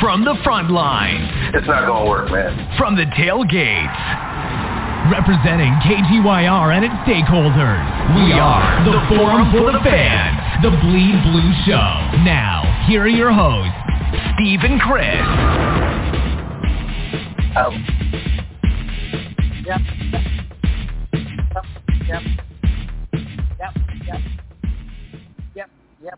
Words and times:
From 0.00 0.24
the 0.24 0.34
front 0.42 0.70
lines. 0.70 1.28
It's 1.52 1.66
not 1.66 1.84
going 1.86 2.04
to 2.04 2.10
work, 2.10 2.30
man. 2.30 2.74
From 2.78 2.96
the 2.96 3.04
tailgates. 3.04 4.30
Representing 5.12 5.72
KGYR 5.84 6.74
and 6.74 6.84
its 6.84 6.94
stakeholders, 7.04 7.84
we 8.16 8.32
are 8.32 8.84
the 8.84 8.96
Forum 9.14 9.50
for 9.50 9.72
the 9.72 9.80
Fans, 9.84 10.62
the 10.62 10.70
Bleed 10.70 11.22
Blue 11.24 11.52
Show. 11.66 12.22
Now, 12.24 12.84
here 12.86 13.02
are 13.02 13.08
your 13.08 13.32
hosts, 13.32 13.72
Steve 14.34 14.60
and 14.62 14.80
Chris. 14.80 15.04
Oh. 17.56 17.72
Yep. 19.66 19.80
Yep. 20.12 20.24
Yep. 22.08 22.22
Yep. 23.58 23.72
Yep. 25.54 25.70
Yep. 25.98 26.14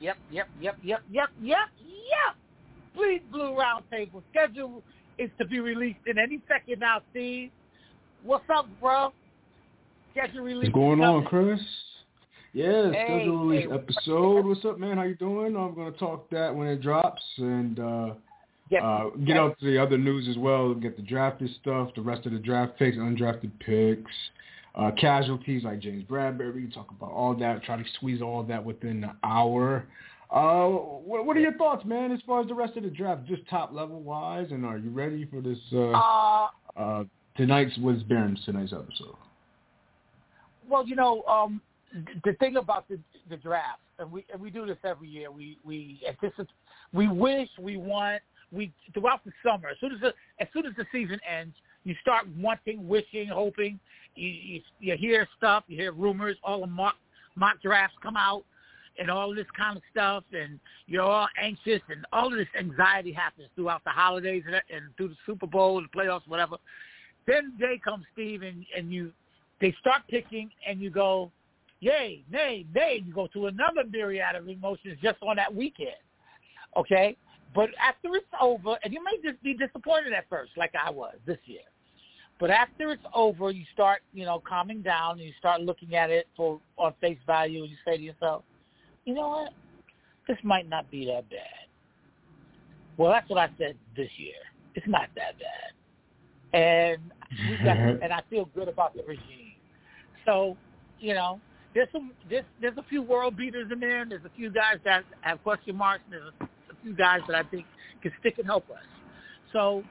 Yep. 0.00 0.16
Yep. 0.30 0.46
Yep. 0.60 0.78
Yep. 0.82 1.02
Yep. 1.10 1.28
Yep. 1.40 2.41
Bleed 2.94 3.22
Blue 3.30 3.56
Roundtable 3.56 4.22
schedule 4.30 4.82
is 5.18 5.30
to 5.38 5.46
be 5.46 5.60
released 5.60 6.00
in 6.06 6.18
any 6.18 6.40
second 6.48 6.80
now, 6.80 7.00
Steve. 7.10 7.50
What's 8.22 8.44
up, 8.54 8.68
bro? 8.80 9.12
Schedule 10.12 10.42
release. 10.42 10.64
What's 10.68 10.74
going 10.74 11.00
on, 11.02 11.24
Chris? 11.24 11.60
Yeah, 12.52 12.92
Hey, 12.92 13.04
schedule 13.06 13.46
release 13.46 13.66
hey. 13.68 13.74
episode. 13.74 14.46
What's 14.46 14.64
up, 14.64 14.78
man? 14.78 14.98
How 14.98 15.04
you 15.04 15.14
doing? 15.14 15.56
I'm 15.56 15.74
gonna 15.74 15.90
talk 15.92 16.28
that 16.30 16.54
when 16.54 16.68
it 16.68 16.80
drops 16.82 17.22
and 17.38 17.78
uh 17.80 18.14
Yes. 18.70 18.82
uh 18.84 19.10
get 19.24 19.36
out 19.36 19.58
to 19.58 19.66
the 19.66 19.78
other 19.82 19.96
news 19.98 20.28
as 20.28 20.36
well. 20.38 20.74
Get 20.74 20.96
the 20.96 21.02
drafted 21.02 21.50
stuff, 21.60 21.90
the 21.94 22.02
rest 22.02 22.26
of 22.26 22.32
the 22.32 22.38
draft 22.38 22.78
picks, 22.78 22.96
undrafted 22.96 23.50
picks, 23.58 24.12
uh 24.74 24.90
casualties 24.92 25.64
like 25.64 25.80
James 25.80 26.04
Bradberry. 26.04 26.54
We 26.54 26.66
talk 26.70 26.90
about 26.90 27.10
all 27.10 27.34
that. 27.36 27.62
Try 27.64 27.76
to 27.82 27.88
squeeze 27.94 28.20
all 28.20 28.42
that 28.44 28.62
within 28.62 29.00
the 29.00 29.12
hour. 29.24 29.84
Uh, 30.32 30.68
what, 30.68 31.26
what 31.26 31.36
are 31.36 31.40
your 31.40 31.52
thoughts, 31.54 31.84
man, 31.84 32.10
as 32.10 32.20
far 32.26 32.40
as 32.40 32.48
the 32.48 32.54
rest 32.54 32.76
of 32.78 32.84
the 32.84 32.88
draft, 32.88 33.26
just 33.26 33.46
top 33.50 33.70
level 33.70 34.00
wise, 34.00 34.46
and 34.50 34.64
are 34.64 34.78
you 34.78 34.88
ready 34.88 35.26
for 35.26 35.42
this? 35.42 35.58
Uh, 35.70 35.90
uh, 35.90 36.48
uh, 36.74 37.04
tonight's 37.36 37.76
was 37.78 38.02
Barron's 38.04 38.42
tonight's 38.46 38.72
episode. 38.72 39.14
Well, 40.66 40.86
you 40.86 40.96
know, 40.96 41.22
um, 41.24 41.60
the 42.24 42.32
thing 42.34 42.56
about 42.56 42.88
the 42.88 42.98
the 43.28 43.36
draft, 43.36 43.80
and 43.98 44.10
we 44.10 44.24
and 44.32 44.40
we 44.40 44.50
do 44.50 44.64
this 44.64 44.78
every 44.84 45.08
year. 45.08 45.30
We 45.30 45.58
we 45.64 46.00
anticipate, 46.08 46.48
we 46.94 47.08
wish, 47.08 47.48
we 47.60 47.76
want, 47.76 48.22
we 48.50 48.72
throughout 48.94 49.22
the 49.26 49.32
summer. 49.44 49.68
As 49.68 49.76
soon 49.80 49.92
as 49.92 50.00
the 50.00 50.14
as 50.40 50.48
soon 50.54 50.64
as 50.64 50.72
the 50.76 50.86
season 50.90 51.20
ends, 51.30 51.54
you 51.84 51.94
start 52.00 52.26
wanting, 52.38 52.88
wishing, 52.88 53.28
hoping. 53.28 53.78
You 54.14 54.28
you, 54.28 54.60
you 54.80 54.96
hear 54.96 55.28
stuff, 55.36 55.64
you 55.68 55.76
hear 55.76 55.92
rumors. 55.92 56.38
All 56.42 56.60
the 56.60 56.66
mock 56.66 56.94
mock 57.34 57.60
drafts 57.60 57.96
come 58.02 58.16
out, 58.16 58.44
and 58.98 59.10
all 59.10 59.34
this 59.34 59.46
kind 59.56 59.76
of 59.76 59.82
stuff, 59.90 60.24
and 60.32 60.58
you're 60.86 61.02
all 61.02 61.28
anxious, 61.40 61.80
and 61.88 62.04
all 62.12 62.32
of 62.32 62.38
this 62.38 62.48
anxiety 62.58 63.12
happens 63.12 63.48
throughout 63.54 63.82
the 63.84 63.90
holidays 63.90 64.42
and, 64.46 64.54
and 64.54 64.94
through 64.96 65.08
the 65.08 65.16
Super 65.26 65.46
Bowl 65.46 65.78
and 65.78 65.88
the 65.92 65.98
playoffs, 65.98 66.26
whatever. 66.26 66.56
Then 67.26 67.54
day 67.58 67.80
comes 67.82 68.04
Steve, 68.12 68.42
and 68.42 68.64
and 68.76 68.92
you 68.92 69.12
they 69.60 69.74
start 69.80 70.02
picking, 70.10 70.50
and 70.66 70.80
you 70.80 70.90
go, 70.90 71.30
yay, 71.80 72.24
nay, 72.30 72.66
nay. 72.74 73.02
You 73.04 73.14
go 73.14 73.28
through 73.32 73.46
another 73.46 73.84
myriad 73.88 74.34
of 74.36 74.48
emotions 74.48 74.98
just 75.02 75.18
on 75.22 75.36
that 75.36 75.54
weekend. 75.54 75.90
Okay? 76.76 77.16
But 77.54 77.68
after 77.80 78.14
it's 78.16 78.26
over, 78.40 78.76
and 78.82 78.92
you 78.92 79.02
may 79.04 79.30
just 79.30 79.42
be 79.42 79.54
disappointed 79.54 80.12
at 80.12 80.28
first, 80.28 80.52
like 80.56 80.72
I 80.74 80.90
was 80.90 81.14
this 81.26 81.38
year. 81.44 81.60
But 82.40 82.50
after 82.50 82.90
it's 82.90 83.02
over, 83.14 83.50
you 83.50 83.64
start, 83.72 84.00
you 84.12 84.24
know, 84.24 84.42
calming 84.46 84.82
down, 84.82 85.18
and 85.18 85.20
you 85.20 85.32
start 85.38 85.60
looking 85.60 85.94
at 85.94 86.10
it 86.10 86.26
for 86.36 86.60
on 86.76 86.94
face 87.00 87.18
value, 87.26 87.62
and 87.62 87.70
you 87.70 87.76
say 87.84 87.96
to 87.98 88.02
yourself, 88.02 88.42
you 89.04 89.14
know 89.14 89.28
what? 89.28 89.52
This 90.28 90.38
might 90.42 90.68
not 90.68 90.90
be 90.90 91.06
that 91.06 91.28
bad. 91.30 91.66
Well, 92.96 93.10
that's 93.10 93.28
what 93.28 93.38
I 93.38 93.48
said 93.58 93.76
this 93.96 94.08
year. 94.16 94.34
It's 94.74 94.86
not 94.86 95.08
that 95.16 95.34
bad, 95.38 96.58
and 96.58 97.02
we 97.48 97.64
got, 97.64 97.76
and 98.02 98.12
I 98.12 98.22
feel 98.30 98.48
good 98.54 98.68
about 98.68 98.94
the 98.94 99.02
regime. 99.02 99.54
So, 100.24 100.56
you 101.00 101.14
know, 101.14 101.40
there's 101.74 101.88
some 101.92 102.12
there's 102.30 102.44
there's 102.60 102.76
a 102.78 102.84
few 102.88 103.02
world 103.02 103.36
beaters 103.36 103.70
in 103.72 103.80
there, 103.80 104.02
and 104.02 104.10
there's 104.10 104.24
a 104.24 104.36
few 104.36 104.50
guys 104.50 104.76
that 104.84 105.04
have 105.22 105.42
question 105.42 105.76
marks, 105.76 106.04
and 106.10 106.14
there's 106.14 106.32
a, 106.40 106.48
few 106.82 106.94
guys 106.94 107.20
that 107.28 107.36
I 107.36 107.44
think 107.44 107.64
can 108.02 108.12
stick 108.20 108.38
and 108.38 108.46
help 108.46 108.68
us. 108.70 108.82
So, 109.52 109.84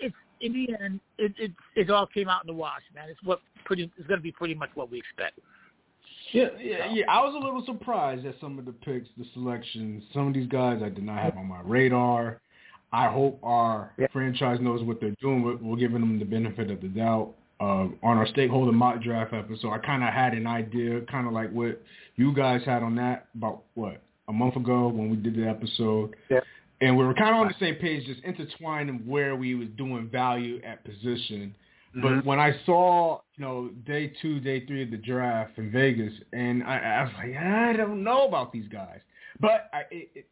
it's 0.00 0.14
in 0.40 0.52
the 0.52 0.68
end, 0.82 1.00
it 1.18 1.32
it 1.38 1.52
it 1.76 1.90
all 1.90 2.06
came 2.06 2.28
out 2.28 2.42
in 2.42 2.48
the 2.48 2.54
wash, 2.54 2.82
man. 2.94 3.08
It's 3.08 3.22
what 3.22 3.40
pretty 3.64 3.90
it's 3.96 4.06
going 4.06 4.18
to 4.18 4.22
be 4.22 4.32
pretty 4.32 4.54
much 4.54 4.70
what 4.74 4.90
we 4.90 4.98
expect. 4.98 5.38
Yeah, 6.32 6.48
yeah, 6.60 6.92
yeah. 6.92 7.04
I 7.08 7.20
was 7.24 7.34
a 7.34 7.38
little 7.44 7.64
surprised 7.66 8.24
at 8.26 8.34
some 8.40 8.58
of 8.58 8.64
the 8.64 8.72
picks, 8.72 9.08
the 9.18 9.24
selections. 9.34 10.02
Some 10.12 10.28
of 10.28 10.34
these 10.34 10.48
guys 10.48 10.80
I 10.82 10.88
did 10.88 11.04
not 11.04 11.18
have 11.18 11.36
on 11.36 11.46
my 11.46 11.60
radar. 11.62 12.40
I 12.92 13.08
hope 13.10 13.38
our 13.42 13.92
Yeah. 13.98 14.06
franchise 14.12 14.58
knows 14.60 14.82
what 14.82 15.00
they're 15.00 15.14
doing. 15.20 15.42
We're, 15.42 15.56
we're 15.56 15.76
giving 15.76 16.00
them 16.00 16.18
the 16.18 16.24
benefit 16.24 16.70
of 16.70 16.80
the 16.80 16.88
doubt. 16.88 17.34
Uh, 17.60 17.86
on 18.02 18.18
our 18.18 18.26
stakeholder 18.26 18.72
mock 18.72 19.00
draft 19.02 19.32
episode, 19.32 19.70
I 19.70 19.78
kind 19.78 20.02
of 20.02 20.12
had 20.12 20.34
an 20.34 20.48
idea, 20.48 21.00
kind 21.02 21.28
of 21.28 21.32
like 21.32 21.50
what 21.52 21.80
you 22.16 22.34
guys 22.34 22.60
had 22.66 22.82
on 22.82 22.96
that 22.96 23.28
about 23.36 23.62
what 23.74 24.02
a 24.26 24.32
month 24.32 24.56
ago 24.56 24.88
when 24.88 25.10
we 25.10 25.16
did 25.16 25.36
the 25.36 25.48
episode. 25.48 26.16
Yeah. 26.28 26.40
And 26.80 26.96
we 26.96 27.04
were 27.04 27.14
kind 27.14 27.30
of 27.36 27.40
on 27.42 27.46
the 27.48 27.54
same 27.60 27.76
page, 27.76 28.04
just 28.06 28.20
intertwining 28.24 29.06
where 29.06 29.36
we 29.36 29.54
was 29.54 29.68
doing 29.78 30.08
value 30.10 30.60
at 30.64 30.84
position. 30.84 31.54
But 31.94 32.24
when 32.24 32.40
I 32.40 32.52
saw, 32.66 33.20
you 33.42 33.48
know, 33.48 33.70
day 33.84 34.12
two, 34.22 34.38
day 34.38 34.64
three 34.66 34.84
of 34.84 34.92
the 34.92 34.96
draft 34.96 35.58
in 35.58 35.72
Vegas, 35.72 36.12
and 36.32 36.62
I, 36.62 36.78
I 36.78 37.02
was 37.02 37.12
like, 37.16 37.36
I 37.36 37.72
don't 37.72 38.04
know 38.04 38.28
about 38.28 38.52
these 38.52 38.68
guys. 38.68 39.00
But 39.40 39.68
I, 39.72 39.80
it, 39.90 40.26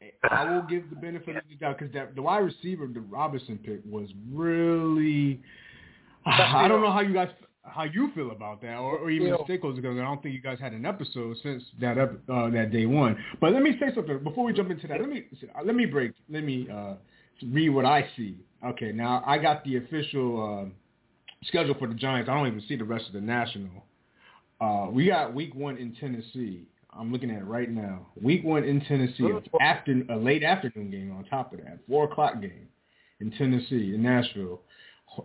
it, 0.00 0.14
I 0.30 0.50
will 0.50 0.62
give 0.62 0.88
the 0.88 0.96
benefit 0.96 1.36
of 1.36 1.42
the 1.46 1.56
doubt 1.56 1.78
because 1.78 1.94
the 2.14 2.22
wide 2.22 2.38
receiver, 2.38 2.86
the 2.86 3.00
Robinson 3.00 3.58
pick, 3.62 3.80
was 3.84 4.08
really. 4.32 5.42
I 6.26 6.66
don't 6.66 6.80
know 6.80 6.90
how 6.90 7.00
you 7.00 7.12
guys 7.12 7.28
how 7.64 7.84
you 7.84 8.10
feel 8.14 8.30
about 8.30 8.62
that, 8.62 8.76
or, 8.76 8.98
or 8.98 9.10
even 9.10 9.30
the 9.30 9.38
stakeholders 9.38 9.76
because 9.76 9.98
I 9.98 10.02
don't 10.02 10.22
think 10.22 10.34
you 10.34 10.40
guys 10.40 10.58
had 10.58 10.72
an 10.72 10.86
episode 10.86 11.36
since 11.42 11.62
that 11.80 11.98
up 11.98 12.12
uh, 12.32 12.48
that 12.48 12.72
day 12.72 12.86
one. 12.86 13.22
But 13.42 13.52
let 13.52 13.62
me 13.62 13.76
say 13.78 13.94
something 13.94 14.20
before 14.20 14.44
we 14.44 14.54
jump 14.54 14.70
into 14.70 14.86
that. 14.86 15.00
Let 15.00 15.10
me 15.10 15.24
let 15.66 15.74
me 15.74 15.84
break. 15.84 16.12
Let 16.30 16.44
me 16.44 16.66
uh, 16.72 16.94
read 17.46 17.68
what 17.68 17.84
I 17.84 18.08
see. 18.16 18.38
Okay, 18.64 18.90
now 18.90 19.22
I 19.26 19.36
got 19.36 19.64
the 19.64 19.76
official 19.76 20.42
um 20.42 20.72
schedule 21.48 21.74
for 21.78 21.88
the 21.88 21.94
Giants. 21.94 22.28
I 22.28 22.34
don't 22.34 22.46
even 22.46 22.62
see 22.68 22.76
the 22.76 22.84
rest 22.84 23.06
of 23.06 23.12
the 23.12 23.20
national. 23.20 23.84
Uh, 24.60 24.88
we 24.90 25.06
got 25.06 25.34
week 25.34 25.54
one 25.54 25.76
in 25.76 25.94
Tennessee. 25.96 26.66
I'm 26.96 27.12
looking 27.12 27.30
at 27.30 27.38
it 27.38 27.44
right 27.44 27.68
now. 27.70 28.06
Week 28.20 28.44
one 28.44 28.62
in 28.64 28.80
Tennessee, 28.82 29.28
after 29.60 30.02
a 30.10 30.16
late 30.16 30.44
afternoon 30.44 30.90
game. 30.90 31.14
On 31.16 31.24
top 31.24 31.52
of 31.52 31.58
that, 31.60 31.80
four 31.88 32.04
o'clock 32.04 32.40
game 32.40 32.68
in 33.20 33.30
Tennessee, 33.32 33.94
in 33.94 34.02
Nashville. 34.02 34.60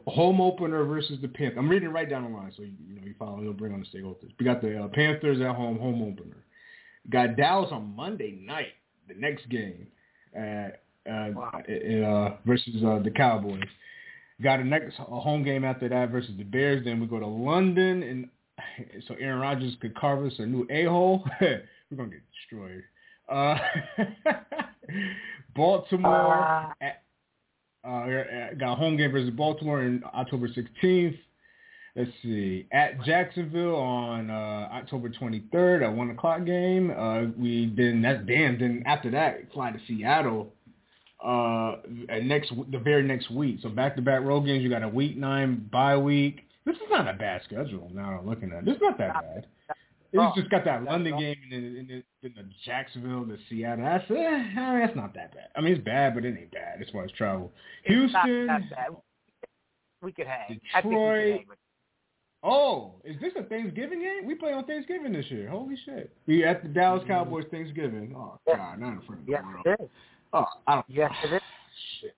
Home 0.07 0.41
opener 0.41 0.83
versus 0.83 1.17
the 1.21 1.27
Panthers. 1.27 1.57
I'm 1.57 1.69
reading 1.69 1.89
it 1.89 1.91
right 1.91 2.09
down 2.09 2.23
the 2.23 2.29
line, 2.37 2.51
so 2.55 2.63
you, 2.63 2.73
you 2.87 2.95
know 2.95 3.01
you 3.05 3.15
follow. 3.17 3.41
You'll 3.41 3.53
bring 3.53 3.73
on 3.73 3.79
the 3.79 3.97
stakeholders. 3.97 4.31
We 4.39 4.45
got 4.45 4.61
the 4.61 4.83
uh, 4.83 4.87
Panthers 4.89 5.39
at 5.41 5.55
home, 5.55 5.79
home 5.79 6.01
opener. 6.01 6.43
Got 7.09 7.37
Dallas 7.37 7.69
on 7.71 7.95
Monday 7.95 8.37
night, 8.43 8.73
the 9.07 9.15
next 9.15 9.47
game, 9.49 9.87
uh, 10.35 10.39
uh, 11.09 11.29
Wow. 11.33 11.61
uh, 11.67 12.37
versus 12.45 12.83
uh, 12.83 12.99
the 13.03 13.11
Cowboys. 13.15 13.61
Got 14.41 14.61
a 14.61 14.63
next 14.63 14.97
a 14.99 15.19
home 15.19 15.43
game 15.43 15.65
after 15.65 15.89
that 15.89 16.11
versus 16.11 16.31
the 16.37 16.43
Bears. 16.43 16.85
Then 16.85 16.99
we 16.99 17.07
go 17.07 17.19
to 17.19 17.27
London, 17.27 18.03
and 18.03 18.29
so 19.07 19.15
Aaron 19.19 19.39
Rodgers 19.39 19.75
could 19.81 19.95
carve 19.95 20.25
us 20.25 20.33
a 20.39 20.45
new 20.45 20.65
a 20.69 20.85
hole. 20.85 21.23
We're 21.41 21.97
gonna 21.97 22.09
get 22.09 22.21
destroyed. 22.31 22.83
Uh, 23.27 23.57
Baltimore 25.55 26.73
Uh, 26.73 26.73
at, 26.81 27.03
uh, 27.83 28.53
got 28.59 28.73
a 28.73 28.75
home 28.75 28.97
game 28.97 29.11
versus 29.11 29.29
Baltimore 29.31 29.83
in 29.83 30.03
October 30.13 30.47
16th. 30.47 31.17
Let's 31.95 32.11
see, 32.21 32.67
at 32.71 33.03
Jacksonville 33.03 33.75
on 33.75 34.29
uh, 34.29 34.69
October 34.71 35.09
23rd, 35.09 35.85
a 35.87 35.91
one 35.91 36.11
o'clock 36.11 36.45
game. 36.45 36.91
Uh, 36.91 37.25
we 37.37 37.73
then 37.75 38.01
that's 38.01 38.25
damn. 38.25 38.59
Then 38.59 38.83
after 38.85 39.11
that, 39.11 39.51
fly 39.51 39.71
to 39.71 39.79
Seattle 39.87 40.53
uh 41.23 41.77
at 42.09 42.23
next 42.23 42.51
the 42.71 42.79
very 42.79 43.03
next 43.03 43.29
week. 43.29 43.59
So 43.61 43.69
back 43.69 43.95
to 43.95 44.01
back 44.01 44.21
road 44.21 44.41
games. 44.41 44.63
You 44.63 44.69
got 44.69 44.83
a 44.83 44.89
week 44.89 45.17
nine 45.17 45.67
bye 45.71 45.97
week. 45.97 46.41
This 46.65 46.75
is 46.75 46.83
not 46.89 47.07
a 47.07 47.13
bad 47.13 47.41
schedule. 47.45 47.89
Now 47.93 48.19
I'm 48.19 48.27
looking 48.27 48.51
at 48.51 48.67
it. 48.67 48.69
It's 48.69 48.81
not 48.81 48.97
that 48.97 49.13
bad. 49.13 49.47
It's 50.11 50.35
just 50.35 50.49
got 50.49 50.65
that 50.65 50.83
London 50.83 51.19
game 51.19 51.37
and 51.43 51.51
then, 51.51 51.75
and 51.77 51.89
then, 51.89 52.33
the 52.35 52.43
Jacksonville, 52.65 53.25
the 53.25 53.37
Seattle. 53.47 53.85
That's 53.85 54.09
eh, 54.09 54.13
I 54.15 54.71
mean, 54.71 54.79
that's 54.79 54.95
not 54.95 55.13
that 55.13 55.35
bad. 55.35 55.49
I 55.55 55.61
mean, 55.61 55.73
it's 55.73 55.83
bad, 55.83 56.15
but 56.15 56.25
it 56.25 56.35
ain't 56.35 56.51
bad 56.51 56.81
as 56.81 56.89
far 56.91 57.03
as 57.03 57.11
travel. 57.11 57.51
Houston. 57.83 58.47
bad. 58.47 58.89
We 60.01 60.11
could 60.11 60.25
hang. 60.25 60.59
I 60.73 60.81
think 60.81 60.85
we 60.85 60.89
could 60.91 60.91
Detroit. 60.91 61.31
hang 61.31 61.45
Oh, 62.41 62.93
is 63.03 63.19
this 63.19 63.33
a 63.37 63.43
Thanksgiving 63.43 63.99
game? 63.99 64.25
We 64.25 64.33
play 64.33 64.53
on 64.53 64.63
Thanksgiving 64.63 65.11
this 65.11 65.25
year. 65.29 65.49
Holy 65.49 65.75
shit! 65.83 66.15
We 66.25 66.45
at 66.45 66.63
the 66.63 66.69
Dallas 66.69 67.03
Cowboys 67.05 67.43
Thanksgiving. 67.51 68.15
Oh 68.15 68.39
God, 68.47 68.79
not 68.79 68.93
in 68.93 69.01
front 69.01 69.21
of 69.21 69.25
the 69.25 69.31
Yes, 69.33 69.43
world. 69.65 69.89
It 70.33 70.37
is. 70.37 70.43
Oh, 70.43 70.45
I 70.67 70.75
don't. 70.75 70.85
Yes, 70.89 71.11
it 71.23 71.33
is. 71.33 71.41
Shit. 72.01 72.15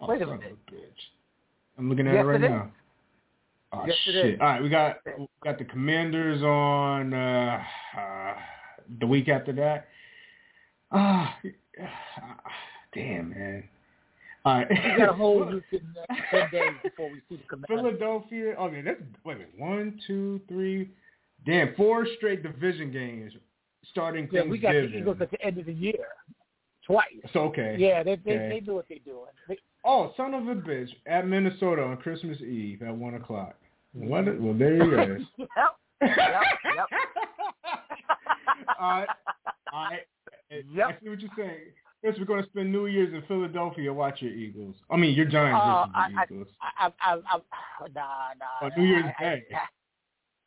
Oh, 0.00 0.06
Wait 0.08 0.22
a 0.22 0.24
son 0.26 0.34
of 0.34 0.40
minute. 0.40 0.58
bitch. 0.72 0.78
I'm 1.78 1.88
looking 1.88 2.06
at 2.06 2.14
Yes, 2.14 2.22
it 2.24 2.26
right 2.26 2.40
it 2.42 2.44
is. 2.44 2.50
now. 2.50 2.70
Oh 3.72 3.84
Yes, 3.86 3.96
shit! 4.04 4.14
is. 4.34 4.40
All 4.40 4.46
right, 4.46 4.62
we 4.62 4.68
got 4.70 4.96
we 5.18 5.26
got 5.44 5.58
the 5.58 5.64
Commanders 5.64 6.42
on 6.42 7.12
uh, 7.12 7.62
uh, 7.98 8.34
the 8.98 9.06
week 9.06 9.28
after 9.28 9.52
that. 9.52 9.88
Uh, 10.90 11.26
damn, 12.94 13.30
man. 13.30 13.64
All 14.44 14.54
right. 14.58 14.68
We 14.70 14.76
got 14.98 15.10
a 15.10 15.12
whole 15.12 15.44
week 15.52 15.64
in 15.72 15.80
uh, 16.08 16.14
ten 16.30 16.48
days 16.50 16.72
before 16.82 17.10
we 17.10 17.20
see 17.28 17.36
the 17.36 17.42
Commanders. 17.48 17.98
Philadelphia. 17.98 18.54
Oh, 18.58 18.70
man, 18.70 18.84
that's 18.86 19.00
wait 19.24 19.34
a 19.34 19.38
minute. 19.40 19.52
One, 19.58 20.00
two, 20.06 20.40
three. 20.48 20.90
Damn, 21.44 21.74
four 21.76 22.06
straight 22.16 22.42
division 22.42 22.90
games 22.90 23.32
starting 23.90 24.28
Yeah, 24.32 24.42
we 24.44 24.58
got 24.58 24.72
the 24.72 24.84
Eagles 24.84 25.18
at 25.20 25.30
the 25.30 25.40
end 25.44 25.58
of 25.58 25.66
the 25.66 25.72
year, 25.72 26.06
twice. 26.88 27.06
So 27.32 27.40
okay. 27.50 27.76
Yeah, 27.78 28.02
they 28.02 28.16
they, 28.16 28.32
Okay. 28.32 28.48
they 28.48 28.60
knew 28.66 28.74
what 28.74 28.86
they're 28.88 28.98
doing. 29.04 29.30
They, 29.48 29.58
Oh, 29.84 30.12
son 30.16 30.34
of 30.34 30.48
a 30.48 30.54
bitch! 30.56 30.88
At 31.06 31.26
Minnesota 31.28 31.82
on 31.84 31.96
Christmas 31.98 32.40
Eve 32.40 32.82
at 32.82 32.94
one 32.94 33.14
o'clock. 33.14 33.54
What? 33.92 34.24
Well, 34.40 34.52
there 34.54 34.74
you 34.74 35.00
is. 35.16 35.22
yep. 35.38 35.48
Yep, 36.02 36.16
yep. 36.76 36.86
All 38.80 38.90
right. 39.00 39.08
All 39.72 39.84
right. 39.84 40.00
Yep. 40.50 40.86
I 40.88 40.96
see 41.02 41.08
what 41.08 41.20
you're 41.20 41.30
saying. 41.36 41.58
Yes, 42.02 42.14
we're 42.18 42.24
going 42.26 42.42
to 42.42 42.48
spend 42.48 42.70
New 42.70 42.86
Year's 42.86 43.12
in 43.12 43.22
Philadelphia. 43.26 43.92
Watch 43.92 44.22
your 44.22 44.32
Eagles. 44.32 44.76
I 44.90 44.96
mean, 44.96 45.14
your 45.14 45.26
Giants 45.26 45.60
Uh, 45.62 45.86
versus 45.86 45.94
I- 46.16 46.26
the 46.28 46.34
Eagles. 46.34 46.48
I, 46.60 46.86
I, 46.86 47.12
I, 47.14 47.14
I, 47.16 47.88
nah, 47.94 48.08
nah. 48.38 48.66
On 48.66 48.72
New 48.76 48.84
Year's 48.84 49.04
I, 49.18 49.22
Day. 49.22 49.42
I, 49.52 49.58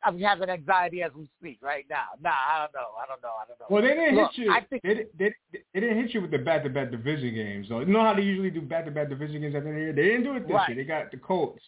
I'm 0.04 0.18
having 0.18 0.48
anxiety 0.48 1.02
as 1.02 1.12
we 1.14 1.28
speak 1.38 1.58
right 1.62 1.84
now. 1.88 2.06
Nah, 2.22 2.30
I 2.30 2.58
don't 2.66 2.72
know. 2.74 2.88
I 3.02 3.06
don't 3.06 3.22
know. 3.22 3.28
I 3.40 3.46
don't 3.46 3.60
know. 3.60 3.66
well, 3.70 3.82
they 3.82 3.88
didn't 3.94 4.16
Look, 4.16 4.32
hit 4.32 4.44
you. 4.46 4.52
I 4.52 4.60
think 4.62 4.82
they, 4.82 5.06
they, 5.18 5.34
they 5.72 5.80
didn't 5.80 5.96
hit 6.02 6.14
you 6.14 6.20
with 6.22 6.30
the 6.32 6.38
back-to-back 6.38 6.90
division 6.90 7.34
games. 7.34 7.68
So 7.68 7.80
you 7.80 7.86
know 7.86 8.02
how 8.02 8.14
they 8.14 8.22
usually 8.22 8.50
do 8.50 8.60
back-to-back 8.60 9.08
division 9.08 9.40
games 9.42 9.54
at 9.54 9.62
the 9.64 9.68
end 9.70 9.78
of 9.78 9.80
the 9.80 9.80
year. 9.80 9.92
They 9.92 10.02
didn't 10.02 10.24
do 10.24 10.34
it 10.34 10.40
this 10.48 10.54
Right. 10.54 10.68
year. 10.70 10.76
They 10.76 10.84
got 10.84 11.10
the 11.10 11.18
Colts. 11.18 11.62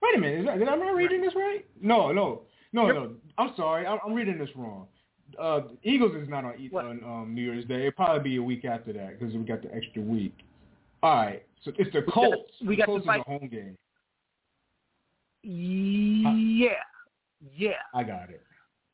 Wait 0.00 0.14
a 0.16 0.20
minute. 0.20 0.40
Is 0.40 0.46
that, 0.46 0.58
did 0.58 0.68
I 0.68 0.74
am 0.74 0.82
I 0.82 0.90
reading 0.90 1.20
this 1.22 1.34
right? 1.34 1.66
No, 1.80 2.12
no, 2.12 2.42
no, 2.72 2.86
no. 2.88 3.12
I'm 3.38 3.52
sorry. 3.56 3.86
I'm, 3.86 3.98
I'm 4.06 4.12
reading 4.14 4.38
this 4.38 4.50
wrong. 4.54 4.86
Uh, 5.40 5.62
Eagles 5.82 6.14
is 6.14 6.28
not 6.28 6.44
on, 6.44 6.54
on 6.74 7.00
um, 7.04 7.34
New 7.34 7.42
Year's 7.42 7.64
Day. 7.64 7.80
It'll 7.86 7.92
probably 7.92 8.22
be 8.30 8.36
a 8.36 8.42
week 8.42 8.64
after 8.64 8.92
that 8.92 9.18
because 9.18 9.34
we 9.34 9.40
got 9.42 9.62
the 9.62 9.74
extra 9.74 10.00
week. 10.02 10.34
All 11.02 11.16
right. 11.16 11.42
So 11.64 11.72
it's 11.78 11.92
the 11.92 12.02
Colts. 12.02 12.52
we 12.64 12.76
the 12.76 12.76
got 12.76 12.86
the 12.86 12.86
Colts 12.86 13.02
is 13.02 13.06
fight- 13.06 13.20
a 13.20 13.22
home 13.24 13.48
game. 13.50 13.76
yeah, 15.42 16.72
yeah. 17.56 17.70
I 17.94 18.02
got 18.02 18.30
it. 18.30 18.42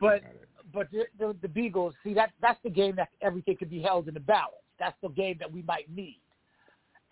But 0.00 0.22
Got 0.22 0.30
it. 0.32 0.48
but 0.72 0.90
the, 0.90 1.04
the 1.18 1.36
the 1.42 1.48
Beagles, 1.48 1.94
see 2.02 2.14
that 2.14 2.30
that's 2.40 2.58
the 2.64 2.70
game 2.70 2.96
that 2.96 3.08
everything 3.20 3.56
could 3.56 3.70
be 3.70 3.80
held 3.80 4.08
in 4.08 4.14
the 4.14 4.20
balance. 4.20 4.54
That's 4.78 4.96
the 5.02 5.08
game 5.10 5.36
that 5.38 5.50
we 5.52 5.62
might 5.62 5.88
need, 5.94 6.20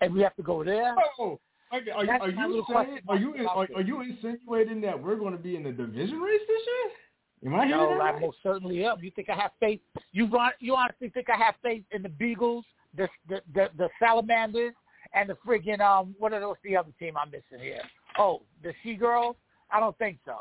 and 0.00 0.12
we 0.12 0.20
have 0.22 0.34
to 0.36 0.42
go 0.42 0.64
there. 0.64 0.96
Oh, 1.18 1.38
okay. 1.72 1.90
Are, 1.92 2.04
you- 2.04 2.10
are 2.10 2.28
you 2.30 2.64
saying? 2.72 2.98
Are 3.08 3.16
you 3.16 3.34
are, 3.48 3.68
are 3.76 3.82
you 3.82 4.00
insinuating 4.00 4.80
that 4.80 5.00
we're 5.00 5.16
going 5.16 5.36
to 5.36 5.42
be 5.42 5.54
in 5.56 5.62
the 5.62 5.70
division 5.72 6.18
race 6.20 6.40
this 6.48 6.62
year? 6.66 7.52
Am 7.52 7.54
I 7.58 7.64
No, 7.66 7.96
that 7.96 8.00
I 8.16 8.18
most 8.18 8.38
certainly 8.42 8.84
am. 8.84 8.98
You 9.02 9.10
think 9.12 9.30
I 9.30 9.34
have 9.34 9.52
faith? 9.60 9.80
You 10.12 10.28
you 10.58 10.74
honestly 10.74 11.08
think 11.10 11.28
I 11.30 11.36
have 11.36 11.54
faith 11.62 11.84
in 11.92 12.02
the 12.02 12.08
Beagles, 12.08 12.64
the 12.96 13.08
the 13.28 13.40
the, 13.54 13.68
the 13.78 13.88
Salamanders, 13.98 14.74
and 15.14 15.28
the 15.30 15.36
friggin' 15.46 15.80
um 15.80 16.14
what 16.18 16.32
are 16.32 16.40
those 16.40 16.56
the 16.64 16.76
other 16.76 16.90
team 16.98 17.16
I'm 17.16 17.30
missing 17.30 17.64
here? 17.64 17.82
Oh, 18.18 18.42
the 18.62 18.72
She 18.82 18.94
Girls? 18.94 19.36
I 19.70 19.78
don't 19.80 19.96
think 19.98 20.18
so. 20.24 20.40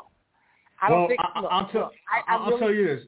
I 0.82 0.90
well, 0.90 1.00
don't 1.00 1.08
think. 1.08 1.20
I, 1.34 1.40
look, 1.40 1.50
I'll 1.52 1.68
tell 1.68 1.80
look, 1.82 1.92
I, 2.10 2.32
I 2.32 2.36
I'll 2.36 2.46
really, 2.48 2.60
tell 2.60 2.72
you 2.74 2.86
this. 2.86 3.06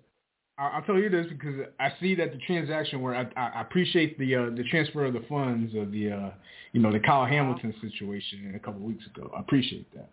I'll 0.58 0.82
tell 0.82 0.98
you 0.98 1.08
this 1.08 1.26
because 1.28 1.54
I 1.80 1.92
see 2.00 2.14
that 2.16 2.30
the 2.32 2.38
transaction 2.46 3.00
where 3.00 3.14
I, 3.16 3.26
I 3.40 3.60
appreciate 3.62 4.18
the 4.18 4.34
uh, 4.36 4.50
the 4.56 4.64
transfer 4.70 5.04
of 5.06 5.14
the 5.14 5.24
funds 5.28 5.74
of 5.74 5.90
the 5.90 6.10
uh, 6.12 6.30
you 6.72 6.80
know 6.80 6.92
the 6.92 7.00
Kyle 7.00 7.22
Uh-huh. 7.22 7.30
Hamilton 7.32 7.74
situation 7.80 8.52
a 8.54 8.58
couple 8.58 8.80
of 8.80 8.86
weeks 8.86 9.04
ago. 9.06 9.30
I 9.36 9.40
appreciate 9.40 9.92
that. 9.94 10.10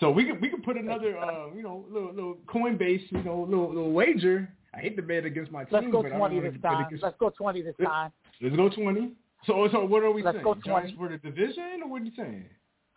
So 0.00 0.10
we 0.10 0.24
could 0.24 0.40
we 0.40 0.48
could 0.48 0.64
put 0.64 0.76
another 0.76 1.16
uh, 1.18 1.54
you 1.54 1.62
know 1.62 1.84
little 1.90 2.12
little 2.12 2.38
Coinbase 2.46 3.02
you 3.10 3.22
know 3.22 3.46
little 3.48 3.68
little 3.68 3.92
wager. 3.92 4.48
I 4.74 4.78
hate 4.80 4.96
to 4.96 5.02
bet 5.02 5.24
against 5.24 5.52
my 5.52 5.62
team, 5.64 5.70
Let's 5.72 5.86
go 5.92 6.02
but 6.02 6.12
I 6.12 6.16
twenty 6.18 6.40
this 6.40 6.54
time. 6.60 6.86
against- 6.86 7.04
Let's 7.04 7.16
go 7.20 7.30
twenty 7.30 7.62
this 7.62 7.74
time. 7.84 8.10
Let's 8.40 8.56
go 8.56 8.68
twenty. 8.70 9.12
So 9.46 9.68
so 9.70 9.84
what 9.84 10.02
are 10.02 10.10
we 10.10 10.22
Let's 10.22 10.36
saying? 10.36 10.44
go 10.44 10.54
Giants 10.54 10.94
20. 10.96 10.96
for 10.96 11.08
the 11.10 11.18
division, 11.30 11.82
or 11.84 11.88
what 11.90 12.02
are 12.02 12.04
you 12.06 12.12
saying? 12.16 12.46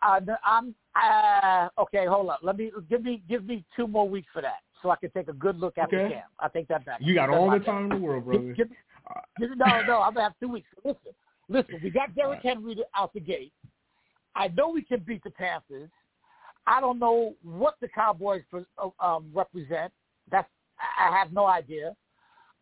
Uh, 0.02 0.20
I'm 0.44 0.74
uh, 1.02 1.68
okay. 1.78 2.06
Hold 2.06 2.30
up. 2.30 2.40
Let 2.42 2.56
me 2.56 2.70
give 2.88 3.02
me 3.02 3.22
give 3.28 3.44
me 3.44 3.64
two 3.76 3.86
more 3.86 4.08
weeks 4.08 4.28
for 4.32 4.42
that, 4.42 4.60
so 4.82 4.90
I 4.90 4.96
can 4.96 5.10
take 5.10 5.28
a 5.28 5.32
good 5.32 5.58
look 5.58 5.78
at 5.78 5.90
the 5.90 5.96
Okay. 5.96 6.14
camp. 6.14 6.26
I 6.38 6.48
think 6.48 6.68
that 6.68 6.84
back. 6.84 7.00
You 7.00 7.14
got 7.14 7.28
That's 7.28 7.38
all 7.38 7.50
the 7.50 7.58
time 7.60 7.84
in 7.84 7.90
the 7.90 7.96
world, 7.96 8.24
brother. 8.24 8.52
Give, 8.54 8.68
give, 8.68 8.76
Uh, 9.08 9.20
give, 9.38 9.50
no, 9.56 9.82
no. 9.86 10.02
I'm 10.02 10.14
gonna 10.14 10.24
have 10.24 10.38
two 10.40 10.48
weeks. 10.48 10.68
Listen, 10.84 11.12
listen. 11.48 11.80
We 11.82 11.90
got 11.90 12.14
Derrick 12.14 12.40
All 12.44 12.50
Henry 12.54 12.76
out 12.94 13.12
the 13.12 13.20
gate. 13.20 13.52
I 14.34 14.48
know 14.48 14.70
we 14.70 14.82
can 14.82 15.00
beat 15.00 15.22
the 15.24 15.30
Panthers. 15.30 15.90
I 16.66 16.80
don't 16.80 16.98
know 16.98 17.34
what 17.42 17.76
the 17.80 17.88
Cowboys 17.88 18.42
um, 19.00 19.30
represent. 19.34 19.92
That's 20.30 20.48
I 20.78 21.08
I 21.08 21.18
have 21.18 21.32
no 21.32 21.46
idea. 21.46 21.94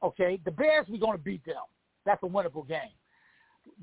Okay, 0.02 0.40
the 0.44 0.50
Bears 0.50 0.86
we're 0.88 0.98
gonna 1.00 1.18
beat 1.18 1.44
them. 1.44 1.64
That's 2.04 2.22
a 2.22 2.26
winnable 2.26 2.66
game. 2.68 2.92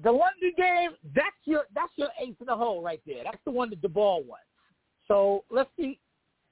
The 0.01 0.12
London 0.12 0.54
game, 0.57 0.92
that's 1.13 1.36
your 1.45 1.66
that's 1.75 1.92
your 1.95 2.10
ace 2.19 2.36
in 2.40 2.48
the 2.48 2.56
hole 2.56 2.81
right 2.81 3.01
there. 3.06 3.24
That's 3.24 3.44
the 3.45 3.51
one 3.51 3.69
that 3.69 3.81
the 3.81 3.90
ball 3.90 4.24
won. 4.24 4.40
So 5.07 5.44
let's 5.51 5.69
see. 5.78 6.00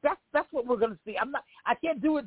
That's 0.04 0.20
that's 0.34 0.48
what 0.52 0.68
we're 0.68 0.78
gonna 0.78 1.00
see. 1.06 1.18
I'm 1.20 1.32
not. 1.32 1.44
I 1.66 1.76
can't 1.76 2.02
do 2.02 2.18
it 2.18 2.26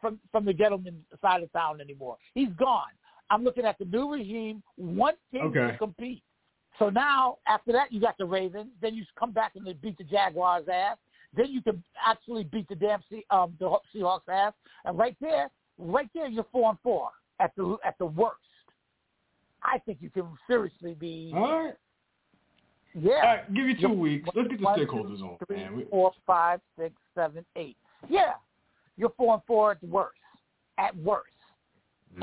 from 0.00 0.18
from 0.32 0.44
the 0.44 0.52
gentleman 0.52 1.04
side 1.22 1.42
of 1.42 1.52
town 1.52 1.80
anymore. 1.80 2.16
He's 2.34 2.48
gone. 2.58 2.90
I'm 3.30 3.44
looking 3.44 3.64
at 3.64 3.78
the 3.78 3.84
new 3.84 4.12
regime. 4.12 4.62
One 4.76 5.14
team 5.32 5.42
Okay. 5.46 5.72
to 5.72 5.78
compete. 5.78 6.22
So 6.78 6.90
now 6.90 7.38
after 7.46 7.72
that, 7.72 7.92
you 7.92 8.00
got 8.00 8.18
the 8.18 8.24
Ravens. 8.24 8.70
Then 8.80 8.94
you 8.94 9.04
come 9.18 9.32
back 9.32 9.52
and 9.56 9.66
they 9.66 9.72
beat 9.72 9.98
the 9.98 10.04
Jaguars' 10.04 10.68
ass. 10.72 10.98
Then 11.34 11.50
you 11.50 11.62
can 11.62 11.82
actually 12.04 12.44
beat 12.44 12.68
the 12.68 12.74
damn 12.74 13.02
um 13.30 13.56
the 13.58 13.76
Seahawks' 13.94 14.28
ass. 14.28 14.52
And 14.84 14.98
right 14.98 15.16
there, 15.20 15.50
right 15.78 16.08
there, 16.14 16.28
you're 16.28 16.46
four 16.52 16.70
and 16.70 16.78
four 16.82 17.10
at 17.40 17.52
the 17.56 17.76
at 17.84 17.96
the 17.98 18.06
worst. 18.06 18.40
I 19.66 19.78
think 19.80 19.98
you 20.00 20.10
can 20.10 20.28
seriously 20.46 20.94
be. 20.94 21.32
all 21.34 21.64
right. 21.64 21.74
Yeah. 22.94 23.12
All 23.14 23.20
right, 23.22 23.54
give 23.54 23.66
you 23.66 23.74
2 23.76 23.80
Yep. 23.88 23.90
weeks. 23.98 24.28
Let's 24.34 24.48
get 24.48 24.58
the 24.58 24.64
One, 24.64 24.78
stakeholders 24.78 25.18
two, 25.18 25.24
on, 25.26 25.38
three, 25.46 25.56
man. 25.56 25.86
Four, 25.90 26.12
five, 26.26 26.60
six, 26.78 26.94
seven, 27.14 27.44
eight. 27.56 27.76
Yeah, 28.08 28.34
you're 28.96 29.10
four 29.10 29.34
and 29.34 29.42
four 29.44 29.72
at 29.72 29.80
the 29.82 29.86
worst. 29.88 30.18
At 30.78 30.96
worst, 30.96 31.34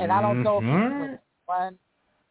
and 0.00 0.10
I 0.12 0.20
don't 0.20 0.42
know 0.42 0.58
if 0.58 0.64
Mhm. 0.64 0.90
you 0.94 1.00
win. 1.00 1.18
One, 1.46 1.78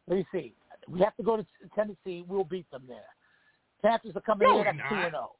let 0.07 0.17
me 0.17 0.25
see. 0.31 0.55
We 0.89 0.99
have 1.01 1.15
to 1.17 1.23
go 1.23 1.37
to 1.37 1.45
Tennessee. 1.75 2.23
We'll 2.27 2.43
beat 2.43 2.69
them 2.71 2.85
there. 2.87 3.07
Panthers 3.81 4.15
are 4.15 4.21
coming 4.21 4.47
No, 4.47 4.59
in 4.61 4.67
at 4.67 4.75
two 4.89 4.95
and 4.95 5.11
zero. 5.11 5.35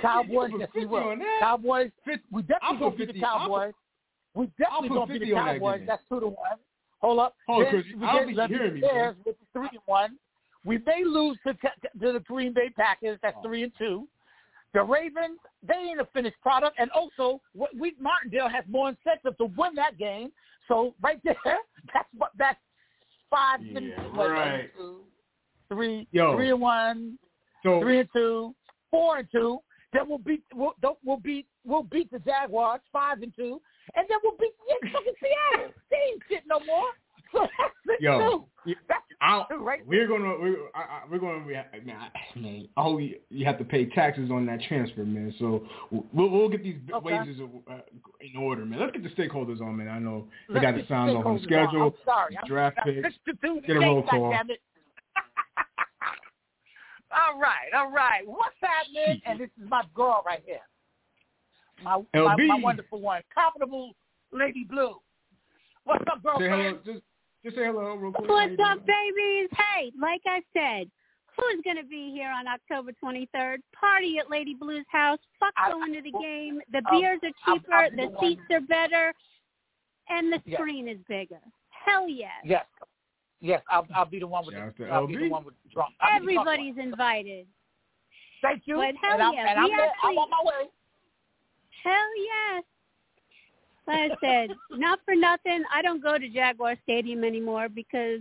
Cowboys, 0.00 0.50
yes, 0.58 0.68
we 0.74 0.82
50 0.82 0.86
will. 0.86 1.16
Cowboys, 1.40 1.90
we 2.30 2.42
definitely 2.42 2.78
gonna 2.78 2.90
beat 2.92 2.98
the 2.98 3.06
50 3.06 3.20
put- 3.20 3.26
Cowboys. 3.26 3.74
We 4.34 4.46
definitely 4.58 4.88
gonna 4.90 5.06
beat 5.12 5.18
the 5.20 5.30
that 5.32 5.44
Cowboys. 5.60 5.86
That's 5.86 6.04
two 6.08 6.20
to 6.20 6.28
one. 6.28 6.58
Hold 7.02 7.18
up. 7.18 7.34
Hold, 7.48 7.66
we 7.72 8.06
I 8.06 8.12
don't 8.12 8.34
get 8.34 8.36
think 8.36 8.36
you're 8.36 8.48
me 8.48 8.54
hearing 8.56 8.74
me, 8.74 8.80
Bears 8.80 9.16
with 9.26 9.36
the 9.38 9.46
three 9.52 9.68
and 9.72 9.80
one. 9.86 10.16
We 10.64 10.78
may 10.86 11.02
lose 11.04 11.36
to, 11.46 11.52
to 11.54 12.12
the 12.12 12.20
Green 12.20 12.52
Bay 12.54 12.70
Packers. 12.76 13.18
That's 13.22 13.36
Oh. 13.40 13.42
three 13.42 13.64
and 13.64 13.72
two. 13.76 14.06
The 14.74 14.82
Ravens, 14.82 15.38
they 15.66 15.74
ain't 15.74 16.00
a 16.00 16.06
finished 16.14 16.40
product, 16.40 16.76
and 16.78 16.90
also 16.92 17.40
what 17.54 17.76
we 17.76 17.94
Martindale 18.00 18.48
has 18.48 18.64
more 18.68 18.88
incentive 18.88 19.36
to 19.38 19.46
win 19.56 19.74
that 19.74 19.98
game. 19.98 20.30
So 20.68 20.94
right 21.02 21.20
there, 21.24 21.34
that's 21.92 22.08
what 22.16 22.30
that's 22.38 22.58
five 23.28 23.60
Yeah, 23.62 23.78
and 23.78 24.16
what, 24.16 24.30
right. 24.30 24.70
two, 24.76 25.00
three, 25.68 26.06
Yo. 26.12 26.36
three 26.36 26.50
and 26.50 26.60
one, 26.60 27.18
So 27.64 27.80
three 27.80 27.98
and 28.00 28.08
two, 28.14 28.54
four 28.90 29.18
and 29.18 29.28
two. 29.30 29.58
Then 29.92 30.08
we'll 30.08 30.18
beat 30.18 30.42
we'll, 30.54 30.72
don't- 30.80 30.98
we'll 31.04 31.18
beat 31.18 31.46
we'll 31.64 31.82
beat 31.82 32.10
the 32.10 32.18
Jaguars 32.20 32.80
five 32.92 33.20
and 33.22 33.34
two, 33.36 33.60
and 33.94 34.06
then 34.08 34.18
we'll 34.22 34.36
beat 34.38 34.52
the 34.68 34.88
fucking 34.90 35.14
Seattle. 35.20 35.72
They 35.90 35.96
ain't 35.96 36.22
shit 36.28 36.42
no 36.46 36.60
more. 36.60 36.88
So 37.32 37.40
that's 37.58 37.74
six 37.86 38.02
Yo, 38.02 38.48
two. 38.64 38.74
That's 38.88 39.02
I'll, 39.20 39.46
two 39.50 39.56
right 39.56 39.80
we're 39.86 40.06
gonna 40.06 40.34
we're, 40.38 40.56
I, 40.74 40.80
I, 40.80 41.02
we're 41.10 41.18
gonna 41.18 41.40
man, 41.40 41.64
I, 41.96 42.38
man. 42.38 42.68
I 42.76 42.82
hope 42.82 43.00
you, 43.00 43.16
you 43.30 43.44
have 43.46 43.58
to 43.58 43.64
pay 43.64 43.86
taxes 43.86 44.30
on 44.30 44.46
that 44.46 44.60
transfer, 44.68 45.04
man. 45.04 45.34
So 45.38 45.66
we'll 45.90 46.28
we'll 46.30 46.48
get 46.48 46.62
these 46.62 46.76
Okay. 46.92 47.18
wages 47.18 47.40
uh, 47.70 47.78
in 48.20 48.36
order, 48.36 48.64
man. 48.64 48.80
Let's 48.80 48.92
get 48.92 49.02
the 49.02 49.10
stakeholders 49.10 49.60
on, 49.60 49.76
man. 49.76 49.88
I 49.88 49.98
know 49.98 50.28
they 50.48 50.54
Let's 50.54 50.64
got 50.64 50.72
the 50.74 50.80
get 50.80 50.88
signs 50.88 51.14
off 51.14 51.26
on 51.26 51.38
stakeholders 51.38 51.44
schedule, 51.44 51.86
I'm 51.86 51.92
sorry. 52.04 52.38
Draft 52.46 52.78
I'm 52.84 52.94
picks. 53.02 53.16
to 53.26 53.60
Get 53.66 53.76
a 53.76 53.80
roll 53.80 54.02
call. 54.02 54.24
all 57.12 57.38
right, 57.38 57.72
all 57.74 57.90
right. 57.90 58.22
What's 58.26 58.56
happening? 58.60 59.20
And 59.26 59.40
this 59.40 59.50
is 59.62 59.68
my 59.68 59.82
girl 59.94 60.22
right 60.26 60.42
here. 60.44 60.60
My, 61.82 61.96
my, 62.14 62.20
LB. 62.36 62.46
my 62.48 62.58
wonderful 62.60 63.00
one, 63.00 63.22
comfortable 63.34 63.92
Lady 64.32 64.64
Blue. 64.68 64.94
What's 65.84 66.04
up, 66.10 66.18
Say 66.18 66.22
hello, 66.22 66.38
girlfriend? 66.38 66.78
just 66.84 67.00
just 67.44 67.56
say 67.56 67.64
hello 67.64 67.94
real 67.94 68.12
quick. 68.12 68.28
What's 68.30 68.52
up, 68.64 68.86
babies? 68.86 69.48
Hey, 69.52 69.90
like 70.00 70.20
I 70.26 70.40
said, 70.52 70.88
who's 71.36 71.60
going 71.64 71.76
to 71.76 71.84
be 71.84 72.12
here 72.12 72.30
on 72.30 72.46
October 72.46 72.92
23rd? 73.02 73.56
Party 73.74 74.18
at 74.18 74.30
Lady 74.30 74.54
Blue's 74.54 74.84
house. 74.90 75.18
Fuck 75.40 75.52
I- 75.56 75.72
going 75.72 75.92
to 75.94 76.02
the 76.02 76.12
game. 76.22 76.60
The 76.70 76.82
I'll- 76.86 77.00
beers 77.00 77.18
are 77.24 77.30
I'll- 77.46 77.58
cheaper. 77.58 77.72
I'll 77.74 77.90
the 77.90 77.96
the 77.96 78.08
one- 78.10 78.20
seats 78.20 78.42
are 78.52 78.60
better. 78.60 79.12
And 80.08 80.32
the 80.32 80.40
Yes. 80.44 80.58
screen 80.60 80.88
is 80.88 80.98
bigger. 81.08 81.40
Hell 81.70 82.08
yes. 82.08 82.30
Yes. 82.44 82.66
Yes, 83.40 83.62
I'll, 83.70 83.86
I'll 83.94 84.04
be 84.04 84.20
the 84.20 84.26
one 84.26 84.44
with 84.46 84.54
Shout 84.54 84.68
out 84.68 84.76
the, 84.76 84.84
to 84.84 84.90
I'll 84.90 85.06
be 85.08 85.16
the 85.16 85.28
one 85.28 85.44
with 85.44 85.54
the 85.64 85.70
drunk. 85.70 85.94
I'll 86.00 86.20
be 86.20 86.26
the 86.26 86.32
Everybody's 86.40 86.76
one. 86.76 86.88
invited. 86.88 87.46
Thank 88.40 88.62
you. 88.66 88.76
But 88.76 88.94
hell 89.02 89.14
and 89.14 89.22
I'm, 89.22 89.34
yeah, 89.34 89.50
and 89.50 89.58
I'm, 89.58 89.64
we 89.70 89.76
there. 89.76 89.90
I'm 90.04 90.16
on 90.18 90.30
my 90.30 90.38
way. 90.44 90.68
Hell 91.82 91.94
yes. 92.18 92.64
Like 93.86 94.12
I 94.12 94.16
said, 94.20 94.56
not 94.70 95.00
for 95.04 95.14
nothing. 95.14 95.64
I 95.74 95.82
don't 95.82 96.02
go 96.02 96.16
to 96.16 96.28
Jaguar 96.28 96.76
Stadium 96.84 97.24
anymore 97.24 97.68
because 97.68 98.20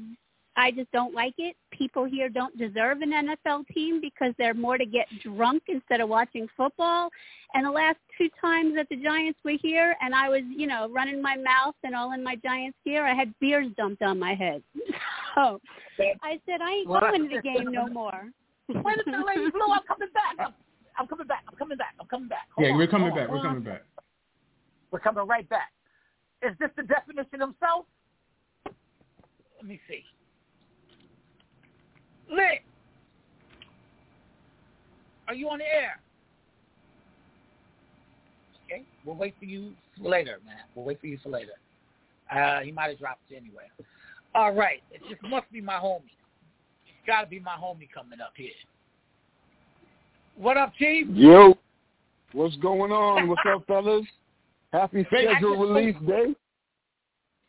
I 0.57 0.71
just 0.71 0.91
don't 0.91 1.13
like 1.13 1.35
it. 1.37 1.55
People 1.71 2.05
here 2.05 2.29
don't 2.29 2.57
deserve 2.57 3.01
an 3.01 3.11
NFL 3.11 3.67
team 3.67 4.01
because 4.01 4.33
they're 4.37 4.53
more 4.53 4.77
to 4.77 4.85
get 4.85 5.07
drunk 5.23 5.63
instead 5.67 6.01
of 6.01 6.09
watching 6.09 6.47
football. 6.57 7.09
And 7.53 7.65
the 7.65 7.71
last 7.71 7.97
two 8.17 8.27
times 8.39 8.75
that 8.75 8.87
the 8.89 8.97
Giants 8.97 9.39
were 9.45 9.57
here 9.61 9.95
and 10.01 10.13
I 10.13 10.29
was, 10.29 10.41
you 10.49 10.67
know, 10.67 10.89
running 10.91 11.21
my 11.21 11.35
mouth 11.37 11.75
and 11.83 11.95
all 11.95 12.13
in 12.13 12.23
my 12.23 12.35
Giants 12.35 12.77
gear, 12.83 13.05
I 13.05 13.13
had 13.13 13.33
beers 13.39 13.67
dumped 13.77 14.01
on 14.01 14.19
my 14.19 14.33
head. 14.33 14.61
So 15.33 15.61
I 15.97 16.41
said, 16.45 16.59
I 16.61 16.71
ain't 16.71 16.87
going 16.87 17.29
to 17.29 17.35
the 17.37 17.41
game 17.41 17.71
no 17.71 17.87
more. 17.87 18.25
Wait 18.67 18.77
a 18.77 19.09
minute, 19.09 19.25
Lady 19.25 19.49
Blue, 19.49 19.71
I'm 19.71 19.79
coming 19.87 20.09
back. 20.13 20.51
I'm, 21.01 21.07
coming 21.07 21.25
back. 21.27 21.43
I'm 21.49 21.55
coming 21.55 21.77
back. 21.77 21.95
I'm 21.99 22.05
coming 22.07 22.27
back. 22.27 22.47
Hold 22.55 22.65
yeah, 22.65 22.73
on, 22.73 22.77
we're 22.77 22.87
coming 22.87 23.09
hold 23.09 23.19
on, 23.19 23.25
back. 23.25 23.33
We're 23.33 23.41
coming 23.41 23.63
back. 23.63 23.81
We're 24.91 24.99
coming 24.99 25.27
right 25.27 25.49
back. 25.49 25.71
Is 26.43 26.51
this 26.59 26.69
the 26.77 26.83
definition 26.83 27.41
of 27.41 27.55
self? 27.59 27.85
Let 28.65 29.65
me 29.65 29.79
see. 29.87 30.03
Lit. 32.29 32.61
Are 35.27 35.33
you 35.33 35.49
on 35.49 35.59
the 35.59 35.65
air? 35.65 35.99
Okay, 38.65 38.83
we'll 39.03 39.15
wait 39.15 39.33
for 39.39 39.45
you 39.45 39.71
for 39.97 40.09
later, 40.09 40.39
man. 40.45 40.57
We'll 40.75 40.85
wait 40.85 40.99
for 41.01 41.07
you 41.07 41.17
for 41.23 41.29
later. 41.29 41.53
Uh, 42.31 42.59
he 42.59 42.71
might 42.71 42.89
have 42.89 42.99
dropped 42.99 43.21
it 43.29 43.35
anyway. 43.35 43.63
All 44.35 44.53
right, 44.53 44.81
it 44.91 45.01
just 45.09 45.21
must 45.23 45.51
be 45.51 45.61
my 45.61 45.73
homie. 45.73 46.03
It's 46.85 47.07
got 47.07 47.21
to 47.21 47.27
be 47.27 47.39
my 47.39 47.55
homie 47.55 47.89
coming 47.91 48.21
up 48.21 48.33
here. 48.35 48.51
What 50.35 50.57
up, 50.57 50.73
Chief? 50.77 51.07
Yo, 51.11 51.57
what's 52.33 52.55
going 52.57 52.91
on? 52.91 53.27
What's 53.27 53.41
up, 53.47 53.65
fellas? 53.67 54.05
Happy 54.71 55.05
schedule 55.07 55.57
release 55.57 55.95
day. 56.07 56.33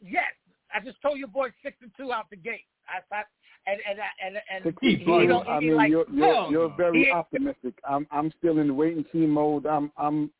Yes, 0.00 0.24
I 0.74 0.80
just 0.84 1.00
told 1.00 1.18
your 1.18 1.28
boy 1.28 1.48
six 1.62 1.76
and 1.82 1.90
two 1.96 2.12
out 2.12 2.28
the 2.30 2.36
gate. 2.36 2.64
I 2.88 3.00
thought, 3.08 3.26
and 3.66 3.80
and 3.88 3.98
and 4.24 4.42
and, 4.52 4.64
Six 4.64 4.76
he, 4.80 4.94
and 4.94 5.04
two. 5.04 5.26
don't- 5.28 5.48
I 5.48 5.60
mean, 5.60 5.76
like, 5.76 5.90
you're 5.90 6.06
you're, 6.12 6.50
you're 6.50 6.74
very 6.76 7.10
optimistic. 7.12 7.74
I'm 7.88 8.06
I'm 8.10 8.32
still 8.38 8.58
in 8.58 8.66
the 8.68 8.74
wait 8.74 8.96
and 8.96 9.06
see 9.12 9.18
mode. 9.26 9.66
I'm 9.66 9.92
I'm 9.96 10.30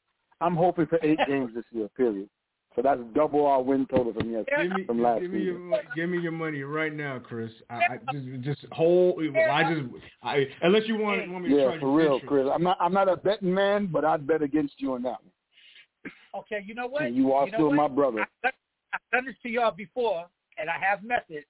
I'm 0.41 0.57
hoping 0.57 0.87
for 0.87 0.99
eight 1.03 1.19
games 1.29 1.53
this 1.55 1.65
year. 1.71 1.89
Period. 1.97 2.29
So 2.75 2.81
that's 2.81 3.01
double 3.15 3.47
our 3.47 3.63
win 3.63 3.87
total 3.87 4.15
from 4.15 4.31
yes 4.31 4.45
Give 4.49 4.71
me, 4.73 4.85
from 4.85 5.03
last 5.03 5.21
give 5.21 5.31
me 5.31 5.41
season. 5.41 5.69
mo- 5.69 5.81
give 5.95 6.09
me 6.09 6.19
your 6.19 6.33
money 6.33 6.63
right 6.63 6.95
now, 6.95 7.19
Chris. 7.19 7.51
I, 7.69 7.75
I 7.77 7.99
just, 8.11 8.41
just 8.41 8.73
hold. 8.73 9.21
I 9.21 9.63
just, 9.63 9.83
I 10.23 10.47
unless 10.63 10.85
you 10.87 10.97
want, 10.97 11.31
want 11.31 11.45
me 11.45 11.51
to 11.51 11.57
Yeah, 11.57 11.79
for 11.79 11.87
you 11.87 11.97
real. 11.97 12.21
Chris. 12.21 12.47
I'm 12.53 12.63
not 12.63 12.79
I'm 12.81 12.95
not 12.95 13.09
a 13.09 13.17
betting 13.17 13.53
man, 13.53 13.87
but 13.87 14.05
I'd 14.05 14.27
bet 14.27 14.43
against 14.43 14.75
you 14.79 14.95
on 14.95 15.03
that 15.03 15.19
one. 15.23 16.13
okay, 16.41 16.65
you 16.67 16.75
know 16.75 16.87
what? 16.87 17.03
And 17.03 17.17
you 17.17 17.33
are 17.33 17.47
know 17.47 17.53
still 17.53 17.67
what? 17.69 17.77
my 17.77 17.89
brother. 17.89 18.21
I've 18.21 18.43
done, 18.43 18.53
I've 18.95 19.01
done 19.13 19.27
this 19.27 19.37
to 19.43 19.49
y'all 19.51 19.71
before, 19.73 20.27
and 20.59 20.71
I 20.71 20.79
have 20.79 21.03
methods. 21.03 21.47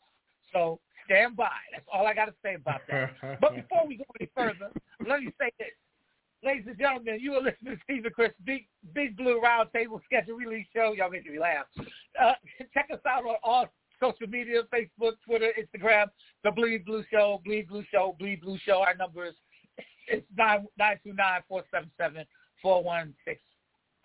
So 0.52 0.80
stand 1.06 1.36
by. 1.36 1.50
That's 1.72 1.84
all 1.92 2.06
I 2.06 2.14
got 2.14 2.26
to 2.26 2.34
say 2.42 2.54
about 2.54 2.80
that. 2.90 3.10
But 3.40 3.54
before 3.54 3.86
we 3.86 3.96
go 3.96 4.04
any 4.20 4.28
further, 4.34 4.70
let 5.06 5.20
me 5.20 5.30
say 5.40 5.52
this. 5.58 5.68
Ladies 6.44 6.64
and 6.66 6.78
gentlemen, 6.78 7.18
you 7.20 7.34
are 7.34 7.42
listening 7.42 7.76
to 7.76 7.82
Stephen 7.84 8.10
Chris, 8.12 8.32
Big, 8.44 8.66
Big 8.94 9.16
Blue 9.16 9.40
Roundtable 9.40 10.00
Schedule 10.04 10.34
Release 10.34 10.66
Show. 10.74 10.92
Y'all 10.96 11.08
making 11.08 11.32
me 11.32 11.38
laugh. 11.38 11.66
Uh, 12.20 12.32
check 12.74 12.88
us 12.92 12.98
out 13.08 13.24
on 13.24 13.36
all 13.44 13.68
social 14.00 14.26
media, 14.26 14.62
Facebook, 14.74 15.12
Twitter, 15.24 15.52
Instagram, 15.56 16.06
The 16.42 16.50
Bleed 16.50 16.84
Blue 16.84 17.04
Show, 17.12 17.40
Bleed 17.44 17.68
Blue 17.68 17.84
Show, 17.92 18.16
Bleed 18.18 18.40
Blue 18.40 18.58
Show. 18.66 18.82
Our 18.82 18.96
number 18.96 19.26
is 19.26 19.34
it's 20.08 20.26
nine 20.36 20.66
nine 20.76 20.98
two 21.04 21.12
nine 21.12 21.42
four 21.48 21.62
seven 21.70 21.90
seven 21.96 22.24
four 22.60 22.82
one 22.82 23.14
six. 23.24 23.40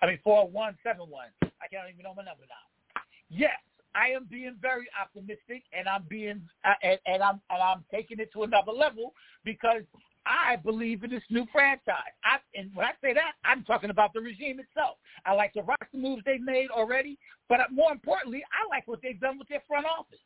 I 0.04 0.06
mean 0.06 0.20
four 0.24 0.48
one 0.48 0.78
seven 0.84 1.10
one. 1.10 1.30
I 1.42 1.68
can't 1.72 1.90
even 1.92 2.04
know 2.04 2.14
my 2.16 2.24
number 2.24 2.44
now. 2.48 3.02
Yes, 3.30 3.58
I 3.96 4.10
am 4.10 4.28
being 4.30 4.56
very 4.62 4.86
optimistic, 5.02 5.64
and 5.74 5.88
I'm 5.88 6.04
being 6.08 6.42
uh, 6.64 6.74
and, 6.84 7.00
and 7.08 7.24
I'm 7.24 7.42
and 7.50 7.62
I'm 7.62 7.84
taking 7.92 8.20
it 8.20 8.32
to 8.34 8.44
another 8.44 8.72
level 8.72 9.14
because 9.44 9.82
I 10.28 10.58
believe 10.58 11.04
in 11.04 11.10
this 11.10 11.24
new 11.30 11.46
franchise. 11.52 12.14
I, 12.24 12.38
and 12.56 12.70
when 12.74 12.86
I 12.86 12.92
say 13.02 13.14
that, 13.14 13.34
I'm 13.46 13.64
talking 13.64 13.90
about 13.90 14.14
the 14.14 14.20
regime 14.20 14.60
itself. 14.60 14.98
I 15.26 15.34
like 15.34 15.54
the 15.54 15.62
roster 15.62 15.98
moves 15.98 16.24
they've 16.26 16.42
made 16.42 16.70
already, 16.70 17.18
but 17.48 17.60
more 17.72 17.92
importantly, 17.92 18.44
I 18.52 18.68
like 18.70 18.88
what 18.88 19.00
they've 19.02 19.20
done 19.20 19.40
with 19.40 19.48
their 19.48 19.64
front 19.68 19.86
office. 19.86 20.20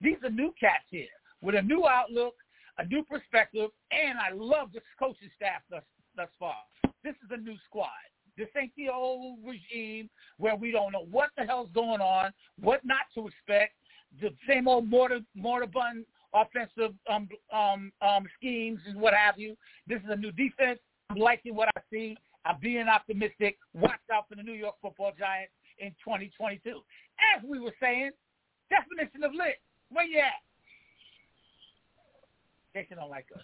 These 0.00 0.16
are 0.22 0.30
new 0.30 0.54
cats 0.58 0.84
here 0.90 1.06
with 1.42 1.56
a 1.56 1.62
new 1.62 1.86
outlook, 1.86 2.34
a 2.78 2.86
new 2.86 3.02
perspective, 3.04 3.70
and 3.90 4.18
I 4.18 4.32
love 4.34 4.72
this 4.72 4.82
coaching 4.98 5.30
staff 5.34 5.62
thus, 5.70 5.82
thus 6.16 6.28
far. 6.38 6.56
This 7.02 7.14
is 7.24 7.30
a 7.30 7.36
new 7.36 7.56
squad. 7.66 7.88
This 8.36 8.48
ain't 8.56 8.72
the 8.76 8.88
old 8.88 9.38
regime 9.44 10.08
where 10.36 10.54
we 10.54 10.70
don't 10.70 10.92
know 10.92 11.06
what 11.10 11.30
the 11.36 11.44
hell's 11.44 11.70
going 11.74 12.00
on, 12.00 12.30
what 12.60 12.84
not 12.84 13.06
to 13.14 13.26
expect, 13.26 13.74
the 14.20 14.30
same 14.48 14.68
old 14.68 14.88
mortar, 14.88 15.20
moribund 15.34 16.06
offensive 16.34 16.94
um, 17.10 17.28
um, 17.52 17.92
um, 18.02 18.26
schemes 18.36 18.80
and 18.86 19.00
what 19.00 19.14
have 19.14 19.38
you. 19.38 19.56
This 19.86 19.98
is 20.00 20.08
a 20.10 20.16
new 20.16 20.32
defense. 20.32 20.78
I'm 21.10 21.16
liking 21.18 21.54
what 21.54 21.68
I 21.76 21.80
see. 21.92 22.16
I'm 22.44 22.56
being 22.60 22.86
optimistic. 22.88 23.58
Watch 23.74 24.00
out 24.12 24.28
for 24.28 24.34
the 24.36 24.42
New 24.42 24.52
York 24.52 24.76
Football 24.82 25.12
Giants 25.18 25.52
in 25.78 25.90
2022. 26.04 26.80
As 27.36 27.42
we 27.48 27.58
were 27.58 27.74
saying, 27.80 28.10
definition 28.70 29.24
of 29.24 29.32
lit. 29.32 29.56
Where 29.90 30.04
you 30.04 30.18
at? 30.18 30.32
Jason 32.74 32.98
don't 32.98 33.10
like 33.10 33.26
us. 33.34 33.42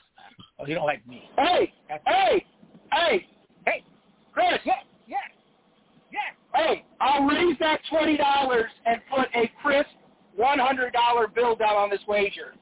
Oh, 0.58 0.64
he 0.64 0.74
don't 0.74 0.86
like 0.86 1.06
me. 1.06 1.28
Hey, 1.36 1.72
That's- 1.88 2.02
hey, 2.06 2.46
hey, 2.92 3.26
Hey, 3.66 3.82
Chris, 4.32 4.60
yes, 4.64 4.84
yes, 5.06 5.30
yes. 6.12 6.34
hey, 6.54 6.84
I'll 7.00 7.24
raise 7.24 7.56
that 7.60 7.80
twenty 7.90 8.16
dollars 8.18 8.70
and 8.84 9.00
put 9.08 9.28
a 9.34 9.50
crisp 9.62 9.88
one 10.36 10.58
hundred 10.58 10.92
dollar 10.92 11.26
bill 11.28 11.56
down 11.56 11.74
on 11.76 11.88
this 11.90 12.00
wager. 12.06 12.54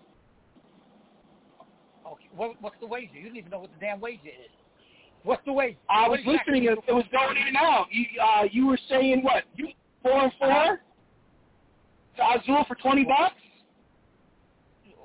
What, 2.35 2.61
what's 2.61 2.77
the 2.81 2.87
wager? 2.87 3.15
You 3.19 3.29
don't 3.29 3.37
even 3.37 3.51
know 3.51 3.61
what 3.61 3.71
the 3.73 3.81
damn 3.81 4.01
wager 4.01 4.29
is. 4.29 4.51
What's 5.25 5.45
the 5.45 5.53
wager? 5.53 5.77
I 5.89 6.09
was 6.09 6.21
listening. 6.27 6.65
It, 6.65 6.79
it 6.89 6.93
was 6.93 7.05
going 7.13 7.37
in 7.37 7.49
and 7.49 7.57
out. 7.57 7.87
You 7.91 8.05
uh, 8.21 8.45
you 8.51 8.67
were 8.67 8.79
saying 8.89 9.23
what? 9.23 9.45
You 9.55 9.69
four 10.03 10.25
and 10.25 10.33
Uh-huh. 10.41 10.77
four 10.77 10.81
to 12.17 12.41
Azul 12.43 12.65
for 12.67 12.75
twenty 12.77 13.05
bucks. 13.05 13.35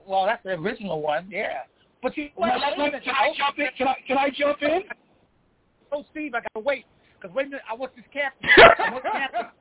Well, 0.07 0.25
that's 0.25 0.41
the 0.43 0.51
original 0.51 1.01
one, 1.01 1.27
yeah. 1.29 1.63
But 2.01 2.15
you, 2.15 2.29
Well, 2.37 2.57
let- 2.59 2.77
let- 2.77 3.03
can 3.03 3.13
I 3.13 3.33
jump 3.37 3.59
in? 3.59 3.67
Can 3.77 3.87
I 3.87 3.95
can 4.07 4.17
I 4.17 4.29
jump 4.29 4.61
in? 4.61 4.83
Oh, 5.91 6.05
Steve, 6.11 6.33
I 6.33 6.39
gotta 6.39 6.63
wait. 6.65 6.85
Cause 7.21 7.31
wait 7.33 7.47
a 7.47 7.49
minute, 7.49 7.63
I 7.69 7.73
want 7.73 7.95
this 7.95 8.05
cap. 8.13 8.33
I 8.43 8.91
want 8.91 9.03
cap. 9.03 9.53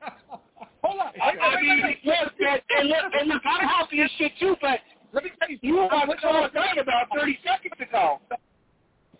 Hold 0.83 1.01
on. 1.01 1.11
I, 1.19 1.31
I 1.31 1.61
mean, 1.61 1.95
look, 2.05 2.15
and, 2.39 2.87
look, 2.87 2.97
and 3.19 3.29
look, 3.29 3.41
I'm 3.45 3.67
healthy 3.67 4.01
as 4.01 4.11
shit 4.17 4.31
too, 4.39 4.55
but 4.61 4.79
Let 5.13 5.23
me 5.23 5.31
tell 5.39 5.49
you. 5.49 5.57
you 5.61 5.75
were 5.75 5.91
on 5.91 6.07
the 6.07 6.27
all, 6.27 6.49
thing 6.49 6.81
about 6.81 7.07
thirty 7.15 7.39
seconds 7.43 7.73
ago. 7.79 8.19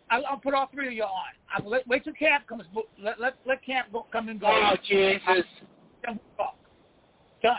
I'll, 0.09 0.25
I'll 0.25 0.37
put 0.37 0.53
all 0.53 0.69
three 0.73 0.87
of 0.87 0.93
you 0.93 1.03
on. 1.03 1.33
I'll 1.53 1.69
let, 1.69 1.87
wait 1.87 2.03
till 2.03 2.13
camp 2.13 2.47
comes. 2.47 2.63
Let 3.01 3.19
let 3.19 3.35
let 3.45 3.65
camp 3.65 3.87
go, 3.91 4.05
come 4.11 4.29
and 4.29 4.39
go. 4.39 4.47
Oh 4.47 4.75
Jesus! 4.87 5.45
We'll. 6.05 6.53
Done. 7.43 7.55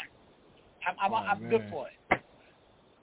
I'm 0.87 0.97
I'm, 1.00 1.12
Oh, 1.12 1.16
I'm 1.16 1.49
good 1.49 1.64
for 1.70 1.87
it. 1.87 2.20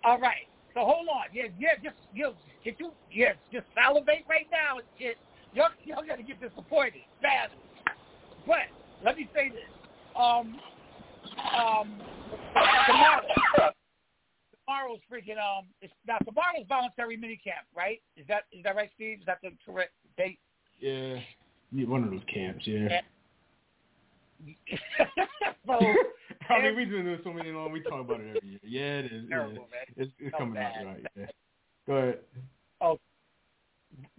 All 0.03 0.19
right. 0.19 0.47
So 0.73 0.81
hold 0.81 1.07
on. 1.07 1.25
Yeah, 1.33 1.45
yeah. 1.59 1.75
Just 1.83 1.95
you, 2.13 2.33
get 2.63 2.79
you. 2.79 2.91
Yeah, 3.11 3.33
just 3.51 3.65
salivate 3.73 4.25
right 4.29 4.47
now. 4.51 4.79
Shit. 4.99 5.17
Y'all, 5.53 5.69
y'all 5.85 6.03
gotta 6.05 6.23
get 6.23 6.39
disappointed 6.41 7.01
fast. 7.21 7.53
But 8.45 8.67
let 9.03 9.17
me 9.17 9.29
say 9.33 9.49
this. 9.49 9.59
Um, 10.15 10.59
um, 11.57 12.01
tomorrow, 12.87 13.21
tomorrow's 14.65 14.99
freaking 15.11 15.37
um. 15.37 15.65
It's, 15.81 15.93
now 16.07 16.17
tomorrow's 16.19 16.65
voluntary 16.67 17.17
minicamp, 17.17 17.65
right? 17.75 18.01
Is 18.17 18.25
that 18.27 18.43
is 18.51 18.63
that 18.63 18.75
right, 18.75 18.89
Steve? 18.95 19.19
Is 19.19 19.25
that 19.25 19.39
the 19.41 19.51
correct 19.65 19.91
date? 20.17 20.39
Yeah, 20.79 21.19
Yeah, 21.71 21.87
one 21.87 22.03
of 22.03 22.11
those 22.11 22.21
camps. 22.31 22.65
Yeah. 22.67 22.87
Yeah. 22.89 23.01
so 25.65 25.79
I 26.49 26.61
mean, 26.61 26.75
we've 26.75 26.89
been 26.89 27.05
doing 27.05 27.19
so 27.23 27.31
many 27.33 27.51
long. 27.51 27.71
We 27.71 27.81
talk 27.81 28.01
about 28.01 28.19
it 28.19 28.35
every 28.37 28.49
year. 28.49 28.59
Yeah, 28.63 28.99
it 28.99 29.05
is. 29.05 29.23
Yeah. 29.23 29.37
terrible, 29.37 29.55
man. 29.55 29.95
It's, 29.95 30.11
it's 30.19 30.31
So 30.33 30.37
coming 30.37 30.55
bad. 30.55 30.73
out 30.79 30.85
right. 30.85 31.05
Yeah. 31.15 31.25
Go 31.87 31.93
ahead. 31.93 32.19
Oh, 32.81 32.99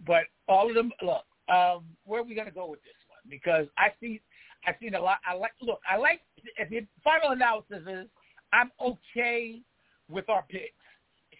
but 0.05 0.23
all 0.47 0.67
of 0.69 0.75
them 0.75 0.91
look 1.01 1.23
um 1.49 1.83
where 2.05 2.21
are 2.21 2.23
we 2.23 2.35
going 2.35 2.47
to 2.47 2.53
go 2.53 2.67
with 2.69 2.81
this 2.81 2.93
one 3.09 3.19
because 3.29 3.67
i 3.77 3.89
see 4.01 4.19
I've 4.65 4.75
seen 4.81 4.95
a 4.95 5.01
lot 5.01 5.19
i 5.25 5.33
like 5.35 5.51
look 5.61 5.79
i 5.89 5.97
like 5.97 6.21
if 6.57 6.69
the 6.69 6.85
final 7.03 7.31
analysis 7.31 7.83
is 7.87 8.07
i'm 8.53 8.71
okay 8.81 9.61
with 10.09 10.29
our 10.29 10.43
picks 10.49 10.73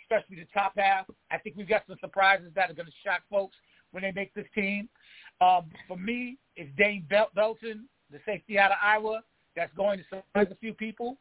especially 0.04 0.36
the 0.36 0.48
top 0.54 0.74
half 0.78 1.06
i 1.32 1.38
think 1.38 1.56
we've 1.56 1.70
got 1.70 1.84
some 1.88 1.98
surprises 2.00 2.52
that 2.56 2.70
are 2.70 2.74
going 2.74 2.86
to 2.86 2.92
shock 3.04 3.22
folks 3.30 3.56
when 3.92 4.04
they 4.04 4.12
make 4.12 4.34
this 4.34 4.48
team 4.54 4.88
um 5.42 5.66
for 5.88 5.98
me 5.98 6.38
it's 6.56 6.70
dane 6.78 7.06
Bel- 7.10 7.32
belton 7.36 7.88
the 8.12 8.20
safety 8.26 8.58
out 8.58 8.72
of 8.72 8.78
iowa 8.82 9.22
that's 9.56 9.74
going 9.76 9.98
to 10.00 10.04
surprise 10.06 10.48
a 10.52 10.56
few 10.56 10.74
people 10.74 11.18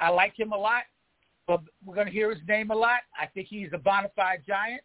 i 0.00 0.08
like 0.08 0.38
him 0.38 0.52
a 0.52 0.58
lot 0.58 0.82
but 1.46 1.60
we're 1.84 1.94
going 1.94 2.06
to 2.06 2.12
hear 2.12 2.30
his 2.30 2.42
name 2.48 2.70
a 2.70 2.74
lot 2.74 3.00
i 3.18 3.26
think 3.26 3.48
he's 3.48 3.68
a 3.72 3.78
bona 3.78 4.08
fide 4.16 4.42
giant 4.46 4.82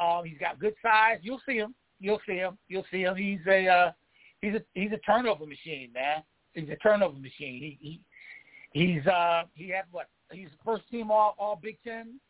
um, 0.00 0.24
he's 0.24 0.38
got 0.38 0.58
good 0.58 0.74
size. 0.82 1.18
You'll 1.22 1.40
see 1.46 1.56
him. 1.56 1.74
You'll 2.00 2.20
see 2.26 2.36
him. 2.36 2.56
You'll 2.68 2.86
see 2.90 3.02
him. 3.02 3.16
He's 3.16 3.40
a 3.48 3.66
uh, 3.66 3.92
he's 4.40 4.54
a 4.54 4.62
he's 4.74 4.92
a 4.92 4.98
turnover 4.98 5.46
machine, 5.46 5.90
man. 5.92 6.22
He's 6.52 6.68
a 6.68 6.76
turnover 6.76 7.18
machine. 7.18 7.60
He 7.60 7.78
he 7.80 8.00
he's 8.72 9.06
uh 9.06 9.42
he 9.54 9.68
had 9.70 9.84
what? 9.90 10.08
He's 10.30 10.48
first 10.64 10.88
team 10.90 11.10
all 11.10 11.34
all 11.38 11.58
Big 11.60 11.78
Ten. 11.84 12.20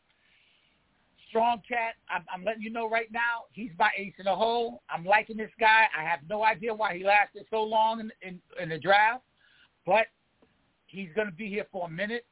strong 1.29 1.61
cat. 1.69 1.95
I'm, 2.09 2.25
I'm 2.33 2.45
letting 2.45 2.63
you 2.63 2.71
know 2.71 2.89
right 2.89 3.11
now, 3.13 3.45
he's 3.53 3.71
my 3.79 3.91
ace 3.97 4.15
in 4.19 4.25
the 4.25 4.35
hole. 4.35 4.83
I'm 4.91 5.05
liking 5.05 5.37
this 5.37 5.51
guy. 5.59 5.87
I 5.99 6.03
have 6.03 6.21
no 6.29 6.45
idea 6.45 6.75
why 6.75 6.97
he 6.97 7.05
lasted 7.05 7.45
so 7.51 7.63
long 7.63 8.01
in 8.01 8.13
in, 8.23 8.41
in 8.61 8.69
the 8.71 8.79
draft, 8.79 9.25
but 9.87 10.07
he's 10.87 11.09
going 11.15 11.29
to 11.29 11.35
be 11.35 11.49
here 11.49 11.67
for 11.71 11.87
a 11.87 11.91
minute. 11.91 12.25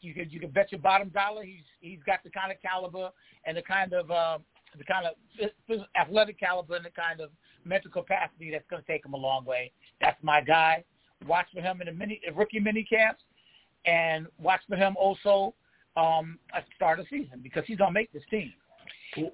You 0.00 0.14
can 0.14 0.30
you 0.30 0.40
can 0.40 0.50
bet 0.50 0.72
your 0.72 0.80
bottom 0.80 1.10
dollar 1.10 1.44
he's 1.44 1.64
he's 1.80 2.00
got 2.06 2.22
the 2.24 2.30
kind 2.30 2.50
of 2.50 2.58
caliber 2.62 3.10
and 3.44 3.56
the 3.56 3.62
kind 3.62 3.92
of 3.92 4.10
uh, 4.10 4.38
the 4.78 4.84
kind 4.84 5.06
of 5.06 5.14
athletic 6.00 6.38
caliber 6.40 6.76
and 6.76 6.84
the 6.84 6.90
kind 6.90 7.20
of 7.20 7.30
mental 7.64 7.90
capacity 7.90 8.50
that's 8.50 8.64
going 8.70 8.82
to 8.82 8.88
take 8.88 9.04
him 9.04 9.12
a 9.12 9.16
long 9.16 9.44
way. 9.44 9.72
That's 10.00 10.16
my 10.22 10.40
guy. 10.40 10.84
Watch 11.26 11.46
for 11.52 11.60
him 11.60 11.82
in 11.82 11.86
the 11.86 11.92
mini 11.92 12.20
rookie 12.34 12.60
mini 12.60 12.82
camps, 12.82 13.22
and 13.86 14.26
watch 14.38 14.60
for 14.68 14.76
him 14.76 14.96
also 14.98 15.54
um, 15.96 16.38
at 16.54 16.64
the 16.66 16.72
start 16.76 16.98
of 17.00 17.06
the 17.10 17.18
season 17.22 17.40
because 17.42 17.64
he's 17.66 17.78
going 17.78 17.90
to 17.90 17.94
make 17.94 18.12
this 18.12 18.22
team. 18.30 18.52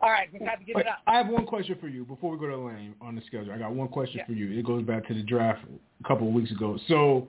All 0.01 0.11
right, 0.11 0.29
we 0.33 0.39
got 0.39 0.59
to 0.59 0.65
get 0.65 0.77
it 0.79 0.87
out. 0.87 0.99
I 1.07 1.17
have 1.19 1.29
one 1.29 1.45
question 1.45 1.77
for 1.79 1.89
you 1.89 2.05
before 2.07 2.31
we 2.33 2.39
go 2.39 2.49
to 2.49 2.57
Lane 2.57 2.95
on 3.01 3.15
the 3.15 3.21
schedule. 3.27 3.53
I 3.53 3.59
got 3.59 3.75
one 3.75 3.89
question 3.89 4.19
Yeah. 4.21 4.27
for 4.27 4.33
you. 4.33 4.59
It 4.59 4.65
goes 4.65 4.83
back 4.83 5.07
to 5.09 5.15
the 5.15 5.23
draft 5.23 5.61
a 6.03 6.09
couple 6.09 6.27
of 6.29 6.33
weeks 6.33 6.51
ago. 6.51 6.79
So 6.89 7.29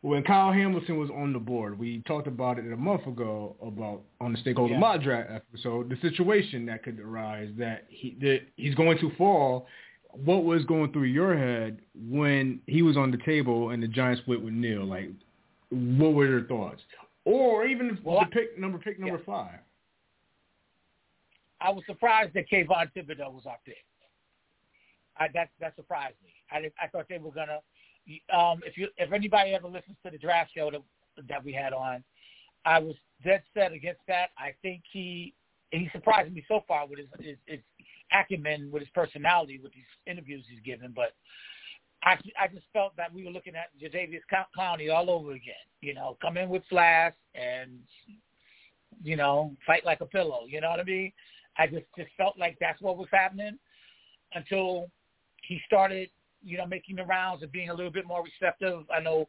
when 0.00 0.22
Kyle 0.22 0.52
Hamilton 0.52 0.98
was 0.98 1.10
on 1.10 1.34
the 1.34 1.38
board, 1.38 1.78
we 1.78 2.00
talked 2.06 2.28
about 2.28 2.58
it 2.58 2.72
a 2.72 2.76
month 2.76 3.06
ago 3.06 3.56
about 3.60 4.00
on 4.22 4.32
the 4.32 4.38
stakeholder 4.38 4.72
Yeah. 4.72 4.80
mock 4.80 5.02
draft 5.02 5.30
episode, 5.30 5.90
the 5.90 5.96
situation 5.96 6.64
that 6.66 6.82
could 6.82 6.98
arise 6.98 7.50
that 7.58 7.84
he 7.90 8.16
that 8.20 8.40
he's 8.56 8.74
going 8.74 8.96
to 8.98 9.10
fall. 9.16 9.66
What 10.12 10.44
was 10.44 10.64
going 10.64 10.92
through 10.92 11.02
your 11.04 11.36
head 11.36 11.80
when 11.94 12.60
he 12.66 12.80
was 12.80 12.96
on 12.96 13.10
the 13.10 13.18
table 13.18 13.68
and 13.70 13.82
the 13.82 13.88
Giants 13.88 14.22
split 14.22 14.40
with 14.40 14.54
Neal? 14.54 14.86
Like, 14.86 15.10
what 15.70 16.14
were 16.14 16.26
your 16.26 16.44
thoughts? 16.44 16.82
Or 17.24 17.66
even 17.66 17.98
Well, 18.04 18.20
the 18.20 18.26
pick 18.26 18.58
number 18.58 18.78
pick 18.78 18.98
number 18.98 19.18
Yeah. 19.18 19.24
five. 19.24 19.60
I 21.60 21.70
was 21.70 21.84
surprised 21.86 22.34
that 22.34 22.48
Kayvon 22.48 22.92
Thibodeaux 22.92 23.32
was 23.32 23.46
our 23.46 23.58
there. 23.66 23.74
I, 25.18 25.28
that 25.28 25.50
that 25.58 25.74
surprised 25.76 26.16
me. 26.22 26.34
I 26.50 26.70
I 26.82 26.88
thought 26.88 27.06
they 27.08 27.18
were 27.18 27.32
gonna. 27.32 27.60
Um, 28.32 28.60
if 28.64 28.76
you 28.76 28.88
if 28.98 29.12
anybody 29.12 29.52
ever 29.54 29.66
listens 29.66 29.96
to 30.04 30.10
the 30.10 30.18
draft 30.18 30.52
show 30.54 30.70
that 30.70 30.82
that 31.28 31.44
we 31.44 31.52
had 31.52 31.72
on, 31.72 32.04
I 32.64 32.78
was 32.78 32.94
dead 33.24 33.42
set 33.54 33.72
against 33.72 34.02
that. 34.06 34.30
I 34.38 34.54
think 34.62 34.82
he 34.92 35.34
he 35.70 35.88
surprised 35.92 36.32
me 36.32 36.44
so 36.46 36.62
far 36.68 36.86
with 36.86 36.98
his 36.98 37.08
his, 37.18 37.36
his 37.46 37.60
acumen, 38.12 38.70
with 38.70 38.82
his 38.82 38.90
personality, 38.90 39.58
with 39.58 39.72
these 39.72 39.84
interviews 40.06 40.44
he's 40.48 40.60
given. 40.60 40.92
But 40.94 41.14
I 42.02 42.18
I 42.40 42.48
just 42.48 42.66
felt 42.72 42.96
that 42.96 43.12
we 43.12 43.24
were 43.24 43.30
looking 43.30 43.54
at 43.54 43.70
Jadeveon 43.80 44.20
Clowney 44.56 44.94
all 44.94 45.10
over 45.10 45.32
again. 45.32 45.54
You 45.80 45.94
know, 45.94 46.16
come 46.20 46.36
in 46.36 46.48
with 46.48 46.62
flash 46.68 47.14
and 47.34 47.78
you 49.02 49.16
know 49.16 49.54
fight 49.66 49.84
like 49.84 50.00
a 50.00 50.06
pillow. 50.06 50.42
You 50.48 50.60
know 50.60 50.70
what 50.70 50.80
I 50.80 50.84
mean? 50.84 51.12
I 51.58 51.66
just 51.66 51.86
just 51.96 52.10
felt 52.16 52.38
like 52.38 52.56
that's 52.60 52.80
what 52.80 52.96
was 52.96 53.08
happening 53.12 53.58
until 54.34 54.90
he 55.48 55.60
started, 55.66 56.10
you 56.44 56.58
know, 56.58 56.66
making 56.66 56.96
the 56.96 57.04
rounds 57.04 57.42
and 57.42 57.52
being 57.52 57.70
a 57.70 57.74
little 57.74 57.92
bit 57.92 58.06
more 58.06 58.24
receptive. 58.24 58.84
I 58.94 59.00
know 59.00 59.28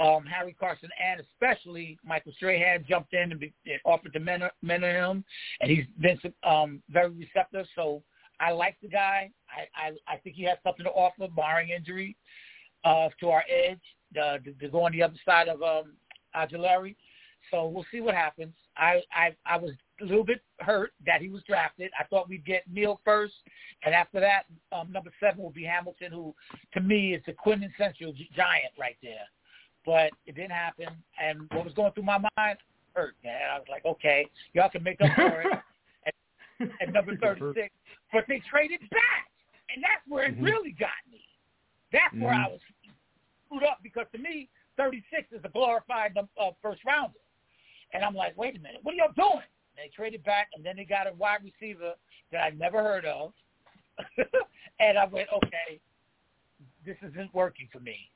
um, 0.00 0.24
Harry 0.24 0.56
Carson 0.58 0.88
and 1.02 1.20
especially 1.20 1.98
Michael 2.04 2.32
Strahan 2.36 2.84
jumped 2.88 3.14
in 3.14 3.32
and, 3.32 3.40
be, 3.40 3.52
and 3.66 3.80
offered 3.84 4.12
to 4.12 4.20
mentor, 4.20 4.50
mentor 4.62 4.92
him, 4.92 5.24
and 5.60 5.70
he's 5.70 5.84
been 6.00 6.18
um, 6.48 6.82
very 6.90 7.10
receptive. 7.10 7.66
So 7.74 8.02
I 8.40 8.52
like 8.52 8.76
the 8.82 8.88
guy. 8.88 9.30
I, 9.48 9.88
I 9.88 10.14
I 10.14 10.16
think 10.18 10.36
he 10.36 10.44
has 10.44 10.58
something 10.62 10.84
to 10.84 10.90
offer, 10.90 11.26
barring 11.34 11.70
injury, 11.70 12.16
uh, 12.84 13.08
to 13.20 13.30
our 13.30 13.44
edge 13.48 13.80
uh, 14.16 14.38
to, 14.38 14.52
to 14.52 14.68
go 14.68 14.84
on 14.84 14.92
the 14.92 15.02
other 15.02 15.18
side 15.24 15.48
of 15.48 15.62
um, 15.62 15.92
Ojulari. 16.36 16.96
So 17.50 17.66
we'll 17.68 17.86
see 17.90 18.00
what 18.00 18.14
happens. 18.14 18.54
I, 18.76 19.00
I 19.12 19.34
I 19.46 19.56
was 19.56 19.72
a 20.00 20.04
little 20.04 20.24
bit 20.24 20.42
hurt 20.60 20.92
that 21.06 21.22
he 21.22 21.28
was 21.28 21.42
drafted. 21.48 21.90
I 21.98 22.04
thought 22.04 22.28
we'd 22.28 22.44
get 22.44 22.64
Neal 22.70 23.00
first, 23.04 23.34
and 23.84 23.94
after 23.94 24.20
that, 24.20 24.42
um, 24.72 24.92
number 24.92 25.10
seven 25.20 25.42
will 25.42 25.50
be 25.50 25.64
Hamilton, 25.64 26.12
who 26.12 26.34
to 26.74 26.80
me 26.80 27.14
is 27.14 27.22
the 27.26 27.32
quintessential 27.32 28.12
giant 28.34 28.72
right 28.78 28.96
there. 29.02 29.26
But 29.86 30.10
it 30.26 30.34
didn't 30.34 30.50
happen, 30.50 30.88
and 31.22 31.48
what 31.52 31.64
was 31.64 31.74
going 31.74 31.92
through 31.92 32.04
my 32.04 32.18
mind 32.18 32.58
hurt, 32.94 33.14
man. 33.24 33.40
I 33.54 33.58
was 33.58 33.68
like, 33.70 33.84
okay, 33.86 34.26
y'all 34.52 34.68
can 34.68 34.82
make 34.82 35.00
up 35.00 35.14
for 35.14 35.40
it 35.42 35.46
at, 36.80 36.92
number 36.92 37.16
36, 37.16 37.74
but 38.12 38.24
they 38.28 38.40
traded 38.50 38.80
back, 38.90 39.30
and 39.74 39.82
that's 39.82 40.06
where 40.06 40.26
it 40.26 40.38
Mhm. 40.38 40.44
really 40.44 40.72
got 40.72 40.90
me. 41.10 41.26
That's 41.92 42.14
where 42.14 42.34
Mhm. 42.34 42.44
I 42.44 42.48
was 42.48 42.60
screwed 43.46 43.64
up 43.64 43.82
because 43.82 44.06
to 44.12 44.18
me, 44.18 44.48
36 44.76 45.32
is 45.32 45.44
a 45.44 45.48
glorified 45.48 46.16
uh, 46.16 46.50
first 46.62 46.84
rounder. 46.84 47.18
And 47.92 48.04
I'm 48.04 48.14
like, 48.14 48.36
wait 48.36 48.56
a 48.56 48.60
minute, 48.60 48.82
what 48.82 48.94
are 48.94 48.96
y'all 48.96 49.12
doing? 49.12 49.46
They 49.76 49.88
traded 49.88 50.24
back, 50.24 50.48
and 50.54 50.64
then 50.64 50.76
they 50.76 50.84
got 50.84 51.06
a 51.06 51.12
wide 51.14 51.42
receiver 51.42 51.94
that 52.32 52.42
I 52.42 52.50
never 52.50 52.82
heard 52.82 53.04
of. 53.04 53.32
and 54.80 54.98
I 54.98 55.06
went, 55.06 55.28
okay, 55.32 55.80
this 56.84 56.96
isn't 57.02 57.32
working 57.34 57.68
for 57.72 57.80
me. 57.80 58.10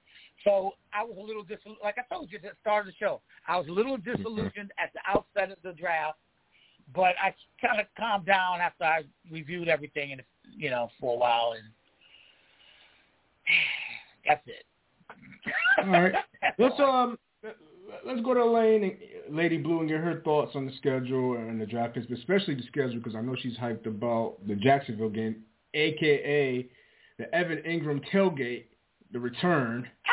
So 0.44 0.72
I 0.92 1.04
was 1.04 1.16
a 1.18 1.20
little 1.20 1.44
dis 1.44 1.58
like 1.82 1.96
I 1.98 2.14
told 2.14 2.30
you 2.30 2.38
at 2.38 2.42
the 2.42 2.50
start 2.60 2.86
of 2.86 2.92
the 2.92 2.96
show. 2.98 3.20
I 3.46 3.56
was 3.58 3.68
a 3.68 3.72
little 3.72 3.96
disillusioned 3.98 4.72
at 4.78 4.92
the 4.92 5.00
outset 5.06 5.50
of 5.50 5.62
the 5.62 5.72
draft, 5.72 6.18
but 6.94 7.14
I 7.22 7.34
kind 7.60 7.80
of 7.80 7.86
calmed 7.96 8.26
down 8.26 8.60
after 8.60 8.84
I 8.84 9.02
reviewed 9.30 9.68
everything 9.68 10.12
and 10.12 10.22
you 10.56 10.70
know 10.70 10.88
for 11.00 11.14
a 11.14 11.18
while, 11.18 11.54
and 11.56 11.64
that's 14.26 14.46
it. 14.46 14.64
All 15.84 15.90
right. 15.90 16.12
That's 16.40 16.56
Let's 16.58 16.80
um 16.80 17.18
let's 18.04 18.20
go 18.22 18.34
to 18.34 18.42
Elaine, 18.42 18.84
and 18.84 19.36
Lady 19.36 19.58
Blue 19.58 19.80
and 19.80 19.88
get 19.88 20.00
her 20.00 20.20
thoughts 20.24 20.52
on 20.54 20.66
the 20.66 20.72
schedule 20.76 21.36
and 21.36 21.60
the 21.60 21.66
draft 21.66 21.94
picks, 21.94 22.06
but 22.06 22.18
especially 22.18 22.54
the 22.54 22.62
schedule 22.64 22.96
because 22.96 23.14
I 23.14 23.20
know 23.20 23.36
she's 23.40 23.56
hyped 23.56 23.86
about 23.86 24.36
the 24.46 24.54
Jacksonville 24.56 25.10
game, 25.10 25.42
aka 25.74 26.68
the 27.18 27.34
Evan 27.34 27.58
Engram 27.58 28.00
tailgate, 28.12 28.64
the 29.12 29.20
return. 29.20 29.88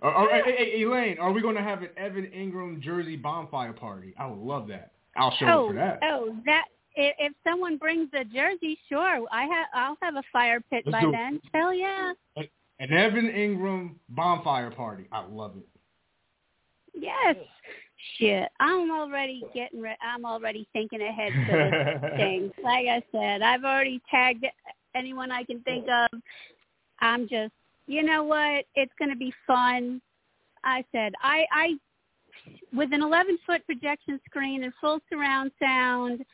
Are, 0.00 0.12
are, 0.14 0.37
hey, 0.56 0.70
hey, 0.72 0.82
Elaine, 0.82 1.18
are 1.18 1.32
we 1.32 1.40
going 1.42 1.56
to 1.56 1.62
have 1.62 1.82
an 1.82 1.90
Evan 1.96 2.24
Engram 2.26 2.80
jersey 2.80 3.16
bonfire 3.16 3.72
party? 3.72 4.14
I 4.18 4.26
would 4.26 4.38
love 4.38 4.68
that. 4.68 4.92
I'll 5.16 5.34
show 5.38 5.46
up 5.46 5.54
Oh, 5.56 5.68
for 5.68 5.74
that. 5.74 5.98
oh, 6.02 6.36
that 6.46 6.64
if, 6.94 7.14
if 7.18 7.32
someone 7.44 7.76
brings 7.76 8.08
a 8.14 8.24
jersey, 8.24 8.78
sure, 8.88 9.20
I 9.32 9.42
have. 9.44 9.66
I'll 9.74 9.96
have 10.02 10.16
a 10.16 10.22
fire 10.32 10.60
pit 10.70 10.82
Let's 10.86 10.92
by 10.92 11.00
do 11.02 11.08
it. 11.08 11.12
then. 11.12 11.40
Hell 11.54 11.72
yeah, 11.74 12.12
An 12.36 12.92
Evan 12.92 13.26
Engram 13.28 13.94
bonfire 14.10 14.70
party. 14.70 15.04
I 15.12 15.24
love 15.26 15.52
it. 15.56 15.66
yes. 16.94 17.36
Shit, 18.16 18.48
I'm 18.60 18.92
already 18.92 19.42
getting. 19.52 19.80
Re- 19.80 19.96
I'm 20.00 20.24
already 20.24 20.68
thinking 20.72 21.02
ahead 21.02 21.32
to 21.32 22.00
this 22.02 22.10
thing. 22.16 22.52
Like 22.62 22.86
I 22.86 23.02
said, 23.10 23.42
I've 23.42 23.64
already 23.64 24.00
tagged 24.08 24.46
anyone 24.94 25.32
I 25.32 25.42
can 25.42 25.60
think 25.62 25.86
of. 25.88 26.08
I'm 27.00 27.28
just, 27.28 27.52
you 27.88 28.04
know 28.04 28.22
what? 28.22 28.66
It's 28.76 28.92
going 29.00 29.10
to 29.10 29.16
be 29.16 29.32
fun. 29.48 30.00
I 30.64 30.84
said, 30.92 31.12
I, 31.22 31.44
I, 31.52 31.74
with 32.72 32.92
an 32.92 33.02
11 33.02 33.38
foot 33.46 33.64
projection 33.66 34.20
screen 34.26 34.64
and 34.64 34.72
full 34.80 35.00
surround 35.10 35.50
sound 35.60 36.24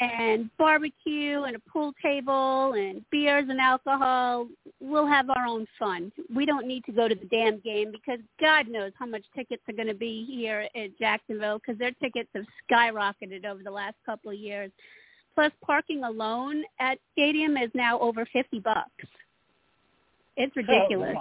and 0.00 0.50
barbecue 0.58 1.42
and 1.42 1.54
a 1.54 1.60
pool 1.70 1.92
table 2.02 2.72
and 2.72 3.04
beers 3.10 3.46
and 3.48 3.60
alcohol, 3.60 4.48
we'll 4.80 5.06
have 5.06 5.30
our 5.30 5.46
own 5.46 5.66
fun. 5.78 6.10
We 6.34 6.46
don't 6.46 6.66
need 6.66 6.84
to 6.86 6.92
go 6.92 7.06
to 7.06 7.14
the 7.14 7.26
damn 7.26 7.60
game 7.60 7.92
because 7.92 8.18
God 8.40 8.68
knows 8.68 8.92
how 8.98 9.06
much 9.06 9.22
tickets 9.36 9.62
are 9.68 9.74
going 9.74 9.88
to 9.88 9.94
be 9.94 10.26
here 10.28 10.66
at 10.74 10.98
Jacksonville 10.98 11.58
because 11.58 11.78
their 11.78 11.92
tickets 12.02 12.28
have 12.34 12.44
skyrocketed 12.68 13.44
over 13.44 13.62
the 13.62 13.70
last 13.70 13.94
couple 14.04 14.32
of 14.32 14.38
years. 14.38 14.70
Plus, 15.34 15.52
parking 15.64 16.04
alone 16.04 16.64
at 16.80 16.98
stadium 17.12 17.56
is 17.56 17.70
now 17.74 17.98
over 18.00 18.26
50 18.32 18.60
bucks. 18.60 18.90
It's 20.36 20.54
ridiculous. 20.56 21.16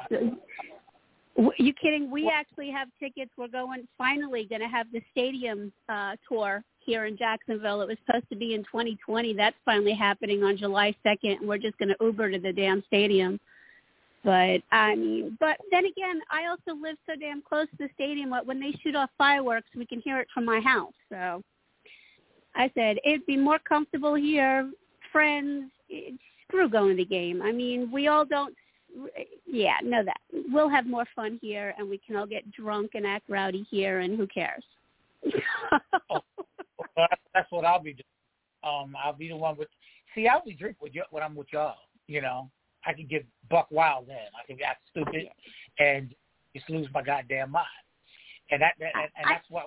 W- 1.36 1.54
You 1.58 1.74
kidding? 1.74 2.12
We 2.12 2.30
actually 2.34 2.70
have 2.72 2.88
tickets. 3.00 3.32
We're 3.38 3.48
going 3.48 3.88
finally 3.98 4.46
going 4.46 4.62
to 4.62 4.68
have 4.68 4.88
the 4.92 5.02
stadium 5.12 5.72
uh, 5.90 6.16
tour 6.30 6.64
here 6.80 7.06
in 7.06 7.18
Jacksonville. 7.18 7.82
It 7.82 7.88
was 7.88 7.98
supposed 8.06 8.30
to 8.30 8.36
be 8.36 8.54
in 8.54 8.62
2020. 8.64 9.34
That's 9.34 9.56
finally 9.66 9.94
happening 9.94 10.44
on 10.44 10.58
July 10.58 10.96
2nd. 11.06 11.40
And 11.40 11.48
we're 11.48 11.58
just 11.58 11.78
going 11.78 11.90
to 11.90 11.96
Uber 12.02 12.32
to 12.32 12.40
the 12.40 12.54
damn 12.54 12.84
stadium. 12.88 13.40
But 14.24 14.62
I 14.72 14.96
mean, 14.96 15.38
but 15.40 15.58
then 15.70 15.86
again, 15.86 16.22
I 16.32 16.48
also 16.48 16.80
live 16.80 16.96
so 17.06 17.14
damn 17.20 17.42
close 17.42 17.68
to 17.72 17.78
the 17.78 17.90
stadium. 17.94 18.30
that 18.30 18.46
When 18.46 18.60
they 18.60 18.74
shoot 18.82 18.96
off 18.96 19.10
fireworks, 19.18 19.68
we 19.76 19.86
can 19.86 20.00
hear 20.00 20.20
it 20.20 20.28
from 20.34 20.46
my 20.46 20.62
house. 20.62 20.94
So 21.10 21.42
I 22.56 22.72
said 22.74 22.98
it'd 23.04 23.26
be 23.26 23.36
more 23.36 23.60
comfortable 23.60 24.16
here. 24.16 24.72
Friends, 25.12 25.70
it, 25.90 26.18
screw 26.48 26.70
going 26.70 26.96
to 26.96 27.04
the 27.04 27.06
game. 27.06 27.42
I 27.42 27.52
mean, 27.52 27.92
we 27.92 28.08
all 28.08 28.24
don't 28.24 28.56
yeah, 29.46 29.78
know 29.84 30.04
that. 30.04 30.20
We'll 30.52 30.70
have 30.70 30.86
more 30.86 31.06
fun 31.16 31.40
here, 31.42 31.74
and 31.78 31.90
we 31.90 32.00
can 32.06 32.16
all 32.16 32.26
get 32.26 32.52
drunk 32.52 32.92
and 32.94 33.06
act 33.06 33.30
rowdy 33.30 33.66
here, 33.70 34.00
and 34.00 34.18
who 34.18 34.28
cares? 34.28 34.64
Well, 36.96 37.08
that's- 37.34 37.48
what 37.50 37.66
I'll 37.66 37.80
be 37.80 37.94
doing. 37.94 38.04
Um, 38.64 38.96
I'll 39.02 39.14
be 39.14 39.30
the 39.30 39.36
one 39.36 39.58
with. 39.58 39.68
See, 40.14 40.28
I 40.28 40.36
only 40.36 40.54
drink 40.54 40.78
with 40.80 40.94
you 40.94 41.04
when 41.10 41.24
I'm 41.24 41.36
with 41.36 41.48
y'all. 41.52 41.76
You 42.08 42.22
know, 42.22 42.50
I 42.86 42.94
can 42.94 43.08
get 43.08 43.26
buck 43.50 43.68
wild 43.72 44.08
then. 44.08 44.28
I 44.40 44.46
can 44.46 44.62
act 44.64 44.82
stupid 44.92 45.28
and 45.80 46.14
just 46.56 46.70
lose 46.70 46.88
my 46.94 47.02
goddamn 47.02 47.52
mind. 47.52 47.66
And 48.52 48.62
that, 48.62 48.76
that 48.80 48.92
and, 48.96 49.10
and 49.18 49.26
that's 49.30 49.50
what 49.50 49.66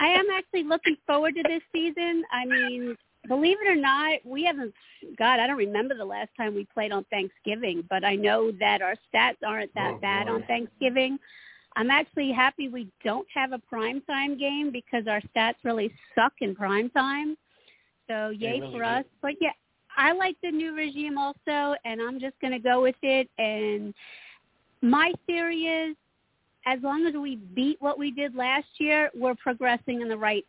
I 0.00 0.08
am 0.08 0.26
actually 0.32 0.64
looking 0.64 0.96
forward 1.06 1.34
to 1.34 1.42
this 1.42 1.62
season. 1.72 2.22
I 2.32 2.44
mean, 2.44 2.96
believe 3.28 3.58
it 3.64 3.68
or 3.68 3.76
not, 3.76 4.18
we 4.24 4.44
haven't. 4.44 4.74
God, 5.18 5.40
I 5.40 5.46
don't 5.46 5.56
remember 5.56 5.94
the 5.96 6.04
last 6.04 6.30
time 6.36 6.54
we 6.54 6.66
played 6.72 6.92
on 6.92 7.04
Thanksgiving, 7.10 7.84
but 7.88 8.04
I 8.04 8.14
know 8.14 8.52
that 8.60 8.82
our 8.82 8.94
stats 9.12 9.36
aren't 9.46 9.74
that 9.74 9.94
Oh, 9.96 10.00
bad 10.00 10.26
boy. 10.26 10.34
on 10.34 10.42
Thanksgiving. 10.44 11.18
I'm 11.76 11.90
actually 11.90 12.30
happy 12.32 12.68
we 12.68 12.88
don't 13.04 13.26
have 13.34 13.52
a 13.52 13.60
primetime 13.72 14.38
game 14.38 14.70
because 14.70 15.06
our 15.08 15.20
stats 15.34 15.56
really 15.64 15.92
suck 16.14 16.32
in 16.40 16.54
prime 16.54 16.88
time. 16.90 17.36
So 18.08 18.30
yay 18.30 18.60
really 18.60 18.72
for 18.72 18.78
do. 18.78 18.84
us. 18.84 19.04
But 19.22 19.32
yeah, 19.40 19.50
I 19.96 20.12
like 20.12 20.36
the 20.42 20.50
new 20.50 20.74
regime 20.74 21.18
also, 21.18 21.74
and 21.84 22.00
I'm 22.00 22.20
just 22.20 22.38
going 22.40 22.52
to 22.52 22.58
go 22.58 22.82
with 22.82 22.96
it. 23.02 23.28
And 23.38 23.94
my 24.82 25.12
theory 25.26 25.62
is, 25.64 25.96
as 26.66 26.78
long 26.82 27.06
as 27.06 27.14
we 27.14 27.36
beat 27.36 27.76
what 27.80 27.98
we 27.98 28.10
did 28.10 28.34
last 28.34 28.66
year, 28.78 29.10
we're 29.14 29.34
progressing 29.34 30.00
in 30.00 30.08
the 30.08 30.16
right 30.16 30.46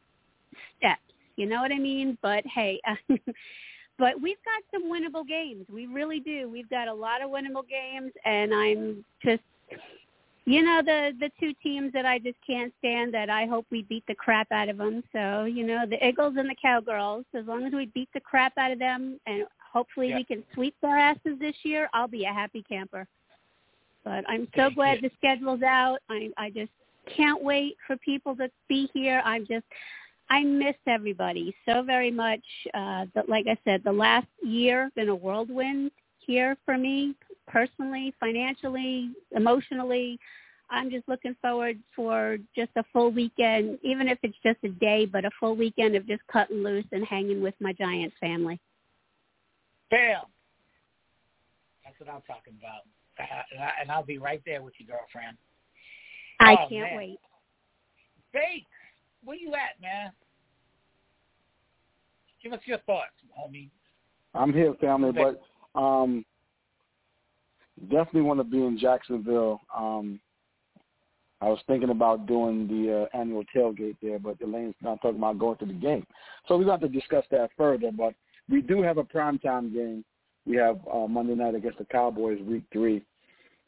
steps. 0.77 1.01
You 1.37 1.45
know 1.45 1.61
what 1.61 1.71
I 1.71 1.79
mean? 1.79 2.17
But 2.21 2.45
hey, 2.45 2.79
but 3.97 4.21
we've 4.21 4.37
got 4.43 4.63
some 4.73 4.91
winnable 4.91 5.27
games. 5.27 5.65
We 5.71 5.87
really 5.87 6.19
do. 6.19 6.49
We've 6.49 6.69
got 6.69 6.87
a 6.87 6.93
lot 6.93 7.21
of 7.21 7.29
winnable 7.29 7.67
games, 7.67 8.11
and 8.25 8.53
I'm 8.53 9.05
just, 9.23 9.43
you 10.45 10.61
know, 10.61 10.81
the 10.83 11.11
the 11.19 11.29
two 11.39 11.53
teams 11.61 11.93
that 11.93 12.05
I 12.05 12.19
just 12.19 12.37
can't 12.45 12.73
stand. 12.79 13.13
That 13.13 13.29
I 13.29 13.45
hope 13.45 13.65
we 13.71 13.83
beat 13.83 14.03
the 14.07 14.15
crap 14.15 14.51
out 14.51 14.69
of 14.69 14.77
them. 14.77 15.03
So 15.11 15.45
you 15.45 15.65
know, 15.65 15.85
the 15.89 16.05
Eagles 16.05 16.35
and 16.37 16.49
the 16.49 16.55
Cowgirls. 16.61 17.25
As 17.33 17.45
long 17.45 17.65
as 17.65 17.73
we 17.73 17.87
beat 17.87 18.09
the 18.13 18.21
crap 18.21 18.53
out 18.57 18.71
of 18.71 18.79
them, 18.79 19.19
and 19.25 19.45
hopefully 19.73 20.09
Yeah. 20.09 20.17
we 20.17 20.23
can 20.23 20.43
sweep 20.53 20.75
their 20.81 20.97
asses 20.97 21.37
this 21.39 21.55
year, 21.63 21.89
I'll 21.93 22.07
be 22.07 22.25
a 22.25 22.33
happy 22.33 22.63
camper. 22.63 23.07
But 24.03 24.23
I'm 24.29 24.47
so 24.55 24.69
glad 24.69 24.99
the 25.01 25.11
schedule's 25.17 25.63
out. 25.63 25.99
I 26.09 26.29
I 26.37 26.49
just 26.49 26.71
can't 27.15 27.43
wait 27.43 27.77
for 27.85 27.97
people 27.97 28.35
to 28.35 28.49
be 28.67 28.89
here. 28.93 29.21
I'm 29.25 29.45
just 29.45 29.65
I 30.29 30.43
miss 30.43 30.75
everybody 30.87 31.55
so 31.65 31.83
very 31.83 32.11
much. 32.11 32.43
Uh 32.73 33.05
that 33.13 33.29
like 33.29 33.47
I 33.47 33.57
said, 33.63 33.83
the 33.83 33.91
last 33.91 34.27
year 34.43 34.89
been 34.95 35.09
a 35.09 35.15
whirlwind 35.15 35.91
here 36.19 36.57
for 36.65 36.77
me 36.77 37.15
personally, 37.47 38.13
financially, 38.19 39.11
emotionally. 39.35 40.19
I'm 40.69 40.89
just 40.89 41.07
looking 41.07 41.35
forward 41.41 41.77
for 41.95 42.37
just 42.55 42.71
a 42.75 42.83
full 42.91 43.11
weekend, 43.11 43.77
even 43.83 44.07
if 44.07 44.17
it's 44.23 44.37
just 44.43 44.57
a 44.63 44.69
day, 44.69 45.05
but 45.05 45.23
a 45.23 45.29
full 45.39 45.55
weekend 45.55 45.95
of 45.95 46.07
just 46.07 46.23
cutting 46.31 46.63
loose 46.63 46.85
and 46.91 47.05
hanging 47.05 47.41
with 47.41 47.53
my 47.59 47.71
giant 47.73 48.11
family. 48.19 48.59
Bam. 49.91 50.21
That's 51.83 51.99
what 51.99 52.09
I'm 52.09 52.23
talking 52.23 52.55
about. 52.59 52.81
And, 53.79 53.91
I'll 53.91 54.03
be 54.03 54.17
right 54.17 54.41
there 54.45 54.63
with 54.63 54.73
you, 54.79 54.87
girlfriend. 54.87 55.37
I 56.39 56.53
Oh, 56.53 56.67
can't 56.67 56.89
man. 56.89 56.97
wait. 56.97 57.19
Bates, 58.33 58.65
where 59.25 59.37
you 59.37 59.53
at, 59.53 59.81
man? 59.81 60.11
Give 62.41 62.53
us 62.53 62.59
your 62.65 62.77
thoughts, 62.79 63.11
homie. 63.37 63.69
I'm 64.33 64.53
here, 64.53 64.73
family, 64.79 65.11
but 65.11 65.79
um, 65.79 66.23
definitely 67.89 68.21
want 68.21 68.39
to 68.39 68.43
be 68.43 68.63
in 68.63 68.77
Jacksonville. 68.77 69.61
Um, 69.75 70.19
I 71.41 71.49
was 71.49 71.59
thinking 71.67 71.89
about 71.89 72.27
doing 72.27 72.67
the 72.67 73.07
uh, 73.13 73.17
annual 73.17 73.43
tailgate 73.55 73.97
there, 74.01 74.19
but 74.19 74.41
Elaine's 74.41 74.75
not 74.81 75.01
talking 75.01 75.17
about 75.17 75.39
going 75.39 75.57
to 75.57 75.65
the 75.65 75.73
game. 75.73 76.05
So 76.47 76.57
we're 76.57 76.65
going 76.65 76.79
to 76.79 76.85
have 76.85 76.91
to 76.91 76.99
discuss 76.99 77.25
that 77.31 77.49
further. 77.57 77.91
But 77.95 78.13
we 78.49 78.61
do 78.61 78.81
have 78.81 78.97
a 78.97 79.03
primetime 79.03 79.73
game. 79.73 80.05
We 80.45 80.55
have 80.57 80.79
uh, 80.91 81.07
Monday 81.07 81.35
night 81.35 81.55
against 81.55 81.79
the 81.79 81.85
Cowboys, 81.85 82.39
week 82.41 82.63
three. 82.71 83.03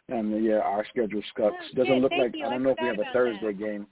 And 0.09 0.33
uh, 0.33 0.37
yeah, 0.37 0.59
our 0.59 0.85
schedule 0.89 1.21
sucks. 1.35 1.55
Doesn't 1.75 1.99
look 1.99 2.13
like 2.17 2.33
I 2.45 2.49
don't 2.49 2.63
know 2.63 2.69
if 2.71 2.77
we 2.81 2.87
have 2.87 2.99
a 2.99 3.11
Thursday 3.11 3.47
that. 3.47 3.59
game. 3.59 3.87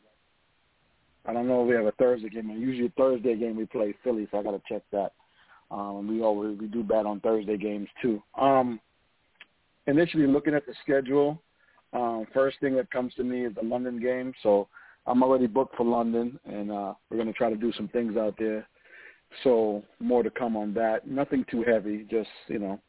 I 1.28 1.34
don't 1.34 1.48
know 1.48 1.64
if 1.64 1.70
we 1.70 1.76
have 1.76 1.86
a 1.86 1.92
Thursday 1.94 2.30
game. 2.30 2.50
Usually 2.50 2.92
Thursday 2.98 3.36
game 3.36 3.56
we 3.56 3.66
play 3.66 3.94
Philly, 4.04 4.28
so 4.32 4.40
I 4.40 4.44
got 4.44 4.52
to 4.52 4.62
check 4.68 4.84
that. 4.92 5.14
Um, 5.72 6.08
we 6.08 6.22
always 6.22 6.58
we 6.60 6.68
do 6.68 6.84
bad 6.84 7.06
on 7.06 7.20
Thursday 7.22 7.58
games 7.58 7.88
too. 8.02 8.22
Um, 8.40 8.80
initially 9.88 10.28
looking 10.28 10.54
at 10.54 10.66
the 10.66 10.74
schedule, 10.84 11.42
um, 11.94 12.28
first 12.34 12.60
thing 12.60 12.76
that 12.76 12.92
comes 12.92 13.14
to 13.16 13.24
me 13.24 13.46
is 13.46 13.56
the 13.56 13.64
London 13.68 14.00
game. 14.00 14.34
So 14.44 14.68
I'm 15.08 15.24
already 15.24 15.48
booked 15.48 15.76
for 15.76 15.86
London, 15.86 16.40
and 16.46 16.72
uh, 16.72 16.94
we're 17.10 17.18
going 17.18 17.28
to 17.28 17.34
try 17.34 17.50
to 17.50 17.56
do 17.56 17.72
some 17.74 17.88
things 17.88 18.18
out 18.18 18.36
there. 18.38 18.68
So 19.44 19.84
more 20.00 20.24
to 20.24 20.30
come 20.30 20.56
on 20.56 20.74
that. 20.76 21.08
Nothing 21.08 21.46
too 21.50 21.64
heavy, 21.64 22.06
just 22.10 22.30
you 22.48 22.60
know, 22.60 22.80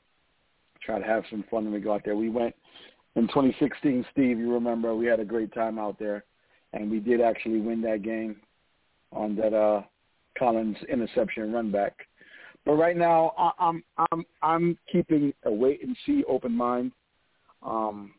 try 0.83 0.99
to 0.99 1.05
have 1.05 1.25
some 1.31 1.45
fun 1.51 1.65
when 1.65 1.73
we 1.73 1.81
go 1.81 1.95
out 1.95 2.03
there. 2.05 2.17
We 2.17 2.31
went 2.31 2.55
in 3.17 3.27
2016, 3.29 4.05
Steve. 4.13 4.39
You 4.39 4.53
remember 4.53 4.95
we 4.95 5.07
had 5.07 5.21
a 5.21 5.25
great 5.25 5.53
time 5.55 5.79
out 5.79 5.99
there, 5.99 6.25
and 6.73 6.91
we 6.91 7.01
did 7.01 7.21
actually 7.21 7.61
win 7.61 7.81
that 7.83 8.03
game 8.03 8.37
on 9.13 9.37
that 9.37 9.55
uh, 9.55 9.83
Collins 10.39 10.77
interception 10.89 11.53
run 11.53 11.71
back. 11.71 12.07
But 12.65 12.75
right 12.75 12.97
now, 12.97 13.33
I, 13.39 13.51
I'm 13.59 13.85
I'm 14.11 14.25
I'm 14.43 14.79
keeping 14.91 15.33
a 15.45 15.53
wait 15.53 15.83
and 15.83 15.97
see 16.05 16.25
open 16.29 16.53
mind. 16.53 16.93
Um, 17.63 18.13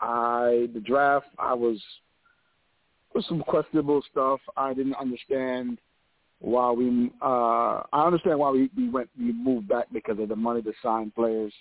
I 0.00 0.68
the 0.74 0.80
draft 0.80 1.26
I 1.38 1.54
was 1.54 1.80
was 3.14 3.24
some 3.28 3.40
questionable 3.42 4.02
stuff. 4.10 4.40
I 4.56 4.74
didn't 4.74 4.96
understand 4.96 5.78
why 6.40 6.70
we. 6.72 7.10
Uh, 7.22 7.82
I 7.92 8.06
understand 8.06 8.38
why 8.38 8.50
we, 8.50 8.70
we 8.76 8.88
went 8.88 9.08
we 9.18 9.32
moved 9.32 9.68
back 9.68 9.86
because 9.92 10.18
of 10.18 10.28
the 10.28 10.36
money 10.36 10.62
to 10.62 10.72
sign 10.82 11.12
players. 11.14 11.52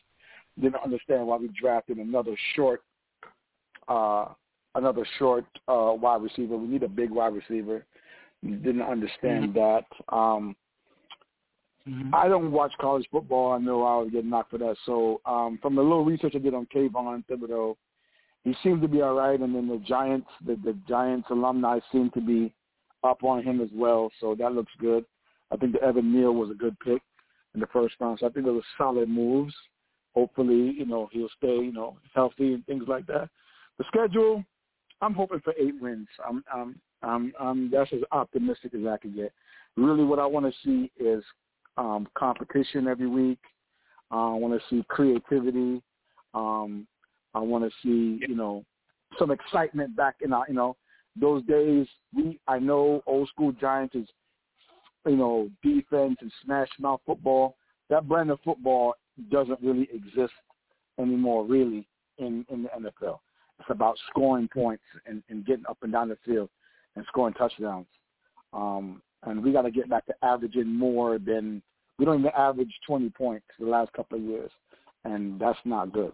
Didn't 0.60 0.84
understand 0.84 1.28
why 1.28 1.38
we 1.38 1.50
drafted 1.50 1.98
another 1.98 2.36
short, 2.56 2.82
uh, 3.88 4.26
another 4.76 5.06
short 5.18 5.46
uh, 5.68 5.94
wide 6.00 6.22
receiver. 6.22 6.58
We 6.58 6.68
need 6.68 6.84
a 6.84 6.88
big 6.88 7.12
wide 7.12 7.34
receiver. 7.34 7.86
Didn't 8.44 8.82
understand 8.82 9.54
that. 9.56 9.86
Um, 10.10 10.56
I 12.14 12.28
don't 12.28 12.52
watch 12.52 12.72
college 12.80 13.08
football. 13.12 13.54
I 13.54 13.58
know 13.58 13.84
I 13.84 13.98
would 13.98 14.12
get 14.12 14.26
knocked 14.26 14.52
for 14.52 14.58
that. 14.60 14.76
So 14.86 15.22
um, 15.26 15.60
from 15.62 15.76
the 15.76 15.82
little 15.82 16.06
research 16.06 16.34
I 16.36 16.40
did 16.40 16.54
on 16.54 16.68
Kayvon 16.74 17.24
Thibodeaux, 17.26 17.76
he 18.44 18.56
seemed 18.64 18.82
to 18.82 18.88
be 18.88 19.02
all 19.02 19.16
right. 19.16 19.40
And 19.40 19.56
then 19.56 19.68
the 19.68 19.82
Giants, 19.88 20.28
the, 20.46 20.56
the 20.64 20.78
Giants 20.88 21.28
alumni 21.32 21.80
seem 21.92 22.12
to 22.12 22.22
be 22.22 22.54
up 23.04 23.24
on 23.24 23.44
him 23.44 23.60
as 23.62 23.70
well. 23.74 24.12
So 24.20 24.36
that 24.36 24.54
looks 24.54 24.72
good. 24.80 25.04
I 25.52 25.58
think 25.58 25.74
the 25.74 25.82
Evan 25.82 26.14
Neal 26.14 26.34
was 26.34 26.52
a 26.52 26.54
good 26.56 26.80
pick 26.80 27.02
in 27.56 27.60
the 27.60 27.68
first 27.68 27.96
round. 28.00 28.20
So 28.20 28.28
I 28.28 28.30
think 28.30 28.46
those 28.46 28.62
are 28.62 28.78
solid 28.78 29.10
moves. 29.10 29.54
Hopefully, 30.16 30.76
you 30.78 30.86
know, 30.86 31.10
he'll 31.12 31.30
stay, 31.38 31.56
you 31.56 31.74
know, 31.74 31.98
healthy 32.14 32.54
and 32.54 32.66
things 32.66 32.84
like 32.88 33.08
that. 33.08 33.30
The 33.78 33.86
schedule, 33.88 34.44
I'm 35.02 35.14
hoping 35.14 35.40
for 35.42 35.54
eight 35.58 35.80
wins. 35.80 36.08
I'm, 36.28 36.44
I'm, 36.54 36.80
I'm, 37.02 37.34
I'm 37.40 37.72
that's 37.72 37.92
as 37.94 38.02
optimistic 38.12 38.74
as 38.74 38.86
I 38.86 38.98
can 38.98 39.16
get. 39.16 39.32
Really, 39.78 40.04
what 40.04 40.20
I 40.20 40.26
want 40.26 40.46
to 40.46 40.52
see 40.64 40.92
is 41.02 41.24
um, 41.78 42.08
competition 42.18 42.88
every 42.88 43.08
week. 43.08 43.40
Uh, 44.12 44.34
I 44.34 44.36
want 44.36 44.60
to 44.60 44.68
see 44.70 44.84
creativity. 44.90 45.82
Um, 46.34 46.88
I 47.34 47.40
want 47.40 47.64
to 47.64 47.70
see, 47.82 48.26
you 48.28 48.36
know, 48.36 48.66
some 49.18 49.32
excitement 49.32 49.96
back 49.96 50.16
in 50.22 50.34
our, 50.34 50.46
you 50.48 50.56
know, 50.56 50.76
those 51.20 51.44
days. 51.44 51.88
We, 52.14 52.40
I 52.48 52.60
know, 52.60 53.02
old 53.06 53.30
school 53.30 53.52
Giants 53.52 53.96
is, 53.96 54.08
you 55.06 55.16
know, 55.16 55.50
defense 55.64 56.18
and 56.22 56.32
smash 56.44 56.70
mouth 56.80 57.02
football. 57.06 57.56
That 57.90 58.08
brand 58.08 58.32
of 58.32 58.40
football 58.44 58.96
doesn't 59.32 59.60
really 59.62 59.88
exist 59.94 60.34
anymore, 61.00 61.46
really, 61.46 61.88
in 62.18 62.46
in 62.50 62.64
the 62.64 62.70
NFL. 62.70 63.20
It's 63.60 63.70
about 63.70 63.98
scoring 64.10 64.50
points 64.52 64.84
and, 65.06 65.22
and 65.30 65.46
getting 65.46 65.66
up 65.70 65.78
and 65.82 65.92
down 65.92 66.10
the 66.10 66.18
field 66.26 66.50
and 66.96 67.06
scoring 67.08 67.34
touchdowns. 67.34 67.88
Um, 68.54 69.02
and 69.24 69.44
we 69.44 69.52
got 69.52 69.64
to 69.64 69.72
get 69.72 69.90
back 69.90 70.06
to 70.06 70.14
averaging 70.24 70.68
more 70.68 71.20
than 71.20 71.62
we 71.98 72.06
don't 72.06 72.20
even 72.20 72.32
average 72.38 72.72
20 72.88 73.10
points 73.10 73.46
the 73.60 73.66
last 73.66 73.92
couple 73.94 74.18
of 74.18 74.24
years, 74.24 74.52
and 75.04 75.40
that's 75.40 75.60
not 75.66 75.92
good. 75.92 76.14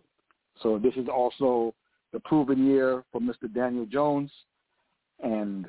So 0.63 0.79
this 0.79 0.95
is 0.95 1.07
also 1.07 1.73
the 2.11 2.19
proven 2.21 2.65
year 2.65 3.03
for 3.11 3.21
Mr. 3.21 3.53
Daniel 3.53 3.85
Jones, 3.85 4.31
and 5.23 5.67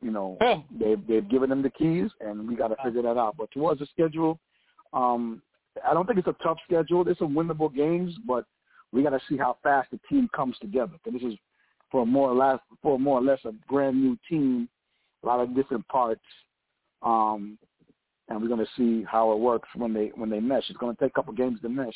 you 0.00 0.12
know 0.12 0.36
Yeah. 0.40 0.60
they've 0.70 1.04
they've 1.06 1.28
given 1.28 1.50
him 1.50 1.62
the 1.62 1.70
keys, 1.70 2.10
and 2.20 2.46
we 2.48 2.54
got 2.54 2.68
to 2.68 2.76
figure 2.84 3.02
that 3.02 3.16
out. 3.16 3.36
But 3.36 3.50
towards 3.50 3.80
the 3.80 3.86
schedule, 3.86 4.38
um, 4.92 5.42
I 5.84 5.94
don't 5.94 6.06
think 6.06 6.18
it's 6.18 6.28
a 6.28 6.36
tough 6.42 6.58
schedule. 6.64 7.02
There's 7.02 7.18
some 7.18 7.34
winnable 7.34 7.74
games, 7.74 8.14
but 8.26 8.44
we 8.92 9.02
got 9.02 9.10
to 9.10 9.20
see 9.28 9.36
how 9.36 9.56
fast 9.62 9.90
the 9.90 10.00
team 10.08 10.28
comes 10.34 10.56
together. 10.58 10.92
Because 11.04 11.20
this 11.20 11.32
is 11.32 11.38
for 11.90 12.06
more 12.06 12.30
or 12.30 12.34
less 12.34 12.58
for 12.82 12.98
more 12.98 13.18
or 13.18 13.22
less 13.22 13.40
a 13.44 13.52
brand 13.70 14.00
new 14.00 14.16
team, 14.28 14.68
a 15.22 15.26
lot 15.26 15.40
of 15.40 15.54
different 15.54 15.86
parts, 15.88 16.20
um, 17.02 17.58
and 18.28 18.40
we're 18.40 18.48
going 18.48 18.64
to 18.64 18.70
see 18.76 19.04
how 19.10 19.32
it 19.32 19.38
works 19.38 19.68
when 19.74 19.92
they 19.92 20.10
when 20.14 20.30
they 20.30 20.40
mesh. 20.40 20.64
It's 20.68 20.78
going 20.78 20.94
to 20.94 21.02
take 21.02 21.12
a 21.12 21.14
couple 21.14 21.32
games 21.34 21.60
to 21.62 21.68
mesh, 21.68 21.94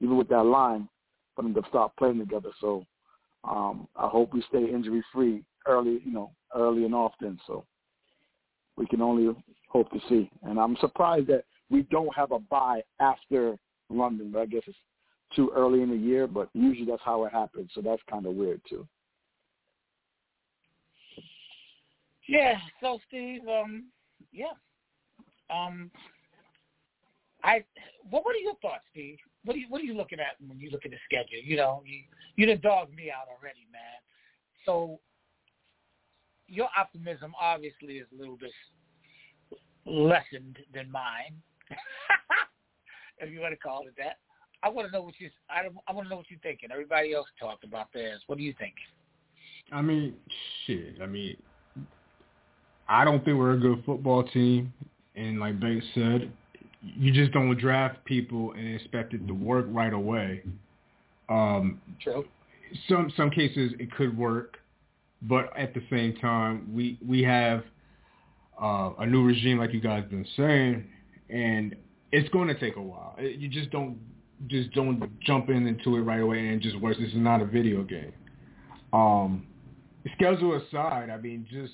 even 0.00 0.16
with 0.16 0.28
that 0.28 0.44
line, 0.44 0.88
for 1.34 1.42
them 1.42 1.54
to 1.54 1.62
start 1.68 1.92
playing 1.98 2.18
together. 2.18 2.50
So 2.60 2.84
um, 3.44 3.88
I 3.96 4.08
hope 4.08 4.32
we 4.32 4.44
stay 4.48 4.64
injury 4.64 5.02
free 5.12 5.42
early, 5.66 6.00
you 6.04 6.12
know, 6.12 6.32
early 6.54 6.84
and 6.84 6.94
often. 6.94 7.38
So 7.46 7.64
we 8.76 8.86
can 8.86 9.02
only 9.02 9.34
hope 9.68 9.90
to 9.92 10.00
see. 10.08 10.30
And 10.42 10.58
I'm 10.58 10.76
surprised 10.80 11.28
that 11.28 11.44
we 11.70 11.82
don't 11.84 12.14
have 12.14 12.32
a 12.32 12.38
bye 12.38 12.82
after 13.00 13.56
London, 13.88 14.30
but 14.32 14.40
I 14.40 14.46
guess 14.46 14.62
it's 14.66 14.76
too 15.34 15.52
early 15.54 15.82
in 15.82 15.90
the 15.90 15.96
year. 15.96 16.26
But 16.26 16.48
usually 16.54 16.86
that's 16.86 17.02
how 17.04 17.24
it 17.24 17.32
happens. 17.32 17.70
So 17.74 17.80
that's 17.80 18.02
kind 18.10 18.26
of 18.26 18.34
weird 18.34 18.60
too. 18.68 18.86
Yeah. 22.28 22.54
So 22.80 22.98
Steve, 23.08 23.42
um, 23.48 23.86
yeah, 24.32 24.54
um, 25.50 25.90
I. 27.42 27.64
What 28.08 28.24
What 28.24 28.34
are 28.36 28.38
your 28.38 28.54
thoughts, 28.56 28.84
Steve? 28.90 29.18
What 29.44 29.56
are 29.56 29.58
you 29.58 29.66
What 29.68 29.80
are 29.80 29.84
you 29.84 29.94
looking 29.94 30.20
at 30.20 30.36
when 30.46 30.58
you 30.58 30.70
look 30.70 30.84
at 30.84 30.90
the 30.90 30.98
schedule? 31.04 31.42
You 31.42 31.56
know, 31.56 31.82
you 31.84 32.02
you 32.36 32.46
done 32.46 32.60
dogged 32.62 32.94
me 32.94 33.10
out 33.10 33.28
already, 33.28 33.66
man. 33.72 34.00
So 34.64 35.00
your 36.46 36.68
optimism 36.76 37.32
obviously 37.40 37.98
is 37.98 38.06
a 38.12 38.18
little 38.18 38.36
bit 38.36 38.50
lessened 39.86 40.58
than 40.74 40.90
mine, 40.90 41.40
if 43.18 43.30
you 43.30 43.40
want 43.40 43.52
to 43.52 43.58
call 43.58 43.86
it 43.86 43.94
that. 43.96 44.18
I 44.62 44.68
want 44.68 44.88
to 44.88 44.92
know 44.92 45.02
what 45.02 45.14
you. 45.18 45.30
I, 45.48 45.68
I 45.88 45.92
want 45.92 46.06
to 46.06 46.10
know 46.10 46.16
what 46.16 46.26
you're 46.30 46.40
thinking. 46.40 46.70
Everybody 46.70 47.14
else 47.14 47.26
talked 47.38 47.64
about 47.64 47.92
theirs. 47.92 48.20
What 48.26 48.38
do 48.38 48.44
you 48.44 48.54
think? 48.58 48.74
I 49.72 49.82
mean, 49.82 50.14
shit. 50.66 50.96
I 51.02 51.06
mean, 51.06 51.36
I 52.88 53.04
don't 53.04 53.24
think 53.24 53.38
we're 53.38 53.52
a 53.52 53.58
good 53.58 53.82
football 53.86 54.24
team, 54.24 54.72
and 55.14 55.38
like 55.40 55.60
Bates 55.60 55.86
said, 55.94 56.30
you 56.82 57.12
just 57.12 57.32
don't 57.32 57.56
draft 57.56 58.04
people 58.04 58.52
and 58.52 58.74
expect 58.74 59.14
it 59.14 59.26
to 59.26 59.34
work 59.34 59.66
right 59.68 59.92
away. 59.92 60.42
Um, 61.28 61.80
True. 62.02 62.26
Some 62.88 63.12
some 63.16 63.30
cases 63.30 63.72
it 63.78 63.92
could 63.92 64.16
work, 64.16 64.58
but 65.22 65.56
at 65.56 65.74
the 65.74 65.82
same 65.90 66.16
time, 66.16 66.72
we 66.74 66.98
we 67.06 67.22
have 67.22 67.62
uh, 68.60 68.90
a 68.98 69.06
new 69.06 69.24
regime, 69.24 69.58
like 69.58 69.72
you 69.72 69.80
guys 69.80 70.04
been 70.10 70.26
saying, 70.36 70.84
and 71.28 71.74
it's 72.12 72.28
going 72.30 72.48
to 72.48 72.58
take 72.58 72.76
a 72.76 72.82
while. 72.82 73.16
You 73.20 73.48
just 73.48 73.70
don't 73.70 73.98
just 74.48 74.72
don't 74.72 75.08
jump 75.20 75.50
in 75.50 75.66
into 75.66 75.96
it 75.96 76.00
right 76.00 76.20
away 76.20 76.48
and 76.48 76.60
just 76.60 76.80
work. 76.80 76.96
This 76.98 77.08
is 77.08 77.16
not 77.16 77.40
a 77.42 77.46
video 77.46 77.82
game. 77.82 78.12
Um, 78.92 79.46
schedule 80.14 80.56
aside, 80.56 81.10
I 81.10 81.18
mean, 81.18 81.46
just 81.50 81.72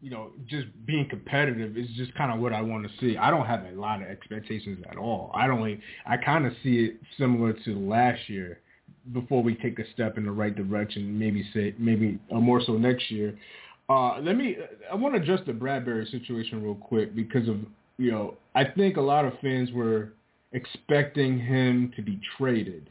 you 0.00 0.10
know, 0.10 0.30
just 0.46 0.66
being 0.86 1.08
competitive 1.08 1.76
is 1.76 1.88
just 1.96 2.14
kind 2.14 2.32
of 2.32 2.38
what 2.38 2.52
I 2.52 2.60
want 2.60 2.86
to 2.86 2.90
see. 3.00 3.16
I 3.16 3.30
don't 3.30 3.46
have 3.46 3.64
a 3.64 3.72
lot 3.72 4.00
of 4.00 4.08
expectations 4.08 4.84
at 4.90 4.96
all. 4.96 5.32
I 5.34 5.46
don't. 5.46 5.80
I 6.06 6.16
kind 6.16 6.46
of 6.46 6.52
see 6.62 6.84
it 6.84 7.00
similar 7.18 7.52
to 7.52 7.78
last 7.78 8.28
year. 8.28 8.60
Before 9.12 9.42
we 9.42 9.54
take 9.54 9.78
a 9.78 9.90
step 9.92 10.18
in 10.18 10.24
the 10.24 10.30
right 10.30 10.54
direction, 10.54 11.18
maybe 11.18 11.44
say 11.52 11.74
maybe 11.78 12.18
uh, 12.32 12.38
more 12.38 12.62
so 12.64 12.72
next 12.74 13.10
year. 13.10 13.36
Uh, 13.88 14.20
let 14.20 14.36
me. 14.36 14.56
I 14.90 14.94
want 14.94 15.14
to 15.14 15.20
address 15.20 15.40
the 15.46 15.52
Bradberry 15.52 16.08
situation 16.10 16.62
real 16.62 16.74
quick 16.74 17.16
because 17.16 17.48
of 17.48 17.56
you 17.96 18.12
know 18.12 18.36
I 18.54 18.64
think 18.64 18.98
a 18.98 19.00
lot 19.00 19.24
of 19.24 19.32
fans 19.40 19.72
were 19.72 20.12
expecting 20.52 21.38
him 21.38 21.92
to 21.96 22.02
be 22.02 22.20
traded 22.36 22.90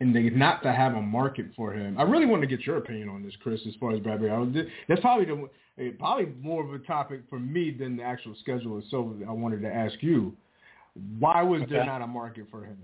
and 0.00 0.14
they 0.14 0.30
not 0.30 0.62
to 0.62 0.72
have 0.72 0.94
a 0.94 1.02
market 1.02 1.46
for 1.56 1.72
him. 1.72 1.98
I 1.98 2.02
really 2.02 2.26
want 2.26 2.42
to 2.42 2.46
get 2.46 2.60
your 2.60 2.76
opinion 2.76 3.08
on 3.08 3.22
this, 3.22 3.32
Chris, 3.42 3.60
as 3.66 3.74
far 3.80 3.92
as 3.92 4.00
Bradberry. 4.00 4.30
I 4.30 4.38
was, 4.38 4.66
that's 4.88 5.00
probably 5.00 5.24
the 5.24 5.48
eh, 5.82 5.90
probably 5.98 6.26
more 6.40 6.62
of 6.62 6.72
a 6.72 6.84
topic 6.84 7.22
for 7.28 7.40
me 7.40 7.70
than 7.70 7.96
the 7.96 8.02
actual 8.02 8.34
schedule 8.40 8.78
itself. 8.78 9.08
I 9.26 9.32
wanted 9.32 9.60
to 9.62 9.74
ask 9.74 9.96
you, 10.00 10.36
why 11.18 11.42
was 11.42 11.62
okay. 11.62 11.74
there 11.74 11.86
not 11.86 12.02
a 12.02 12.06
market 12.06 12.46
for 12.50 12.64
him? 12.64 12.78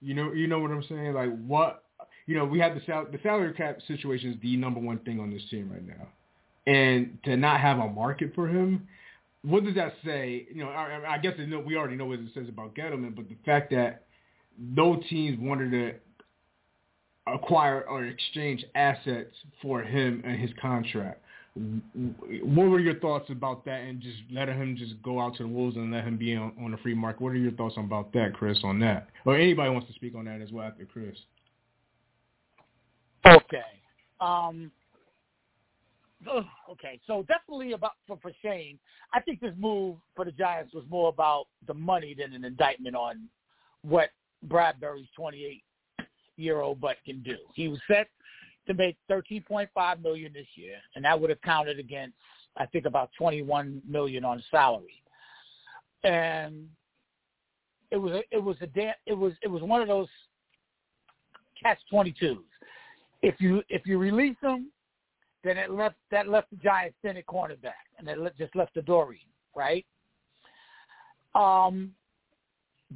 You 0.00 0.14
know, 0.14 0.32
you 0.32 0.46
know 0.46 0.58
what 0.58 0.70
I'm 0.70 0.84
saying? 0.88 1.14
Like 1.14 1.30
what? 1.46 1.84
You 2.26 2.36
know, 2.36 2.44
we 2.44 2.58
have 2.60 2.74
the 2.74 2.80
sal- 2.86 3.06
the 3.10 3.18
salary 3.22 3.52
cap 3.54 3.78
situation 3.86 4.32
is 4.32 4.36
the 4.42 4.56
number 4.56 4.80
one 4.80 4.98
thing 5.00 5.20
on 5.20 5.30
this 5.30 5.42
team 5.50 5.70
right 5.72 5.86
now, 5.86 6.08
and 6.72 7.18
to 7.24 7.36
not 7.36 7.60
have 7.60 7.78
a 7.78 7.88
market 7.88 8.32
for 8.34 8.48
him, 8.48 8.88
what 9.42 9.64
does 9.64 9.74
that 9.74 9.94
say? 10.04 10.46
You 10.52 10.64
know, 10.64 10.70
I, 10.70 11.14
I 11.14 11.18
guess 11.18 11.34
we 11.66 11.76
already 11.76 11.96
know 11.96 12.06
what 12.06 12.18
it 12.18 12.28
says 12.34 12.48
about 12.48 12.74
Gettleman, 12.74 13.14
but 13.16 13.28
the 13.28 13.36
fact 13.44 13.70
that 13.70 14.04
no 14.58 15.00
teams 15.08 15.38
wanted 15.40 15.70
to 15.70 15.94
acquire 17.32 17.82
or 17.88 18.04
exchange 18.04 18.64
assets 18.74 19.34
for 19.62 19.82
him 19.82 20.22
and 20.24 20.38
his 20.38 20.50
contract. 20.60 21.22
What 21.54 22.68
were 22.68 22.78
your 22.78 22.94
thoughts 23.00 23.28
about 23.30 23.64
that 23.64 23.80
and 23.80 24.00
just 24.00 24.18
letting 24.30 24.56
him 24.56 24.76
just 24.76 25.02
go 25.02 25.20
out 25.20 25.36
to 25.36 25.42
the 25.42 25.48
Wolves 25.48 25.76
and 25.76 25.90
let 25.90 26.04
him 26.04 26.16
be 26.16 26.36
on, 26.36 26.52
on 26.62 26.70
the 26.70 26.76
free 26.78 26.94
market? 26.94 27.20
What 27.22 27.30
are 27.30 27.36
your 27.36 27.52
thoughts 27.52 27.74
about 27.76 28.12
that, 28.12 28.34
Chris, 28.34 28.58
on 28.62 28.78
that? 28.80 29.08
Or 29.24 29.36
anybody 29.36 29.70
wants 29.70 29.88
to 29.88 29.94
speak 29.94 30.14
on 30.14 30.26
that 30.26 30.40
as 30.40 30.52
well 30.52 30.66
after 30.66 30.84
Chris. 30.84 31.16
Okay. 33.26 33.62
Um, 34.20 34.70
okay, 36.70 37.00
so 37.06 37.24
definitely 37.28 37.72
about 37.72 37.92
for, 38.06 38.18
for 38.20 38.32
Schoen, 38.42 38.78
I 39.12 39.20
think 39.20 39.40
this 39.40 39.54
move 39.58 39.96
for 40.14 40.24
the 40.24 40.32
Giants 40.32 40.74
was 40.74 40.84
more 40.90 41.08
about 41.08 41.46
the 41.66 41.74
money 41.74 42.14
than 42.18 42.34
an 42.34 42.44
indictment 42.44 42.94
on 42.94 43.28
what 43.82 44.10
Bradberry's 44.46 45.08
28 45.16 45.62
year 46.36 46.60
old 46.60 46.80
butt 46.80 46.96
can 47.04 47.22
do. 47.22 47.36
He 47.54 47.68
was 47.68 47.78
set 47.88 48.08
to 48.66 48.74
make 48.74 48.96
13.5 49.10 50.02
million 50.02 50.32
this 50.32 50.46
year, 50.54 50.76
and 50.94 51.04
that 51.04 51.18
would 51.18 51.30
have 51.30 51.40
counted 51.42 51.78
against 51.78 52.14
I 52.56 52.66
think 52.66 52.84
about 52.84 53.10
21 53.16 53.82
million 53.88 54.24
on 54.24 54.42
salary. 54.50 55.02
And 56.02 56.68
it 57.90 57.96
was 57.96 58.12
a, 58.12 58.22
it 58.30 58.42
was 58.42 58.56
a 58.62 58.94
it 59.06 59.14
was 59.14 59.32
it 59.42 59.48
was 59.48 59.62
one 59.62 59.82
of 59.82 59.88
those 59.88 60.08
catch 61.62 61.78
22s. 61.92 62.38
If 63.22 63.40
you 63.40 63.62
if 63.68 63.86
you 63.86 63.98
release 63.98 64.36
him, 64.42 64.70
then 65.44 65.56
it 65.56 65.70
left 65.70 65.96
that 66.10 66.28
left 66.28 66.50
the 66.50 66.56
Giants 66.56 66.96
thin 67.02 67.16
at 67.16 67.26
cornerback, 67.26 67.86
and 67.98 68.08
it 68.08 68.18
just 68.36 68.54
left 68.54 68.74
the 68.74 68.82
door 68.82 69.14
right? 69.54 69.86
Um, 71.34 71.92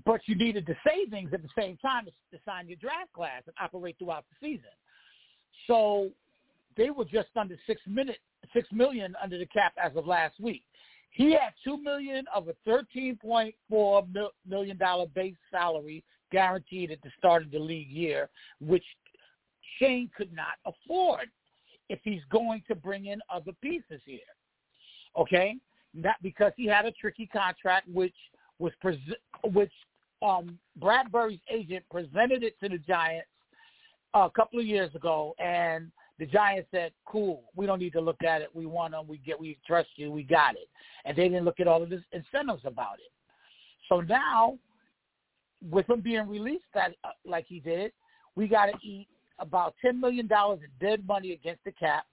but 0.04 0.20
you 0.26 0.35
needed 0.35 0.66
the 0.66 0.76
savings 0.87 1.33
at 1.33 1.42
the 1.42 1.48
same 1.57 1.76
time 1.76 2.04
to, 2.07 2.11
to 2.11 2.42
sign 2.44 2.68
your 2.68 2.76
draft 2.76 3.12
class 3.12 3.42
and 3.46 3.54
operate 3.61 3.96
throughout 3.98 4.24
the 4.28 4.46
season. 4.46 4.70
So 5.66 6.11
they 6.76 6.90
were 6.90 7.04
just 7.04 7.28
under 7.37 7.57
six 7.66 7.80
minute 7.87 8.18
six 8.52 8.68
million 8.72 9.14
under 9.22 9.38
the 9.38 9.46
cap 9.46 9.72
as 9.83 9.96
of 9.96 10.07
last 10.07 10.38
week. 10.40 10.62
He 11.11 11.33
had 11.33 11.54
two 11.62 11.80
million 11.80 12.24
of 12.35 12.48
a 12.48 12.54
thirteen 12.64 13.16
point 13.16 13.54
four 13.70 14.04
million 14.46 14.76
dollar 14.76 15.07
base 15.14 15.37
salary 15.50 16.02
guaranteed 16.33 16.90
at 16.90 17.00
the 17.02 17.11
start 17.16 17.44
of 17.44 17.50
the 17.52 17.59
league 17.59 17.90
year, 17.90 18.28
which 18.61 18.85
Schoen 19.78 20.11
could 20.16 20.33
not 20.33 20.59
afford 20.66 21.28
if 21.88 22.01
he's 22.03 22.23
going 22.31 22.62
to 22.68 22.75
bring 22.75 23.07
in 23.07 23.20
other 23.33 23.53
pieces 23.61 24.01
here. 24.05 24.20
Okay, 25.16 25.57
not 25.94 26.16
because 26.23 26.53
he 26.57 26.66
had 26.66 26.87
a 26.87 26.92
tricky 26.92 27.27
contract, 27.27 27.88
which 27.88 28.14
was 28.59 28.73
pres- 28.81 28.99
which 29.53 29.73
um, 30.23 30.59
Bradberry's 30.81 31.40
agent 31.51 31.85
presented 31.90 32.42
it 32.42 32.59
to 32.61 32.68
the 32.68 32.79
Giants 32.79 33.29
a 34.14 34.31
couple 34.31 34.59
of 34.61 34.66
years 34.66 34.94
ago, 34.94 35.35
and 35.38 35.90
the 36.18 36.27
Giants 36.27 36.68
said, 36.70 36.92
"Cool, 37.07 37.42
we 37.55 37.66
don't 37.66 37.79
need 37.79 37.92
to 37.92 38.01
look 38.01 38.23
at 38.23 38.42
it. 38.42 38.49
We 38.55 38.66
want 38.66 38.92
them. 38.92 39.07
We 39.07 39.18
get. 39.18 39.38
We 39.38 39.59
trust 39.66 39.90
you. 39.97 40.11
We 40.11 40.23
got 40.23 40.55
it." 40.55 40.68
And 41.05 41.16
they 41.16 41.29
didn't 41.29 41.44
look 41.44 41.61
at 41.61 41.68
all 41.68 41.83
of 41.83 41.90
the 41.90 42.03
incentives 42.12 42.62
about 42.64 42.99
it. 42.99 43.12
So 43.88 44.01
now, 44.01 44.59
with 45.70 45.88
him 45.88 46.01
being 46.01 46.29
released 46.29 46.64
that 46.75 46.94
uh, 47.05 47.11
like 47.25 47.47
he 47.49 47.61
did, 47.61 47.92
we 48.37 48.49
got 48.49 48.66
to 48.66 48.79
eat 48.83 49.09
about 49.38 49.75
ten 49.83 50.01
million 50.01 50.27
dollars 50.27 50.61
in 50.62 50.87
dead 50.87 51.07
money 51.07 51.33
against 51.33 51.64
the 51.64 51.73
cap 51.73 52.05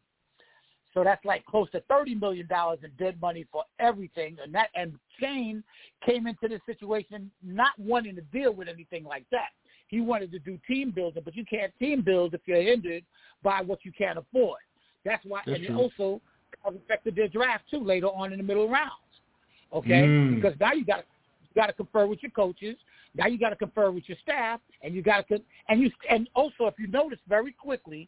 so 0.93 1.03
that's 1.03 1.23
like 1.23 1.45
close 1.45 1.69
to 1.71 1.81
thirty 1.81 2.15
million 2.15 2.47
dollars 2.47 2.79
in 2.83 2.91
dead 3.03 3.19
money 3.21 3.45
for 3.51 3.63
everything. 3.79 4.37
And 4.43 4.53
that 4.53 4.69
and 4.75 4.93
Schoen 5.17 5.63
came 6.05 6.27
into 6.27 6.47
this 6.47 6.61
situation 6.65 7.31
not 7.43 7.71
wanting 7.77 8.15
to 8.15 8.21
deal 8.21 8.53
with 8.53 8.67
anything 8.67 9.03
like 9.03 9.25
that. 9.31 9.49
He 9.87 10.01
wanted 10.01 10.31
to 10.31 10.39
do 10.39 10.57
team 10.67 10.91
building, 10.91 11.21
but 11.23 11.35
you 11.35 11.45
can't 11.45 11.71
team 11.79 12.01
build 12.01 12.33
if 12.33 12.41
you're 12.45 12.61
hindered 12.61 13.03
by 13.43 13.61
what 13.61 13.79
you 13.83 13.91
can't 13.97 14.17
afford. 14.17 14.59
That's 15.03 15.23
why, 15.25 15.41
That's 15.45 15.57
and 15.57 15.67
true. 15.67 15.75
it 15.75 15.79
also 15.79 16.21
affected 16.65 17.15
their 17.15 17.27
draft 17.27 17.65
too 17.69 17.83
later 17.83 18.07
on 18.07 18.31
in 18.31 18.37
the 18.37 18.43
middle 18.43 18.69
rounds. 18.69 18.91
Okay, 19.73 20.03
mm. 20.03 20.35
because 20.35 20.53
now 20.59 20.73
you 20.73 20.85
got 20.85 20.99
you 20.99 21.05
got 21.55 21.67
to 21.67 21.73
confer 21.73 22.05
with 22.05 22.21
your 22.21 22.31
coaches. 22.31 22.75
Now 23.15 23.27
you 23.27 23.37
got 23.37 23.49
to 23.49 23.55
confer 23.55 23.91
with 23.91 24.03
your 24.07 24.17
staff, 24.21 24.59
and 24.81 24.95
you 24.95 25.01
got 25.01 25.27
to 25.29 25.39
and 25.69 25.81
you 25.81 25.91
and 26.09 26.29
also 26.33 26.65
if 26.65 26.75
you 26.77 26.87
notice 26.87 27.19
very 27.27 27.51
quickly, 27.51 28.07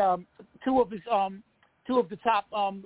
um, 0.00 0.26
two 0.64 0.80
of 0.80 0.90
his 0.90 1.00
um 1.10 1.42
two 1.86 1.98
of 1.98 2.08
the 2.08 2.16
top 2.16 2.46
um, 2.52 2.84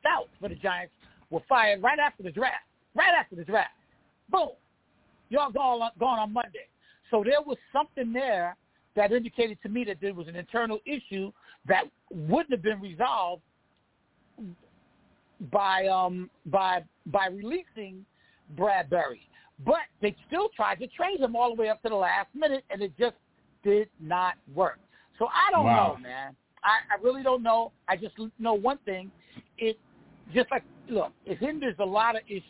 scouts 0.00 0.30
for 0.40 0.48
the 0.48 0.54
Giants 0.54 0.94
were 1.30 1.42
fired 1.48 1.82
right 1.82 1.98
after 1.98 2.22
the 2.22 2.30
draft. 2.30 2.64
Right 2.94 3.12
after 3.18 3.36
the 3.36 3.44
draft. 3.44 3.70
Boom. 4.30 4.50
Y'all 5.30 5.50
gone 5.50 5.80
on, 5.80 5.90
gone 5.98 6.18
on 6.18 6.32
Monday. 6.32 6.68
So 7.10 7.22
there 7.24 7.40
was 7.44 7.56
something 7.72 8.12
there 8.12 8.56
that 8.96 9.12
indicated 9.12 9.58
to 9.62 9.68
me 9.68 9.84
that 9.84 9.96
there 10.00 10.14
was 10.14 10.28
an 10.28 10.36
internal 10.36 10.78
issue 10.84 11.32
that 11.66 11.84
wouldn't 12.10 12.50
have 12.50 12.62
been 12.62 12.80
resolved 12.80 13.42
by 15.50 15.86
um 15.86 16.30
by 16.46 16.82
by 17.06 17.26
releasing 17.26 18.04
Bradberry. 18.56 19.20
But 19.64 19.86
they 20.00 20.16
still 20.26 20.48
tried 20.56 20.80
to 20.80 20.86
trade 20.88 21.20
him 21.20 21.36
all 21.36 21.54
the 21.54 21.60
way 21.60 21.68
up 21.68 21.82
to 21.82 21.88
the 21.88 21.94
last 21.94 22.28
minute 22.34 22.64
and 22.70 22.82
it 22.82 22.92
just 22.98 23.16
did 23.62 23.88
not 24.00 24.34
work. 24.54 24.78
So 25.18 25.26
I 25.26 25.50
don't 25.52 25.66
wow. 25.66 25.94
know, 25.96 26.02
man. 26.02 26.34
I, 26.64 26.94
I 26.94 27.02
really 27.02 27.22
don't 27.22 27.42
know. 27.42 27.72
I 27.88 27.96
just 27.96 28.14
know 28.38 28.54
one 28.54 28.78
thing. 28.84 29.10
It 29.58 29.78
just 30.34 30.50
like 30.50 30.64
look, 30.88 31.12
it 31.26 31.38
hinders 31.38 31.76
a 31.80 31.84
lot 31.84 32.16
of 32.16 32.22
issues. 32.26 32.44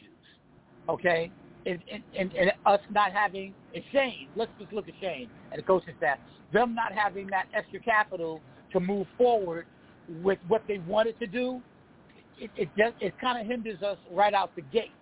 Okay, 0.88 1.30
and 1.66 1.78
and, 1.90 2.02
and, 2.18 2.32
and 2.32 2.52
us 2.66 2.80
not 2.90 3.12
having 3.12 3.54
and 3.74 3.82
Schoen. 3.90 4.28
Let's 4.36 4.50
just 4.60 4.72
look 4.72 4.88
at 4.88 4.94
Schoen 5.00 5.28
and 5.50 5.58
the 5.58 5.62
coaching 5.62 5.94
staff. 5.98 6.18
Them 6.52 6.74
not 6.74 6.92
having 6.92 7.26
that 7.28 7.46
extra 7.54 7.80
capital 7.80 8.40
to 8.72 8.80
move 8.80 9.06
forward 9.16 9.66
with 10.22 10.38
what 10.48 10.62
they 10.68 10.78
wanted 10.78 11.18
to 11.20 11.26
do. 11.26 11.62
it 12.38 12.50
it 12.56 12.68
just 12.76 12.94
it 13.00 13.14
kind 13.20 13.40
of 13.40 13.46
hinders 13.46 13.82
us 13.82 13.98
right 14.10 14.34
out 14.34 14.54
the 14.56 14.62
gate. 14.62 14.92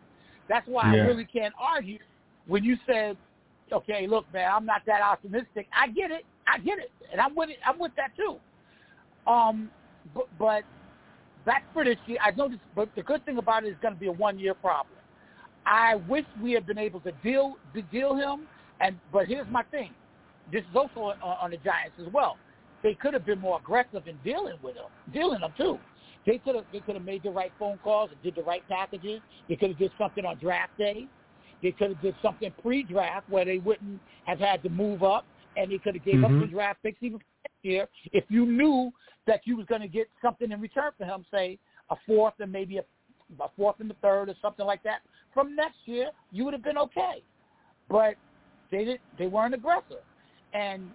That's 0.51 0.67
why 0.67 0.93
Yeah. 0.93 1.05
I 1.05 1.07
really 1.07 1.25
can't 1.25 1.55
argue 1.59 2.01
when 2.47 2.65
you 2.65 2.77
said, 2.85 3.17
"Okay, 3.71 4.09
look, 4.09 4.31
man, 4.33 4.51
I'm 4.53 4.67
not 4.67 4.85
that 4.85 5.01
optimistic." 5.01 5.69
I 5.73 5.87
get 5.87 6.11
it, 6.11 6.27
I 6.49 6.59
get 6.59 6.81
it, 6.81 6.91
and 7.13 7.21
I'm 7.21 7.37
with 7.37 7.51
it. 7.51 7.59
I'm 7.65 7.79
with 7.79 7.95
that 7.95 8.11
too. 8.17 8.41
Um, 9.31 9.71
but, 10.13 10.27
but 10.41 10.65
back 11.45 11.63
for 11.73 11.85
this 11.85 11.99
year, 12.07 12.19
I 12.21 12.33
know 12.33 12.49
this, 12.49 12.59
but 12.75 12.89
the 12.97 13.03
good 13.03 13.25
thing 13.25 13.39
about 13.39 13.65
it 13.65 13.69
is 13.69 13.77
going 13.81 13.95
to 13.95 14.01
be 14.01 14.09
a 14.09 14.13
one 14.13 14.41
year 14.41 14.55
problem. 14.55 14.99
I 15.65 15.95
wish 16.09 16.25
we 16.43 16.51
had 16.51 16.67
been 16.67 16.79
able 16.79 16.99
to 17.01 17.13
deal 17.23 17.57
to 17.73 17.83
deal 17.83 18.17
him, 18.17 18.49
and 18.81 18.99
but 19.13 19.29
here's 19.29 19.49
my 19.51 19.63
thing. 19.65 19.95
This 20.51 20.63
is 20.63 20.75
also 20.75 21.01
on, 21.01 21.23
on 21.23 21.51
the 21.53 21.59
Giants 21.59 21.97
as 22.05 22.13
well. 22.13 22.39
They 22.83 22.95
could 22.95 23.15
have 23.15 23.25
been 23.25 23.39
more 23.39 23.61
aggressive 23.61 24.09
in 24.09 24.19
dealing 24.25 24.57
with 24.65 24.75
him, 24.75 24.91
dealing 25.13 25.43
him 25.43 25.53
too. 25.57 25.79
They 26.27 26.39
could 26.39 26.55
have 26.55 26.65
they 26.73 26.81
could 26.81 26.97
have 26.97 27.05
made 27.05 27.23
the 27.23 27.31
right 27.31 27.53
phone 27.59 27.79
calls 27.79 28.11
and 28.13 28.23
did 28.23 28.35
the 28.35 28.43
right 28.43 28.67
packages. 28.69 29.21
They 29.49 29.57
could 29.57 29.71
have 29.71 29.79
did 29.79 29.93
something 29.99 30.25
on 30.25 30.39
draft 30.39 30.77
day. 30.77 31.07
They 31.63 31.73
could 31.73 31.91
have 31.91 32.03
did 32.03 32.15
something 32.23 32.53
pre-draft 32.63 33.29
where 33.29 33.45
they 33.45 33.59
wouldn't 33.59 34.01
have 34.25 34.39
had 34.39 34.63
to 34.63 34.71
move 34.71 35.03
up, 35.03 35.27
and 35.57 35.71
they 35.71 35.79
could 35.79 35.95
have 35.95 36.05
gave 36.05 36.25
up 36.25 36.31
Mhm. 36.31 36.41
the 36.41 36.47
draft 36.47 36.83
picks 36.83 37.03
even 37.03 37.21
next 37.45 37.65
year 37.65 37.89
if 38.13 38.25
you 38.31 38.47
knew 38.47 38.93
that 39.27 39.47
you 39.47 39.57
was 39.57 39.67
going 39.67 39.83
to 39.83 39.89
get 39.89 40.09
something 40.23 40.51
in 40.51 40.61
return 40.61 40.93
for 40.97 41.05
him, 41.05 41.25
say 41.31 41.59
a 41.91 41.97
fourth 42.07 42.35
and 42.41 42.51
maybe 42.51 42.79
a, 42.79 42.85
a 43.41 43.49
fourth 43.57 43.81
and 43.81 43.91
the 43.91 43.95
third 43.95 44.29
or 44.29 44.35
something 44.41 44.65
like 44.67 44.83
that 44.83 45.03
from 45.35 45.55
next 45.55 45.77
year. 45.87 46.11
You 46.33 46.45
would 46.45 46.55
have 46.55 46.63
been 46.63 46.79
okay, 46.79 47.23
but 47.89 48.15
they 48.71 48.85
didn't. 48.85 49.01
they 49.19 49.27
weren't 49.27 49.55
aggressive, 49.55 50.03
and 50.53 50.91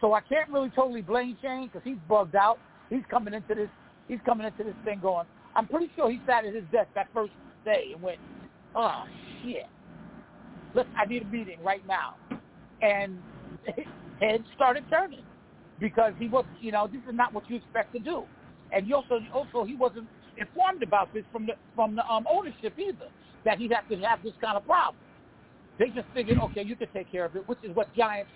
so 0.00 0.12
I 0.14 0.20
can't 0.20 0.48
really 0.50 0.70
totally 0.70 1.02
blame 1.02 1.36
Shane 1.40 1.66
because 1.66 1.82
he's 1.84 1.98
bugged 2.08 2.34
out. 2.36 2.58
He's 2.90 3.04
coming 3.10 3.34
into 3.34 3.54
this 3.54 3.70
he's 4.08 4.18
coming 4.24 4.46
into 4.46 4.64
this 4.64 4.74
thing 4.84 4.98
going. 5.00 5.26
I'm 5.54 5.66
pretty 5.66 5.90
sure 5.94 6.10
he 6.10 6.20
sat 6.26 6.44
at 6.44 6.54
his 6.54 6.64
desk 6.72 6.88
that 6.94 7.08
first 7.14 7.32
day 7.64 7.90
and 7.92 8.02
went, 8.02 8.18
"Oh 8.74 9.02
shit, 9.42 9.66
look, 10.74 10.86
I 10.96 11.06
need 11.06 11.22
a 11.22 11.26
meeting 11.26 11.62
right 11.62 11.82
now," 11.86 12.14
and 12.82 13.22
head 14.20 14.44
started 14.54 14.84
turning 14.90 15.24
because 15.78 16.12
he 16.18 16.28
was, 16.28 16.44
you 16.60 16.72
know, 16.72 16.88
this 16.90 17.02
is 17.08 17.14
not 17.14 17.32
what 17.32 17.48
you 17.48 17.56
expect 17.56 17.92
to 17.92 18.00
do, 18.00 18.24
and 18.72 18.86
he 18.86 18.92
also 18.92 19.20
also 19.32 19.64
he 19.64 19.76
wasn't 19.76 20.08
informed 20.36 20.82
about 20.82 21.12
this 21.12 21.24
from 21.32 21.46
the 21.46 21.52
from 21.74 21.94
the 21.94 22.04
um, 22.10 22.24
ownership 22.30 22.74
either 22.78 23.06
that 23.44 23.58
he'd 23.58 23.72
have 23.72 23.86
to 23.88 23.96
have 23.96 24.22
this 24.22 24.34
kind 24.40 24.56
of 24.56 24.64
problem. 24.66 24.96
They 25.78 25.86
just 25.90 26.08
figured, 26.12 26.38
okay, 26.38 26.62
you 26.62 26.74
can 26.74 26.88
take 26.92 27.10
care 27.10 27.24
of 27.24 27.36
it, 27.36 27.48
which 27.48 27.60
is 27.62 27.74
what 27.74 27.94
Giants 27.94 28.30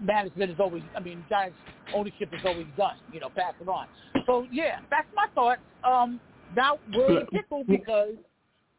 management 0.00 0.50
is 0.50 0.60
always, 0.60 0.82
I 0.96 1.00
mean, 1.00 1.24
Giants 1.28 1.56
ownership 1.94 2.30
is 2.32 2.40
always 2.44 2.66
done, 2.76 2.96
you 3.12 3.20
know, 3.20 3.30
pass 3.30 3.54
it 3.60 3.68
on. 3.68 3.86
So 4.26 4.46
yeah, 4.50 4.78
that's 4.90 5.08
my 5.14 5.26
thought. 5.34 5.58
Um, 5.84 6.20
now 6.56 6.78
we're 6.94 7.10
in 7.10 7.16
a 7.18 7.26
pickle 7.26 7.64
because 7.64 8.14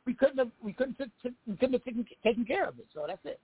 we 0.06 0.14
couldn't 0.14 0.38
have, 0.38 0.52
we 0.64 0.74
couldn't, 0.74 0.98
t- 0.98 1.06
t- 1.24 1.36
we 1.48 1.56
couldn't 1.58 1.74
have 1.74 1.84
taken, 1.84 2.06
taken 2.24 2.46
care 2.46 2.68
of 2.68 2.80
it. 2.80 2.88
So 2.94 3.06
that's 3.08 3.20
it. 3.26 3.40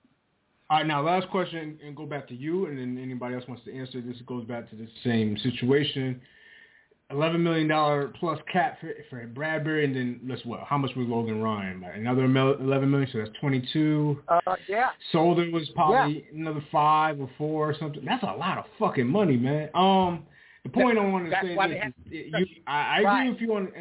All 0.70 0.78
right, 0.78 0.88
now 0.88 1.02
last 1.02 1.30
question, 1.30 1.78
and 1.86 1.96
go 1.98 2.06
back 2.06 2.28
to 2.30 2.36
you, 2.36 2.68
and 2.68 2.78
then 2.78 2.98
anybody 2.98 3.36
else 3.36 3.44
wants 3.46 3.64
to 3.66 3.78
answer. 3.78 4.00
This 4.00 4.16
goes 4.26 4.46
back 4.46 4.70
to 4.70 4.76
the 4.78 4.88
same 5.04 5.38
situation. 5.38 6.22
Eleven 7.12 7.44
million 7.44 7.68
dollar 7.68 8.14
plus 8.20 8.40
cap 8.52 8.80
for, 8.80 8.94
for 9.10 9.28
Bradberry, 9.28 9.84
and 9.84 9.96
then 9.96 10.20
let's 10.28 10.44
what? 10.46 10.62
How 10.62 10.78
much 10.78 10.92
was 10.96 11.08
Logan 11.08 11.42
Ryan? 11.42 11.82
Like 11.82 11.96
another 11.96 12.26
eleven 12.26 12.90
million, 12.90 13.10
so 13.12 13.20
that's 13.20 13.32
twenty 13.40 13.68
two. 13.74 14.22
Uh, 14.28 14.40
yeah. 14.68 14.90
Solder 15.12 15.50
was 15.52 15.70
probably 15.76 16.26
another 16.34 16.64
five 16.72 17.20
or 17.20 17.30
four 17.38 17.70
or 17.70 17.76
something. 17.78 18.04
That's 18.06 18.24
a 18.24 18.28
lot 18.28 18.58
of 18.58 18.66
fucking 18.80 19.08
money, 19.08 19.38
man. 19.38 19.70
Um, 19.74 20.26
the 20.64 20.70
point 20.70 20.98
I 20.98 21.06
want 21.06 21.30
to 21.30 21.38
say 21.42 21.54
is, 21.54 21.94
is 22.12 22.34
you, 22.38 22.46
I, 22.68 23.02
I 23.04 23.20
agree 23.20 23.32
with 23.32 23.42
you 23.42 23.56
on 23.56 23.72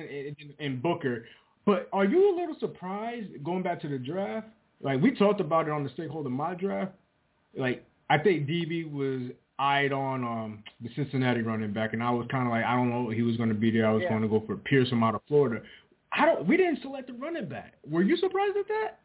in 0.59 0.81
Booker, 0.81 1.27
but 1.67 1.89
are 1.93 2.05
you 2.05 2.35
a 2.35 2.37
little 2.39 2.57
surprised 2.59 3.45
going 3.45 3.63
back 3.63 3.81
to 3.83 3.89
the 3.89 3.99
draft? 3.99 4.49
Like 4.83 5.01
we 5.03 5.15
talked 5.15 5.41
about 5.41 5.67
it 5.67 5.73
on 5.73 5.85
the 5.85 5.91
stakeholder 5.91 6.31
my 6.31 6.55
draft. 6.55 6.93
Like 7.57 7.85
I 8.09 8.19
think 8.19 8.47
DB 8.47 8.91
was 8.91 9.31
eyed 9.61 9.93
on 9.93 10.25
um 10.25 10.65
the 10.81 10.89
Cincinnati 10.97 11.43
running 11.43 11.73
back, 11.73 11.93
and 11.93 12.03
I 12.03 12.11
was 12.11 12.27
kind 12.31 12.47
of 12.47 12.51
like 12.53 12.65
I 12.65 12.75
don't 12.75 12.89
know 12.91 13.11
he 13.11 13.23
was 13.23 13.37
going 13.37 13.51
to 13.51 13.55
be 13.55 13.71
there. 13.71 13.87
I 13.87 13.93
was 13.93 14.03
Yeah. 14.03 14.09
going 14.09 14.23
to 14.23 14.29
go 14.29 14.43
for 14.47 14.57
Pearson 14.57 15.03
out 15.03 15.15
of 15.15 15.21
Florida. 15.29 15.63
I 16.13 16.27
don't. 16.27 16.47
We 16.47 16.57
didn't 16.57 16.81
select 16.83 17.07
the 17.09 17.13
running 17.13 17.49
back. 17.49 17.75
Were 17.89 18.03
you 18.03 18.17
surprised 18.17 18.57
at 18.57 18.67
that? 18.69 18.99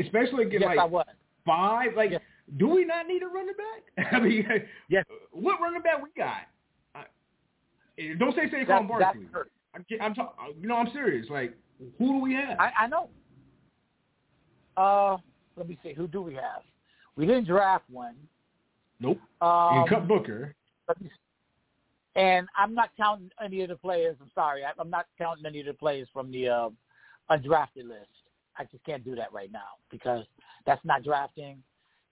Especially 0.00 0.44
get 0.44 0.60
Yes, 0.60 0.68
like 0.68 0.78
I 0.78 0.84
was. 0.84 1.06
five. 1.44 1.94
Like, 1.96 2.12
Yes. 2.12 2.20
do 2.58 2.68
we 2.68 2.84
not 2.84 3.06
need 3.06 3.22
a 3.22 3.26
running 3.26 3.54
back? 3.56 4.12
I 4.12 4.20
mean, 4.20 4.46
Yes. 4.88 5.04
what 5.32 5.60
running 5.60 5.82
back 5.82 6.02
we 6.02 6.08
got? 6.16 6.42
I, 6.94 7.04
eh, 7.98 8.14
don't 8.18 8.34
say 8.34 8.48
Saquon 8.48 8.66
That, 8.66 8.88
Barkley. 8.88 9.26
I'm, 9.74 9.84
I'm 10.00 10.14
talk, 10.14 10.36
you 10.60 10.68
know, 10.68 10.76
I'm 10.76 10.90
serious. 10.92 11.26
Like, 11.30 11.54
who 11.98 12.06
do 12.14 12.18
we 12.18 12.34
have? 12.34 12.58
I, 12.58 12.70
I 12.80 12.86
know. 12.86 13.08
Uh, 14.76 15.16
let 15.56 15.68
me 15.68 15.78
see. 15.82 15.92
Who 15.92 16.06
do 16.06 16.22
we 16.22 16.34
have? 16.34 16.62
We 17.16 17.26
didn't 17.26 17.46
draft 17.46 17.84
one. 17.90 18.14
Nope. 19.00 19.18
Um, 19.40 19.78
and 19.78 19.88
cut 19.88 20.08
Booker. 20.08 20.54
let 20.88 21.00
me 21.00 21.08
see. 21.08 22.20
And 22.20 22.48
I'm 22.58 22.74
not 22.74 22.90
counting 22.96 23.30
any 23.42 23.62
of 23.62 23.68
the 23.68 23.76
players. 23.76 24.16
I'm 24.20 24.30
sorry. 24.34 24.64
I, 24.64 24.70
I'm 24.78 24.90
not 24.90 25.06
counting 25.18 25.46
any 25.46 25.60
of 25.60 25.66
the 25.66 25.74
players 25.74 26.08
from 26.12 26.32
the 26.32 26.48
uh, 26.48 26.68
undrafted 27.30 27.86
list. 27.86 28.08
I 28.56 28.64
just 28.64 28.84
can't 28.84 29.04
do 29.04 29.14
that 29.14 29.32
right 29.32 29.52
now 29.52 29.78
because 29.90 30.24
that's 30.66 30.84
not 30.84 31.04
drafting. 31.04 31.62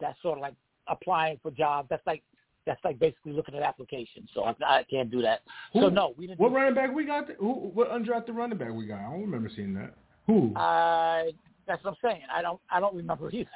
That's 0.01 0.21
sort 0.23 0.39
of 0.39 0.43
like 0.43 0.55
applying 0.87 1.39
for 1.43 1.51
jobs. 1.51 1.89
That's 1.91 2.07
like 2.07 2.23
that's 2.67 2.85
like 2.85 2.99
basically 2.99 3.33
looking 3.33 3.55
at 3.55 3.63
applications. 3.63 4.29
So 4.35 4.45
I, 4.45 4.55
I 4.65 4.85
can't 4.89 5.11
do 5.11 5.23
that. 5.23 5.41
so 5.75 5.89
no, 5.89 6.15
we 6.17 6.27
didn't. 6.27 6.41
What 6.41 6.53
running 6.53 6.75
back 6.75 6.95
we 6.95 7.05
got? 7.05 7.29
Who? 7.39 7.71
What 7.75 7.91
undrafted 7.91 8.35
running 8.35 8.59
back 8.59 8.73
we 8.73 8.87
got? 8.87 9.01
I 9.01 9.11
don't 9.11 9.23
remember 9.23 9.51
seeing 9.55 9.75
that. 9.75 9.95
Who? 10.27 10.55
Uh, 10.55 11.25
that's 11.67 11.83
what 11.83 11.91
I'm 11.91 11.97
saying. 12.03 12.23
I 12.33 12.43
don't. 12.43 12.61
I 12.71 12.81
don't 12.81 12.95
remember 12.95 13.31
either. 13.31 13.49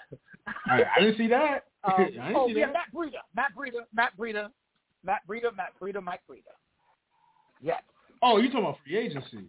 I, 0.67 0.83
I 0.97 1.01
didn't 1.01 1.17
see 1.17 1.29
that. 1.29 1.67
Um, 1.85 1.93
oh 2.37 2.49
yeah, 2.49 2.67
that. 2.67 2.73
Matt 2.73 2.95
Breida, 2.95 3.21
Matt 3.35 3.51
Breida, 3.57 3.81
Matt 3.95 4.13
Breida, 4.19 4.49
Matt 5.05 5.21
Breida, 5.29 5.57
Matt 5.57 5.73
Breida, 5.81 6.03
Mike 6.03 6.21
Breida. 6.31 6.53
Yes, 7.63 7.83
Oh, 8.23 8.37
you're 8.39 8.47
talking 8.51 8.65
about 8.65 8.79
free 8.85 8.99
agency? 8.99 9.45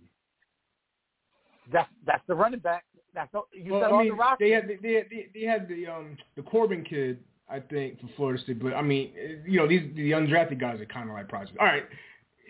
that's 1.72 1.90
that's 2.06 2.24
the 2.28 2.36
running 2.36 2.60
back. 2.60 2.86
That's 3.14 3.32
the, 3.32 3.42
you 3.54 3.74
Well, 3.74 3.82
said 3.82 3.92
I 3.92 3.94
on 3.94 4.00
mean, 4.00 4.08
the 4.10 4.16
roster. 4.16 4.46
they 4.46 4.52
had 4.52 4.68
they, 4.68 4.76
they, 4.82 5.04
they, 5.10 5.28
they 5.34 5.46
had 5.46 5.68
the 5.68 5.88
um 5.88 6.18
the 6.36 6.42
Corbin 6.42 6.84
kid, 6.84 7.20
I 7.50 7.60
think, 7.60 8.00
for 8.02 8.08
Florida 8.16 8.42
State. 8.44 8.62
But 8.62 8.74
I 8.74 8.82
mean, 8.82 9.12
you 9.46 9.58
know, 9.58 9.68
these 9.68 9.84
the 9.96 10.12
undrafted 10.12 10.60
guys 10.60 10.80
are 10.82 10.86
kind 10.86 11.10
of 11.10 11.16
like 11.16 11.28
projects. 11.30 11.58
All 11.60 11.66
right. 11.68 11.84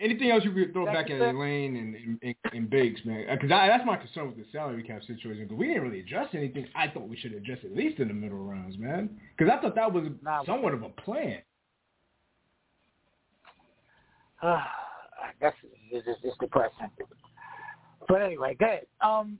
Anything 0.02 0.30
else 0.32 0.42
you 0.44 0.50
could 0.52 0.72
throw 0.72 0.84
That's 0.84 0.96
back 0.98 1.10
at. 1.10 1.20
Elaine 1.20 1.76
and 1.76 1.94
and, 1.94 2.18
and, 2.22 2.34
and 2.52 2.68
Biggs, 2.70 3.00
man? 3.04 3.24
Because 3.30 3.48
that's 3.48 3.86
my 3.86 3.96
concern 3.96 4.26
with 4.26 4.36
the 4.36 4.44
salary 4.50 4.82
cap 4.82 5.00
situation. 5.06 5.44
Because 5.44 5.56
we 5.56 5.68
didn't 5.68 5.82
really 5.82 6.00
address 6.00 6.26
anything. 6.34 6.66
I 6.74 6.88
thought 6.88 7.08
we 7.08 7.16
should 7.16 7.32
address 7.34 7.58
at 7.64 7.74
least 7.76 8.00
in 8.00 8.08
the 8.08 8.14
middle 8.14 8.38
rounds, 8.44 8.76
man. 8.78 9.10
Because 9.38 9.52
I 9.56 9.60
thought 9.62 9.76
that 9.76 9.92
was 9.92 10.08
Nah. 10.22 10.44
somewhat 10.44 10.74
of 10.74 10.82
a 10.82 10.88
plan. 10.88 11.38
Uh, 14.42 14.60
that's 15.40 15.56
it's, 15.92 16.04
it's, 16.08 16.18
it's 16.24 16.36
depressing. 16.40 16.90
But 18.08 18.22
anyway, 18.22 18.56
go 18.58 18.66
ahead. 18.66 18.86
Um, 19.00 19.38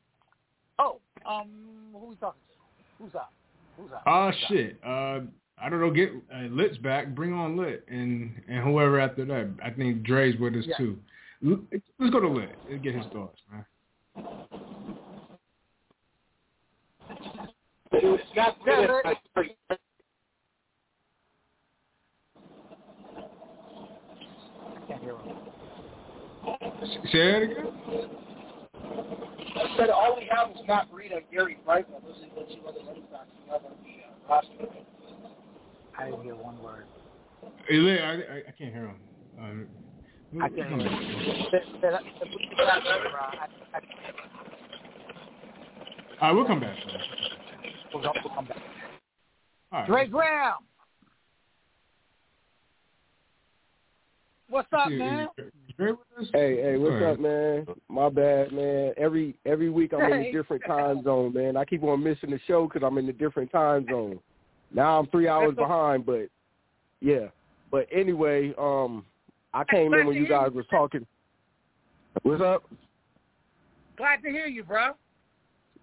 oh, 0.79 1.01
um, 1.29 1.49
who 1.93 2.07
we 2.11 2.17
talking 2.17 2.41
to? 2.49 3.05
Who's 3.05 3.15
up? 3.17 3.33
Who's 3.77 3.91
up? 3.93 4.03
Oh 4.07 4.27
Who's 4.31 4.43
up? 4.45 4.49
shit. 4.49 4.79
Uh, 4.87 5.21
I 5.59 5.69
don't 5.69 5.81
know. 5.81 5.91
Get 5.91 6.11
uh, 6.35 6.43
Lit's 6.51 6.77
back. 6.79 7.15
Bring 7.15 7.33
on 7.33 7.57
Lit 7.57 7.85
and 7.89 8.33
and 8.49 8.65
whoever 8.65 8.99
after 9.01 9.25
that. 9.27 9.51
I 9.65 9.71
think 9.71 10.03
Dre's 10.03 10.39
with 10.39 10.55
us 10.57 10.65
Yeah. 10.67 10.77
too. 10.77 10.99
Let's 12.01 12.13
go 12.13 12.21
to 12.21 12.29
Lit 12.29 12.57
and 12.71 12.83
get 12.83 12.95
his 12.95 13.07
thoughts, 13.13 13.41
man. 13.51 13.65
Scott 18.33 18.57
Yeah, 18.67 18.87
Smith, 18.87 18.91
I- 19.05 19.17
I 24.71 24.87
can't 24.89 25.03
hear 25.03 25.17
him. 25.17 25.37
Say 27.13 27.33
that 27.33 27.43
again. 27.43 27.67
I 29.55 29.77
said 29.77 29.91
all 29.91 30.17
we 30.17 30.29
have 30.31 30.51
is 30.51 30.57
Matt 30.67 30.91
Breida 30.91 31.19
and 31.19 31.31
Gary 31.31 31.59
Brightwell. 31.65 32.01
Those 32.01 32.17
are 32.17 32.41
the 32.47 32.55
two 32.55 32.67
other 32.67 32.81
running 32.87 33.05
backs 33.13 33.29
we 33.45 33.53
have 33.53 33.65
on 33.65 33.73
the 33.85 34.03
uh, 34.03 34.29
roster. 34.29 34.75
I 35.99 36.05
didn't 36.07 36.23
hear 36.23 36.35
one 36.35 36.63
word. 36.63 36.87
Hey, 37.69 37.77
Lit, 37.77 38.01
I, 38.01 38.13
I, 38.13 38.15
I 38.49 38.53
can't 38.57 38.73
hear 38.73 38.87
him. 38.87 38.97
Um, 39.39 39.67
I 40.43 40.49
can't 40.49 40.57
hear 40.57 40.67
him. 40.69 41.47
Say- 41.51 41.65
say 41.81 41.91
that- 41.91 42.03
say- 42.03 42.49
put 42.57 42.67
that 42.67 42.85
back, 42.85 43.01
bro. 43.03 43.21
I- 43.21 43.49
I- 43.75 43.81
All 46.21 46.29
right, 46.29 46.33
we'll 46.33 46.45
come 46.47 46.61
back. 46.61 46.77
We'll 47.93 48.03
we'll 48.03 48.35
come 48.35 48.45
back. 48.47 48.59
All 49.73 49.81
right. 49.81 49.87
Dre 49.89 50.07
Graham. 50.09 50.55
What's 54.49 54.69
up, 54.73 54.89
Is- 54.89 54.93
is 54.95 54.99
man? 54.99 55.29
Dre 55.79 55.93
with 55.93 56.01
us? 56.19 56.29
Hey, 56.33 56.57
hey, 56.63 56.77
what's 56.77 56.93
Alright. 56.93 57.15
up, 57.15 57.21
man? 57.21 57.67
My 57.89 58.09
bad, 58.11 58.53
man. 58.53 58.93
Every 58.99 59.35
every 59.47 59.71
week 59.71 59.93
I'm 59.95 60.01
in 60.13 60.13
a 60.13 60.33
different 60.33 60.63
time 60.67 61.03
zone, 61.03 61.33
man. 61.33 61.57
I 61.57 61.65
keep 61.65 61.83
on 61.83 62.03
missing 62.03 62.31
the 62.31 62.39
show 62.47 62.67
because 62.69 62.83
I'm 62.87 62.99
in 62.99 63.09
a 63.09 63.13
different 63.13 63.51
time 63.51 63.87
zone. 63.91 64.21
Now 64.75 64.99
I'm 64.99 65.07
three 65.09 65.29
hours 65.29 65.55
behind, 65.55 66.07
but 66.07 66.29
yeah. 67.01 67.27
But 67.71 67.87
anyway, 67.93 68.55
um, 68.59 69.05
I 69.55 69.65
came 69.65 69.93
in 69.95 70.07
when 70.07 70.17
you 70.17 70.29
guys 70.29 70.51
was 70.53 70.67
talking. 70.71 71.07
What's 72.23 72.43
up? 72.43 72.65
Glad 73.97 74.23
to 74.23 74.31
hear 74.31 74.47
you, 74.47 74.65
bro. 74.65 74.93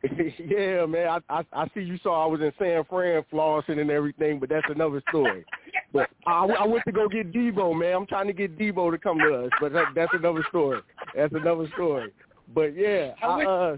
yeah, 0.47 0.85
man. 0.85 1.07
I, 1.29 1.39
I 1.39 1.43
I 1.51 1.67
see 1.73 1.81
you 1.81 1.97
saw 2.01 2.23
I 2.23 2.27
was 2.27 2.39
in 2.39 2.53
San 2.57 2.83
Fran 2.85 3.23
flossing 3.31 3.79
and 3.79 3.91
everything, 3.91 4.39
but 4.39 4.47
that's 4.49 4.65
another 4.69 5.01
story. 5.09 5.43
but 5.93 6.09
I, 6.25 6.45
I 6.45 6.65
went 6.65 6.83
to 6.85 6.91
go 6.91 7.09
get 7.09 7.33
Deebo, 7.33 7.77
man. 7.77 7.95
I'm 7.95 8.05
trying 8.05 8.27
to 8.27 8.33
get 8.33 8.57
Deebo 8.57 8.91
to 8.91 8.97
come 8.97 9.19
to 9.19 9.45
us, 9.45 9.51
but 9.59 9.73
that, 9.73 9.87
that's 9.95 10.13
another 10.13 10.43
story. 10.47 10.79
That's 11.15 11.33
another 11.33 11.67
story. 11.73 12.13
But 12.55 12.77
yeah, 12.77 13.11
I, 13.21 13.43
uh, 13.43 13.77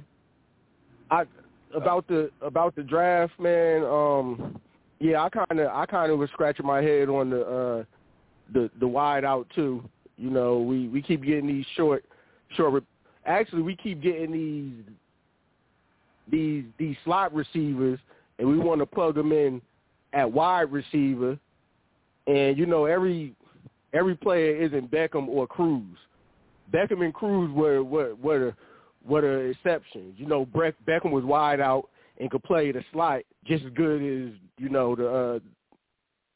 I 1.10 1.24
about 1.74 2.08
the 2.08 2.30
about 2.42 2.76
the 2.76 2.84
draft, 2.84 3.34
man. 3.40 3.84
Um, 3.84 4.62
yeah, 5.02 5.24
I 5.24 5.30
kind 5.30 5.60
of 5.60 5.68
I 5.68 5.86
kind 5.88 6.12
of 6.12 6.20
was 6.20 6.30
scratching 6.30 6.66
my 6.66 6.82
head 6.82 7.10
on 7.10 7.32
the 7.32 7.42
uh, 7.42 7.84
the 8.54 8.70
the 8.80 8.88
wide 8.88 9.26
out 9.26 9.48
too. 9.56 9.84
You 10.16 10.30
know, 10.30 10.60
we 10.60 10.88
we 10.90 11.02
keep 11.02 11.24
getting 11.24 11.48
these 11.48 11.66
short 11.76 12.06
short. 12.56 12.84
Actually, 13.26 13.64
we 13.64 13.76
keep 13.76 14.02
getting 14.02 14.32
these 14.32 14.96
these 16.30 16.66
these 16.78 16.96
slot 17.04 17.34
receivers, 17.34 18.00
and 18.38 18.48
we 18.48 18.60
want 18.60 18.80
to 18.80 18.86
plug 18.86 19.16
them 19.16 19.32
in 19.32 19.60
at 20.14 20.32
wide 20.32 20.72
receiver. 20.72 21.38
And 22.28 22.56
you 22.56 22.68
know, 22.68 22.86
every 22.86 23.34
every 23.94 24.16
player 24.16 24.56
isn't 24.56 24.92
Beckham 24.92 25.28
or 25.28 25.48
Cruz. 25.48 25.98
Beckham 26.72 27.04
and 27.04 27.14
Cruz 27.14 27.52
were 27.52 27.84
were 27.84 28.14
were 28.16 28.56
were 29.04 29.22
the 29.22 29.50
exceptions. 29.50 30.14
You 30.18 30.28
know, 30.28 30.46
Beckham 30.46 31.10
was 31.10 31.24
wide 31.24 31.60
out 31.60 31.90
and 32.20 32.30
could 32.30 32.44
play 32.44 32.72
the 32.72 32.84
slot 32.94 33.22
just 33.48 33.66
as 33.66 33.72
good 33.74 34.02
as 34.04 34.34
you 34.62 34.70
know 34.70 34.96
the. 34.96 35.10
Uh, 35.10 35.40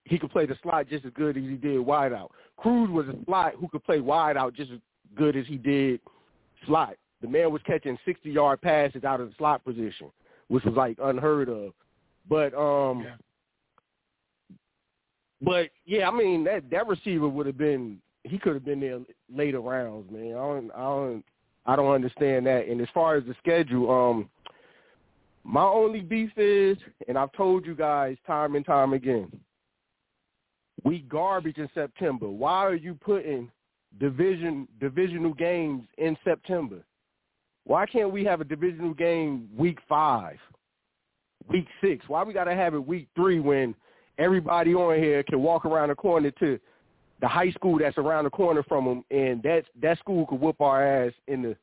he 0.07 0.19
could 0.19 0.29
play 0.29 0.45
the 0.45 0.55
slot 0.61 0.87
just 0.87 1.03
as 1.03 1.11
good 1.13 1.35
as 1.35 1.43
he 1.43 1.55
did 1.55 1.79
wide 1.79 2.13
out. 2.13 2.31
Cruz 2.57 2.89
was 2.91 3.07
a 3.07 3.15
slot 3.25 3.53
who 3.59 3.67
could 3.67 3.83
play 3.83 3.99
wide 3.99 4.37
out 4.37 4.53
just 4.53 4.71
as 4.71 4.79
good 5.15 5.35
as 5.35 5.47
he 5.47 5.57
did 5.57 5.99
slot. 6.65 6.95
The 7.21 7.27
man 7.27 7.51
was 7.51 7.61
catching 7.65 7.97
60 8.05 8.29
yard 8.29 8.61
passes 8.61 9.03
out 9.03 9.19
of 9.19 9.29
the 9.29 9.35
slot 9.37 9.63
position, 9.63 10.11
which 10.47 10.63
was 10.63 10.75
like 10.75 10.97
unheard 11.01 11.49
of. 11.49 11.73
But 12.29 12.53
um 12.53 13.01
yeah. 13.03 14.55
but 15.41 15.69
yeah, 15.85 16.07
I 16.07 16.11
mean 16.11 16.43
that 16.43 16.69
that 16.69 16.87
receiver 16.87 17.27
would 17.27 17.47
have 17.47 17.57
been 17.57 17.99
he 18.23 18.37
could 18.37 18.53
have 18.53 18.65
been 18.65 18.79
there 18.79 18.99
later 19.33 19.59
rounds, 19.59 20.11
man. 20.11 20.33
I 20.33 20.33
don't 20.33 20.71
I 20.71 20.81
don't 20.81 21.25
I 21.65 21.75
don't 21.75 21.91
understand 21.91 22.45
that. 22.45 22.67
And 22.67 22.79
as 22.79 22.87
far 22.93 23.15
as 23.15 23.23
the 23.25 23.35
schedule, 23.39 23.89
um 23.89 24.29
my 25.45 25.63
only 25.63 26.01
beef 26.01 26.31
is, 26.37 26.75
and 27.07 27.19
I've 27.19 27.31
told 27.33 27.67
you 27.67 27.75
guys 27.75 28.17
time 28.25 28.55
and 28.55 28.65
time 28.65 28.93
again, 28.93 29.31
we 30.83 30.99
garbage 30.99 31.57
in 31.57 31.69
September. 31.73 32.27
Why 32.27 32.65
are 32.65 32.75
you 32.75 32.95
putting 32.95 33.51
division 33.99 34.67
divisional 34.79 35.33
games 35.33 35.85
in 35.99 36.17
September? 36.23 36.83
Why 37.63 37.85
can't 37.85 38.11
we 38.11 38.25
have 38.25 38.41
a 38.41 38.43
divisional 38.43 38.95
game 38.95 39.47
week 39.55 39.77
five, 39.87 40.37
week 41.47 41.67
six? 41.79 42.09
Why 42.09 42.23
we 42.23 42.33
got 42.33 42.45
to 42.45 42.55
have 42.55 42.73
it 42.73 42.85
week 42.85 43.07
three 43.15 43.39
when 43.39 43.75
everybody 44.17 44.73
on 44.73 44.97
here 44.97 45.21
can 45.23 45.43
walk 45.43 45.65
around 45.65 45.89
the 45.89 45.95
corner 45.95 46.31
to 46.31 46.59
the 47.21 47.27
high 47.27 47.51
school 47.51 47.77
that's 47.77 47.99
around 47.99 48.23
the 48.23 48.31
corner 48.31 48.63
from 48.63 48.85
them, 48.85 49.05
and 49.11 49.43
that 49.43 49.65
that 49.79 49.99
school 49.99 50.25
could 50.25 50.41
whoop 50.41 50.59
our 50.59 51.05
ass 51.05 51.13
in 51.27 51.43
the 51.43 51.55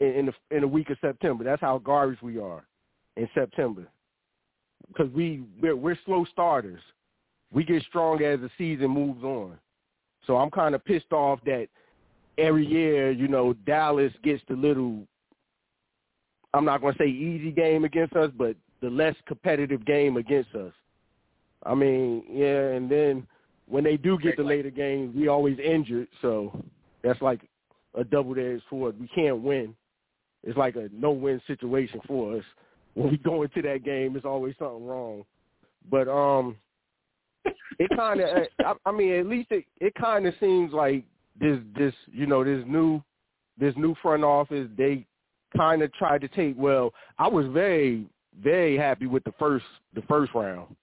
in, 0.00 0.26
the 0.26 0.54
in 0.54 0.60
the 0.60 0.68
week 0.68 0.90
of 0.90 0.98
September. 1.00 1.44
That's 1.44 1.62
how 1.62 1.78
garbage 1.78 2.20
we 2.20 2.38
are 2.38 2.66
in 3.16 3.28
September 3.34 3.86
because 4.88 5.12
we 5.12 5.42
we're, 5.60 5.76
we're 5.76 5.98
slow 6.04 6.24
starters. 6.30 6.80
We 7.52 7.64
get 7.64 7.82
strong 7.84 8.22
as 8.22 8.40
the 8.40 8.50
season 8.58 8.90
moves 8.90 9.22
on. 9.22 9.58
So 10.26 10.36
I'm 10.36 10.50
kind 10.50 10.74
of 10.74 10.84
pissed 10.84 11.12
off 11.12 11.38
that 11.46 11.68
every 12.38 12.66
year, 12.66 13.10
you 13.10 13.28
know, 13.28 13.52
Dallas 13.64 14.12
gets 14.22 14.42
the 14.48 14.54
little 14.54 15.06
I'm 16.54 16.64
not 16.64 16.80
going 16.80 16.94
to 16.94 16.98
say 16.98 17.08
easy 17.08 17.50
game 17.50 17.84
against 17.84 18.16
us, 18.16 18.30
but 18.36 18.56
the 18.80 18.88
less 18.88 19.14
competitive 19.26 19.84
game 19.84 20.16
against 20.16 20.54
us. 20.54 20.72
I 21.64 21.74
mean, 21.74 22.24
yeah, 22.30 22.70
and 22.72 22.90
then 22.90 23.26
when 23.66 23.84
they 23.84 23.96
do 23.96 24.18
get 24.18 24.36
the 24.36 24.42
later 24.42 24.70
games, 24.70 25.14
we 25.14 25.28
always 25.28 25.58
injured, 25.58 26.08
so 26.22 26.64
that's 27.02 27.20
like 27.20 27.40
a 27.94 28.04
double-edged 28.04 28.62
sword. 28.70 28.98
We 29.00 29.08
can't 29.08 29.42
win. 29.42 29.74
It's 30.44 30.56
like 30.56 30.76
a 30.76 30.88
no-win 30.92 31.42
situation 31.46 32.00
for 32.06 32.36
us. 32.36 32.44
When 32.96 33.10
we 33.10 33.18
go 33.18 33.42
into 33.42 33.60
that 33.60 33.84
game, 33.84 34.14
there's 34.14 34.24
always 34.24 34.54
something 34.58 34.86
wrong. 34.86 35.24
But 35.90 36.08
um, 36.08 36.56
it 37.78 37.90
kind 37.94 38.20
of, 38.20 38.28
I, 38.64 38.72
I 38.86 38.92
mean, 38.92 39.12
at 39.12 39.26
least 39.26 39.48
it 39.50 39.64
it 39.80 39.94
kind 39.94 40.26
of 40.26 40.32
seems 40.40 40.72
like 40.72 41.04
this 41.38 41.58
this 41.76 41.92
you 42.10 42.26
know 42.26 42.42
this 42.42 42.64
new 42.66 43.02
this 43.60 43.74
new 43.76 43.94
front 44.02 44.24
office 44.24 44.68
they 44.78 45.06
kind 45.54 45.82
of 45.82 45.92
tried 45.92 46.22
to 46.22 46.28
take. 46.28 46.54
Well, 46.56 46.94
I 47.18 47.28
was 47.28 47.46
very 47.48 48.06
very 48.42 48.78
happy 48.78 49.06
with 49.06 49.24
the 49.24 49.34
first 49.38 49.66
the 49.94 50.02
first 50.02 50.34
round. 50.34 50.74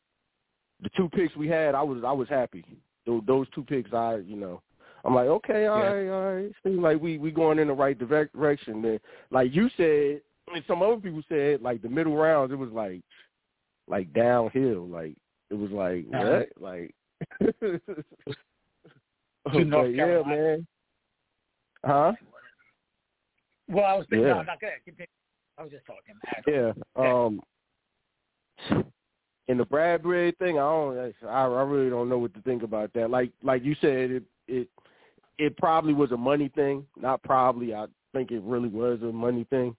The 0.81 0.89
two 0.95 1.09
picks 1.09 1.35
we 1.35 1.47
had, 1.47 1.73
I 1.73 1.81
was 1.81 2.03
I 2.05 2.11
was 2.11 2.29
happy. 2.29 2.63
Those, 3.07 3.23
those 3.25 3.47
two 3.55 3.63
picks, 3.63 3.91
I 3.91 4.17
you 4.17 4.35
know, 4.35 4.61
I'm 5.03 5.15
like, 5.15 5.27
okay, 5.27 5.65
all 5.65 5.79
yeah. 5.79 5.91
right, 5.91 6.09
all 6.09 6.35
right. 6.35 6.51
Seems 6.63 6.79
like 6.79 7.01
we 7.01 7.17
we 7.17 7.31
going 7.31 7.57
in 7.57 7.69
the 7.69 7.73
right 7.73 7.97
direction. 7.97 8.83
Then, 8.83 8.99
like 9.31 9.53
you 9.53 9.69
said, 9.77 10.21
and 10.53 10.63
some 10.67 10.81
other 10.81 10.97
people 10.97 11.21
said, 11.29 11.61
like 11.61 11.81
the 11.81 11.89
middle 11.89 12.15
rounds, 12.15 12.51
it 12.51 12.57
was 12.57 12.71
like 12.71 13.01
like 13.87 14.11
downhill. 14.13 14.87
Like 14.87 15.15
it 15.49 15.55
was 15.55 15.71
like 15.71 16.05
uh-huh. 16.13 16.43
what? 16.57 16.61
Like. 16.61 16.95
okay, 19.53 19.91
yeah, 19.95 20.21
man. 20.25 20.67
Huh? 21.85 22.13
Well, 23.69 23.85
I 23.85 23.93
was 23.95 24.05
thinking, 24.09 24.27
yeah. 24.27 24.33
no, 24.33 24.41
not 24.43 24.59
good. 24.59 24.69
Continue. 24.85 25.07
I 25.57 25.63
was 25.63 25.71
just 25.71 25.85
talking. 25.85 26.15
Yeah. 26.47 26.73
Um. 26.95 27.41
In 29.49 29.57
the 29.57 29.65
Bradberry 29.65 30.35
thing, 30.37 30.57
I 30.57 30.61
don't. 30.61 31.13
I, 31.27 31.43
I 31.45 31.63
really 31.63 31.89
don't 31.89 32.07
know 32.07 32.17
what 32.17 32.33
to 32.33 32.41
think 32.41 32.63
about 32.63 32.93
that. 32.93 33.09
Like, 33.09 33.31
like 33.43 33.63
you 33.63 33.75
said, 33.81 34.11
it 34.11 34.23
it 34.47 34.67
it 35.37 35.57
probably 35.57 35.93
was 35.93 36.11
a 36.11 36.17
money 36.17 36.49
thing. 36.55 36.85
Not 36.95 37.21
probably. 37.23 37.73
I 37.73 37.85
think 38.13 38.31
it 38.31 38.41
really 38.43 38.69
was 38.69 39.01
a 39.01 39.11
money 39.11 39.45
thing. 39.49 39.75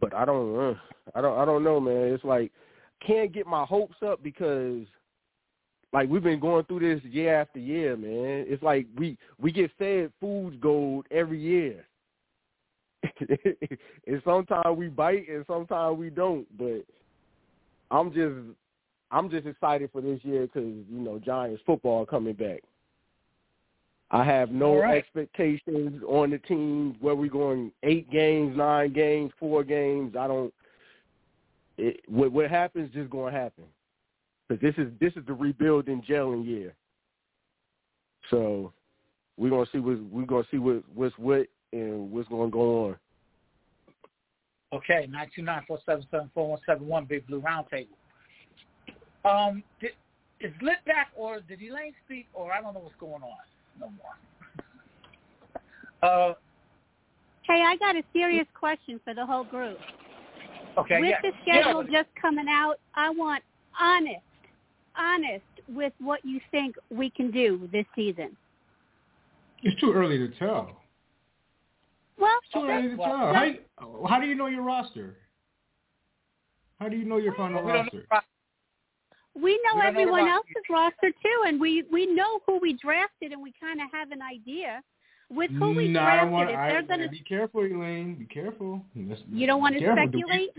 But 0.00 0.14
I 0.14 0.24
don't. 0.24 0.58
Uh, 0.58 0.74
I 1.14 1.20
don't. 1.20 1.38
I 1.38 1.44
don't 1.44 1.64
know, 1.64 1.80
man. 1.80 2.12
It's 2.12 2.24
like 2.24 2.52
can't 3.06 3.32
get 3.32 3.46
my 3.46 3.64
hopes 3.64 3.96
up 4.04 4.22
because 4.22 4.84
like 5.92 6.08
we've 6.08 6.22
been 6.22 6.40
going 6.40 6.64
through 6.64 6.80
this 6.80 7.04
year 7.04 7.40
after 7.40 7.58
year, 7.58 7.96
man. 7.96 8.44
It's 8.48 8.62
like 8.62 8.86
we 8.96 9.16
we 9.40 9.52
get 9.52 9.70
fed 9.78 10.12
foods 10.20 10.56
gold 10.60 11.06
every 11.10 11.40
year. 11.40 11.84
and 14.06 14.22
sometimes 14.24 14.76
we 14.76 14.88
bite 14.88 15.28
and 15.28 15.44
sometimes 15.46 15.98
we 15.98 16.10
don't. 16.10 16.46
But 16.58 16.84
I'm 17.90 18.12
just 18.12 18.36
I'm 19.10 19.30
just 19.30 19.46
excited 19.46 19.90
for 19.92 20.00
this 20.00 20.20
year 20.22 20.42
because 20.42 20.68
you 20.90 21.00
know 21.00 21.18
Giants 21.18 21.62
football 21.64 22.04
coming 22.04 22.34
back. 22.34 22.62
I 24.10 24.24
have 24.24 24.50
no 24.50 24.78
right. 24.78 24.96
expectations 24.96 26.02
on 26.08 26.30
the 26.30 26.38
team 26.38 26.96
where 27.00 27.14
we're 27.14 27.30
going 27.30 27.72
eight 27.82 28.10
games, 28.10 28.56
nine 28.56 28.92
games, 28.92 29.32
four 29.38 29.64
games. 29.64 30.16
I 30.18 30.26
don't. 30.26 30.52
It, 31.76 32.00
what, 32.08 32.32
what 32.32 32.50
happens 32.50 32.90
just 32.92 33.10
going 33.10 33.32
to 33.32 33.38
happen 33.38 33.64
because 34.48 34.62
this 34.62 34.74
is 34.78 34.90
this 34.98 35.12
is 35.14 35.26
the 35.26 35.34
rebuilding 35.34 36.02
gelling 36.08 36.44
year. 36.44 36.74
So 38.30 38.72
we're 39.36 39.50
gonna 39.50 39.66
see 39.72 39.78
what 39.78 40.00
we're 40.10 40.26
gonna 40.26 40.44
see 40.50 40.58
what 40.58 40.82
what's 40.94 41.16
what 41.18 41.46
and 41.72 42.10
what's 42.10 42.28
gonna 42.28 42.50
go 42.50 42.86
on. 42.86 42.96
Okay, 44.72 45.06
nine 45.10 45.28
two 45.34 45.42
nine 45.42 45.62
four 45.68 45.78
seven 45.86 46.04
seven 46.10 46.30
four 46.34 46.48
one 46.48 46.60
seven 46.66 46.86
one 46.86 47.04
Big 47.04 47.26
Blue 47.26 47.40
Roundtable. 47.42 47.88
Um, 49.24 49.62
did, 49.80 49.92
is 50.40 50.52
Lit 50.62 50.84
back 50.86 51.08
or 51.16 51.40
did 51.40 51.60
Elaine 51.60 51.92
speak 52.04 52.26
or 52.32 52.52
I 52.52 52.60
don't 52.60 52.74
know 52.74 52.80
what's 52.80 52.94
going 52.98 53.22
on 53.22 53.38
no 53.80 53.90
more. 53.90 54.14
Uh, 56.02 56.34
hey, 57.42 57.62
I 57.66 57.76
got 57.76 57.96
a 57.96 58.02
serious 58.12 58.46
question 58.58 59.00
for 59.04 59.14
the 59.14 59.24
whole 59.24 59.44
group. 59.44 59.78
Okay, 60.76 61.00
With 61.00 61.10
yeah. 61.10 61.20
the 61.22 61.32
schedule 61.42 61.84
yeah. 61.84 62.02
just 62.02 62.14
coming 62.20 62.46
out, 62.48 62.76
I 62.94 63.10
want 63.10 63.42
honest 63.80 64.22
honest 64.98 65.44
with 65.68 65.92
what 66.00 66.24
you 66.24 66.40
think 66.50 66.76
we 66.90 67.08
can 67.08 67.30
do 67.30 67.68
this 67.72 67.86
season? 67.94 68.36
It's 69.62 69.80
too 69.80 69.92
early 69.92 70.18
to 70.18 70.28
tell. 70.38 70.82
Well, 72.18 72.36
it's 72.42 72.52
too 72.52 72.68
early 72.68 72.88
to 72.90 72.96
tell. 72.96 73.34
How, 73.34 73.44
do, 73.44 74.06
how 74.08 74.20
do 74.20 74.26
you 74.26 74.34
know 74.34 74.46
your 74.46 74.62
roster? 74.62 75.16
How 76.80 76.88
do 76.88 76.96
you 76.96 77.04
know 77.04 77.16
your 77.16 77.34
final 77.34 77.62
we 77.62 77.72
roster? 77.72 78.06
We 79.34 79.60
know 79.64 79.80
we 79.80 79.86
everyone 79.86 80.26
know 80.26 80.36
else's 80.36 80.64
roster 80.70 81.10
too, 81.10 81.42
and 81.46 81.60
we 81.60 81.84
we 81.92 82.06
know 82.06 82.40
who 82.46 82.58
we 82.58 82.72
drafted, 82.74 83.32
and 83.32 83.42
we 83.42 83.52
kind 83.60 83.80
of 83.80 83.88
have 83.92 84.10
an 84.10 84.20
idea 84.22 84.82
with 85.30 85.50
who 85.52 85.74
we 85.74 85.88
no, 85.88 86.00
drafted. 86.00 86.28
I 86.28 86.30
want, 86.30 86.50
if 86.50 86.56
they're 86.56 86.82
gonna, 86.82 87.08
be 87.08 87.20
careful, 87.20 87.60
Elaine. 87.62 88.14
Be 88.14 88.24
careful. 88.26 88.82
Let's, 88.96 89.20
you 89.30 89.46
don't 89.46 89.60
want 89.60 89.74
to 89.74 89.80
careful. 89.80 90.04
speculate. 90.04 90.54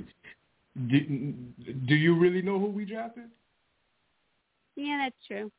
Do, 0.88 1.00
do, 1.00 1.74
do 1.88 1.96
you 1.96 2.18
really 2.18 2.42
know 2.42 2.58
who 2.60 2.68
we 2.68 2.86
drafted? 2.86 3.26
Yeah, 4.76 5.00
that's 5.04 5.28
true. 5.28 5.52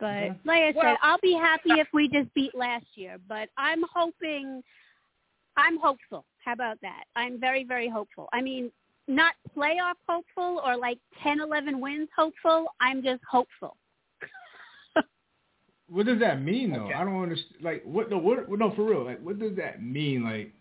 But 0.00 0.06
Okay. 0.06 0.38
like 0.44 0.62
I 0.62 0.72
Well- 0.74 0.84
said, 0.84 0.96
I'll 1.02 1.18
be 1.22 1.34
happy 1.34 1.70
if 1.78 1.86
we 1.92 2.08
just 2.08 2.32
beat 2.34 2.54
last 2.54 2.86
year. 2.96 3.18
But 3.28 3.48
I'm 3.56 3.84
hoping, 3.94 4.62
I'm 5.56 5.78
hopeful. 5.78 6.24
How 6.44 6.52
about 6.52 6.80
that? 6.82 7.04
I'm 7.14 7.38
very, 7.38 7.62
very 7.64 7.88
hopeful. 7.88 8.28
I 8.32 8.40
mean, 8.40 8.72
not 9.08 9.34
playoff 9.56 9.94
hopeful 10.08 10.62
or 10.64 10.76
like 10.76 10.98
10, 11.22 11.40
11 11.40 11.80
wins 11.80 12.08
hopeful. 12.16 12.66
I'm 12.80 13.02
just 13.02 13.22
hopeful. 13.30 13.76
what 15.88 16.06
does 16.06 16.20
that 16.20 16.42
mean 16.42 16.72
though? 16.72 16.84
Okay. 16.84 16.94
I 16.94 17.04
don't 17.04 17.22
understand. 17.22 17.56
Like 17.62 17.82
what? 17.84 18.10
No, 18.10 18.18
what? 18.18 18.48
No, 18.50 18.72
for 18.74 18.84
real. 18.84 19.04
Like 19.04 19.20
what 19.22 19.38
does 19.38 19.56
that 19.56 19.82
mean? 19.82 20.24
Like, 20.24 20.52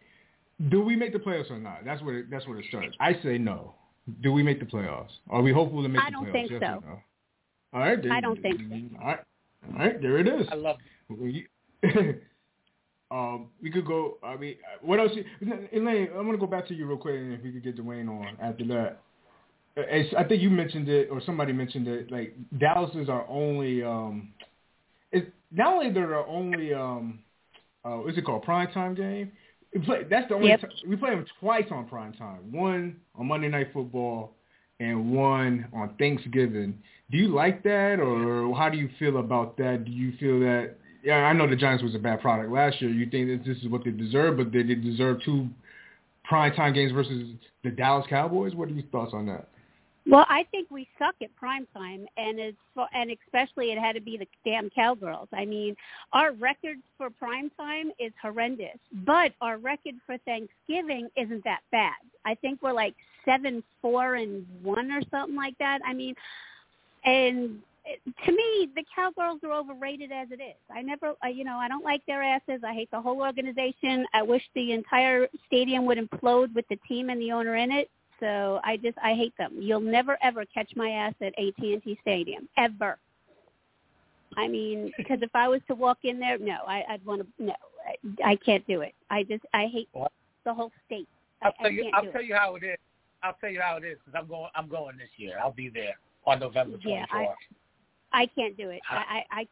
do 0.69 0.81
we 0.81 0.95
make 0.95 1.13
the 1.13 1.19
playoffs 1.19 1.51
or 1.51 1.57
not? 1.57 1.85
That's 1.85 2.01
what. 2.01 2.15
It, 2.15 2.29
that's 2.29 2.47
what 2.47 2.57
it 2.57 2.65
starts. 2.69 2.95
I 2.99 3.13
say 3.23 3.37
no. 3.37 3.75
Do 4.21 4.33
we 4.33 4.43
make 4.43 4.59
the 4.59 4.65
playoffs? 4.65 5.11
Are 5.29 5.41
we 5.41 5.53
hopeful 5.53 5.81
to 5.81 5.89
make 5.89 6.01
I 6.01 6.09
the 6.09 6.11
don't 6.11 6.31
think 6.31 6.51
yes 6.51 6.59
so. 6.61 6.83
No? 6.85 6.99
All 7.73 7.79
right. 7.79 8.01
There, 8.01 8.11
I 8.11 8.19
don't 8.19 8.41
think 8.41 8.59
so. 8.59 8.99
All 9.01 9.07
right. 9.07 9.19
All 9.71 9.79
right. 9.79 10.01
There 10.01 10.17
it 10.19 10.27
is. 10.27 10.47
I 10.51 10.55
love 10.55 10.77
We- 11.07 11.47
um, 13.13 13.47
we 13.61 13.69
could 13.69 13.85
go. 13.85 14.17
I 14.23 14.35
mean, 14.35 14.55
what 14.81 14.99
else? 14.99 15.11
Elaine, 15.71 16.09
I'm 16.17 16.25
gonna 16.25 16.37
go 16.37 16.47
back 16.47 16.67
to 16.69 16.73
you 16.73 16.87
real 16.87 16.97
quick, 16.97 17.15
and 17.15 17.33
if 17.33 17.43
we 17.43 17.51
could 17.51 17.63
get 17.63 17.77
Dwayne 17.77 18.09
on 18.09 18.35
after 18.41 18.65
that. 18.67 19.01
It's, 19.75 20.13
I 20.17 20.23
think 20.23 20.41
you 20.41 20.49
mentioned 20.49 20.89
it, 20.89 21.09
or 21.11 21.21
somebody 21.23 21.53
mentioned 21.53 21.87
it. 21.87 22.11
Like 22.11 22.35
Dallas 22.57 22.89
is 22.95 23.09
our 23.09 23.27
only. 23.29 23.83
Um, 23.83 24.33
it's 25.11 25.27
not 25.51 25.75
only 25.75 25.91
they're 25.91 26.15
our 26.15 26.27
only. 26.27 26.73
Um, 26.73 27.19
uh, 27.85 27.97
what's 27.97 28.17
it 28.17 28.25
called? 28.25 28.43
Prime 28.43 28.71
time 28.71 28.95
game. 28.95 29.31
We 29.75 29.81
play, 29.81 30.03
that's 30.09 30.27
the 30.29 30.35
only. 30.35 30.49
Yep. 30.49 30.61
Ti- 30.61 30.87
we 30.87 30.95
play 30.95 31.11
them 31.11 31.25
twice 31.39 31.65
on 31.69 31.87
prime 31.87 32.13
time. 32.13 32.51
One 32.51 32.97
on 33.15 33.27
Monday 33.27 33.49
Night 33.49 33.67
Football, 33.73 34.31
and 34.79 35.11
one 35.11 35.67
on 35.71 35.93
Thanksgiving. 35.99 36.79
Do 37.11 37.17
you 37.17 37.27
like 37.27 37.61
that, 37.63 37.99
or 37.99 38.55
how 38.55 38.69
do 38.69 38.77
you 38.77 38.89
feel 38.97 39.17
about 39.17 39.55
that? 39.57 39.85
Do 39.85 39.91
you 39.91 40.13
feel 40.19 40.39
that? 40.39 40.77
Yeah, 41.03 41.15
I 41.15 41.33
know 41.33 41.47
the 41.47 41.55
Giants 41.57 41.83
was 41.83 41.95
a 41.95 41.99
bad 41.99 42.21
product 42.21 42.49
last 42.49 42.81
year. 42.81 42.89
You 42.89 43.05
think 43.09 43.27
that 43.27 43.45
this 43.45 43.57
is 43.61 43.67
what 43.67 43.83
they 43.83 43.91
deserve, 43.91 44.37
but 44.37 44.53
they 44.53 44.63
did 44.63 44.83
deserve 44.83 45.21
two 45.23 45.49
prime 46.23 46.53
time 46.53 46.73
games 46.73 46.93
versus 46.93 47.29
the 47.63 47.71
Dallas 47.71 48.05
Cowboys. 48.09 48.55
What 48.55 48.69
are 48.69 48.71
your 48.71 48.85
thoughts 48.85 49.11
on 49.13 49.25
that? 49.27 49.49
Well, 50.05 50.25
I 50.27 50.45
think 50.51 50.69
we 50.69 50.87
suck 50.99 51.15
at 51.21 51.33
prime 51.35 51.65
time, 51.73 52.05
and 52.17 52.37
it's 52.37 52.57
and 52.93 53.11
especially 53.25 53.71
it 53.71 53.79
had 53.79 53.93
to 53.93 54.01
be 54.01 54.17
the 54.17 54.27
damn 54.43 54.69
cowgirls. 54.69 55.29
I 55.31 55.45
mean, 55.45 55.75
our 56.11 56.33
record 56.33 56.77
for 56.97 57.09
prime 57.09 57.49
time 57.57 57.91
is 57.99 58.11
horrendous, 58.21 58.77
but 59.05 59.33
our 59.39 59.57
record 59.57 59.95
for 60.05 60.17
Thanksgiving 60.19 61.09
isn't 61.15 61.43
that 61.45 61.61
bad. 61.71 61.95
I 62.25 62.35
think 62.35 62.61
we're 62.61 62.73
like 62.73 62.95
seven, 63.23 63.63
four, 63.81 64.15
and 64.15 64.45
one 64.61 64.91
or 64.91 65.01
something 65.09 65.37
like 65.37 65.57
that. 65.59 65.79
I 65.85 65.93
mean, 65.93 66.15
and 67.05 67.61
to 68.25 68.31
me, 68.31 68.69
the 68.75 68.83
cowgirls 68.95 69.39
are 69.43 69.51
overrated 69.51 70.11
as 70.11 70.29
it 70.31 70.41
is. 70.41 70.55
I 70.71 70.81
never, 70.81 71.13
uh, 71.23 71.27
you 71.27 71.43
know, 71.43 71.57
I 71.57 71.67
don't 71.67 71.83
like 71.83 72.05
their 72.05 72.23
asses. 72.23 72.61
I 72.65 72.73
hate 72.73 72.89
the 72.91 73.01
whole 73.01 73.21
organization. 73.21 74.05
I 74.13 74.21
wish 74.21 74.43
the 74.55 74.71
entire 74.71 75.27
stadium 75.47 75.85
would 75.85 75.97
implode 75.97 76.53
with 76.53 76.65
the 76.69 76.77
team 76.87 77.09
and 77.09 77.19
the 77.21 77.31
owner 77.31 77.55
in 77.55 77.71
it. 77.71 77.89
So 78.19 78.61
I 78.63 78.77
just, 78.77 78.97
I 79.03 79.13
hate 79.15 79.33
them. 79.37 79.57
You'll 79.59 79.81
never 79.81 80.17
ever 80.23 80.45
catch 80.45 80.71
my 80.75 80.89
ass 80.89 81.13
at 81.21 81.37
AT&T 81.37 81.97
Stadium 82.01 82.47
ever. 82.57 82.97
I 84.37 84.47
mean, 84.47 84.91
because 84.97 85.19
if 85.21 85.31
I 85.33 85.49
was 85.49 85.61
to 85.67 85.75
walk 85.75 85.99
in 86.03 86.19
there, 86.19 86.37
no, 86.37 86.59
I, 86.65 86.83
I'd 86.89 87.05
want 87.05 87.21
to. 87.21 87.43
No, 87.43 87.53
I, 88.23 88.31
I 88.31 88.35
can't 88.37 88.65
do 88.65 88.81
it. 88.81 88.93
I 89.09 89.23
just, 89.23 89.43
I 89.53 89.67
hate 89.67 89.89
What? 89.91 90.11
the 90.45 90.53
whole 90.53 90.71
state. 90.85 91.07
I, 91.41 91.47
I'll 91.47 91.53
tell 91.61 91.71
you. 91.71 91.91
I'll 91.93 92.11
tell 92.11 92.21
it. 92.21 92.27
you 92.27 92.35
how 92.35 92.55
it 92.55 92.63
is. 92.63 92.77
I'll 93.23 93.35
tell 93.41 93.49
you 93.49 93.61
how 93.61 93.75
it 93.77 93.83
is 93.83 93.97
because 94.05 94.17
I'm 94.17 94.27
going. 94.27 94.49
I'm 94.55 94.69
going 94.69 94.97
this 94.97 95.09
year. 95.17 95.37
I'll 95.41 95.51
be 95.51 95.69
there 95.69 95.95
on 96.25 96.39
November 96.39 96.77
24th. 96.77 96.81
Yeah, 96.85 97.05
I- 97.11 97.27
I 98.13 98.27
can't 98.27 98.55
do 98.55 98.69
it. 98.69 98.81
I, 98.89 98.95
I, 98.95 99.39
I 99.39 99.47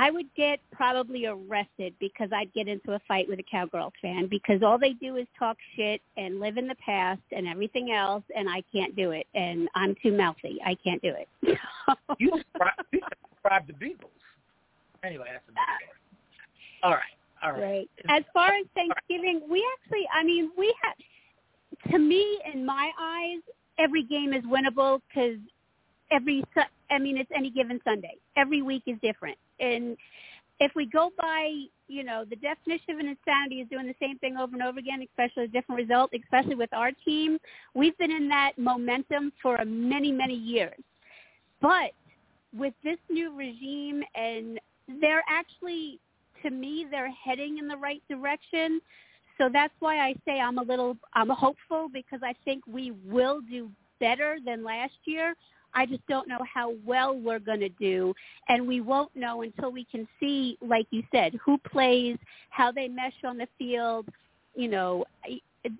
I 0.00 0.12
would 0.12 0.32
get 0.36 0.60
probably 0.70 1.26
arrested 1.26 1.92
because 1.98 2.28
I'd 2.32 2.54
get 2.54 2.68
into 2.68 2.92
a 2.92 3.00
fight 3.08 3.28
with 3.28 3.40
a 3.40 3.44
cowgirl 3.50 3.92
fan 4.00 4.28
because 4.28 4.62
all 4.62 4.78
they 4.78 4.92
do 4.92 5.16
is 5.16 5.26
talk 5.36 5.56
shit 5.74 6.00
and 6.16 6.38
live 6.38 6.56
in 6.56 6.68
the 6.68 6.76
past 6.76 7.20
and 7.32 7.48
everything 7.48 7.90
else, 7.90 8.22
and 8.36 8.48
I 8.48 8.62
can't 8.72 8.94
do 8.94 9.10
it. 9.10 9.26
And 9.34 9.68
I'm 9.74 9.96
too 10.00 10.16
mouthy. 10.16 10.60
I 10.64 10.76
can't 10.84 11.02
do 11.02 11.12
it. 11.16 11.28
you 12.20 12.30
subscribe, 12.52 13.02
subscribe 13.32 13.66
to 13.66 13.72
Beagles. 13.72 14.12
Anyway, 15.02 15.26
that's 15.32 15.44
another 15.48 15.66
story. 16.78 16.84
All 16.84 16.92
right. 16.92 17.00
All 17.42 17.52
right. 17.52 17.88
Right. 18.06 18.18
As 18.18 18.24
far 18.32 18.52
as 18.52 18.66
Thanksgiving, 18.76 19.42
we 19.50 19.66
actually, 19.80 20.06
I 20.14 20.22
mean, 20.22 20.52
we 20.56 20.72
have, 20.82 21.92
to 21.92 21.98
me, 21.98 22.38
in 22.52 22.64
my 22.64 22.92
eyes, 23.00 23.40
every 23.78 24.04
game 24.04 24.32
is 24.32 24.44
winnable 24.44 25.00
because 25.08 25.38
every, 26.10 26.44
I 26.90 26.98
mean, 26.98 27.16
it's 27.16 27.30
any 27.34 27.50
given 27.50 27.80
Sunday. 27.84 28.16
Every 28.36 28.62
week 28.62 28.82
is 28.86 28.96
different. 29.02 29.36
And 29.60 29.96
if 30.60 30.72
we 30.74 30.86
go 30.86 31.10
by, 31.16 31.64
you 31.86 32.04
know, 32.04 32.24
the 32.28 32.36
definition 32.36 32.94
of 32.94 32.98
an 32.98 33.08
insanity 33.08 33.60
is 33.60 33.68
doing 33.68 33.86
the 33.86 33.94
same 34.00 34.18
thing 34.18 34.36
over 34.36 34.54
and 34.54 34.62
over 34.62 34.78
again, 34.78 35.02
especially 35.02 35.44
a 35.44 35.48
different 35.48 35.80
result, 35.80 36.10
especially 36.20 36.54
with 36.54 36.72
our 36.72 36.90
team. 37.04 37.38
We've 37.74 37.96
been 37.98 38.10
in 38.10 38.28
that 38.28 38.52
momentum 38.58 39.32
for 39.40 39.64
many, 39.64 40.12
many 40.12 40.34
years. 40.34 40.78
But 41.60 41.92
with 42.56 42.74
this 42.82 42.98
new 43.10 43.36
regime 43.36 44.02
and 44.14 44.58
they're 45.00 45.24
actually 45.28 46.00
to 46.42 46.50
me 46.50 46.86
they're 46.90 47.12
heading 47.12 47.58
in 47.58 47.68
the 47.68 47.76
right 47.76 48.02
direction. 48.08 48.80
So 49.36 49.48
that's 49.52 49.74
why 49.80 49.98
I 49.98 50.14
say 50.24 50.40
I'm 50.40 50.58
a 50.58 50.62
little 50.62 50.96
I'm 51.14 51.28
hopeful 51.28 51.88
because 51.92 52.20
I 52.22 52.34
think 52.44 52.64
we 52.66 52.92
will 53.04 53.40
do 53.50 53.70
better 54.00 54.38
than 54.44 54.64
last 54.64 54.94
year. 55.04 55.34
I 55.78 55.86
just 55.86 56.06
don't 56.08 56.28
know 56.28 56.40
how 56.52 56.74
well 56.84 57.16
we're 57.16 57.38
going 57.38 57.60
to 57.60 57.68
do 57.68 58.12
and 58.48 58.66
we 58.66 58.80
won't 58.80 59.14
know 59.14 59.42
until 59.42 59.70
we 59.70 59.84
can 59.84 60.08
see 60.18 60.58
like 60.60 60.86
you 60.90 61.04
said 61.12 61.34
who 61.44 61.56
plays, 61.58 62.18
how 62.50 62.72
they 62.72 62.88
mesh 62.88 63.14
on 63.24 63.38
the 63.38 63.46
field, 63.58 64.06
you 64.56 64.68
know, 64.68 65.04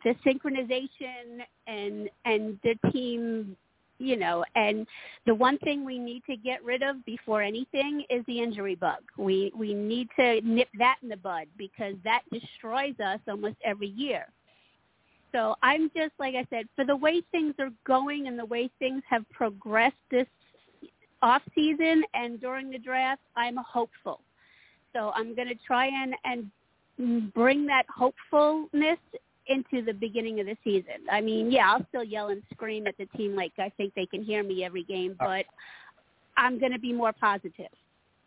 the 0.04 0.14
synchronization 0.24 1.40
and 1.66 2.08
and 2.24 2.58
the 2.62 2.76
team 2.92 3.56
you 3.98 4.16
know, 4.16 4.44
and 4.54 4.86
the 5.26 5.34
one 5.34 5.58
thing 5.58 5.84
we 5.84 5.98
need 5.98 6.22
to 6.30 6.36
get 6.36 6.62
rid 6.64 6.84
of 6.84 7.04
before 7.04 7.42
anything 7.42 8.04
is 8.08 8.24
the 8.28 8.40
injury 8.40 8.76
bug. 8.76 9.00
We 9.16 9.52
we 9.56 9.74
need 9.74 10.08
to 10.18 10.40
nip 10.42 10.68
that 10.78 10.98
in 11.02 11.08
the 11.08 11.16
bud 11.16 11.46
because 11.58 11.94
that 12.04 12.22
destroys 12.32 12.94
us 13.04 13.18
almost 13.28 13.56
every 13.64 13.88
year. 13.88 14.26
So 15.32 15.54
I'm 15.62 15.90
just 15.94 16.12
like 16.18 16.34
I 16.34 16.46
said, 16.50 16.66
for 16.74 16.84
the 16.84 16.96
way 16.96 17.22
things 17.30 17.54
are 17.58 17.70
going 17.86 18.28
and 18.28 18.38
the 18.38 18.46
way 18.46 18.70
things 18.78 19.02
have 19.08 19.28
progressed 19.30 19.96
this 20.10 20.26
off 21.20 21.42
season 21.54 22.02
and 22.14 22.40
during 22.40 22.70
the 22.70 22.78
draft, 22.78 23.20
I'm 23.36 23.56
hopeful. 23.56 24.20
So 24.94 25.12
I'm 25.14 25.34
going 25.34 25.48
to 25.48 25.54
try 25.66 25.86
and 25.86 26.14
and 26.24 27.32
bring 27.32 27.66
that 27.66 27.84
hopefulness 27.94 28.98
into 29.46 29.84
the 29.84 29.92
beginning 29.92 30.40
of 30.40 30.46
the 30.46 30.56
season. 30.62 31.06
I 31.10 31.20
mean, 31.20 31.50
yeah, 31.50 31.72
I'll 31.72 31.86
still 31.88 32.04
yell 32.04 32.28
and 32.28 32.42
scream 32.52 32.86
at 32.86 32.96
the 32.98 33.06
team 33.16 33.34
like 33.34 33.52
I 33.58 33.70
think 33.76 33.94
they 33.94 34.06
can 34.06 34.22
hear 34.22 34.42
me 34.42 34.64
every 34.64 34.84
game, 34.84 35.16
uh. 35.20 35.26
but 35.26 35.46
I'm 36.36 36.58
going 36.58 36.72
to 36.72 36.78
be 36.78 36.92
more 36.92 37.12
positive 37.12 37.72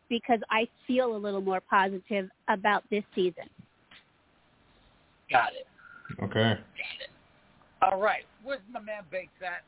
because 0.09 0.39
I 0.49 0.67
feel 0.85 1.15
a 1.15 1.17
little 1.17 1.41
more 1.41 1.61
positive 1.61 2.29
about 2.49 2.83
this 2.89 3.03
season. 3.15 3.49
Got 5.31 5.53
it. 5.53 5.65
Okay. 6.23 6.55
All 7.81 7.99
right. 7.99 8.23
Where's 8.43 8.59
my 8.71 8.79
man 8.79 9.03
Bakes 9.11 9.31
at? 9.41 9.63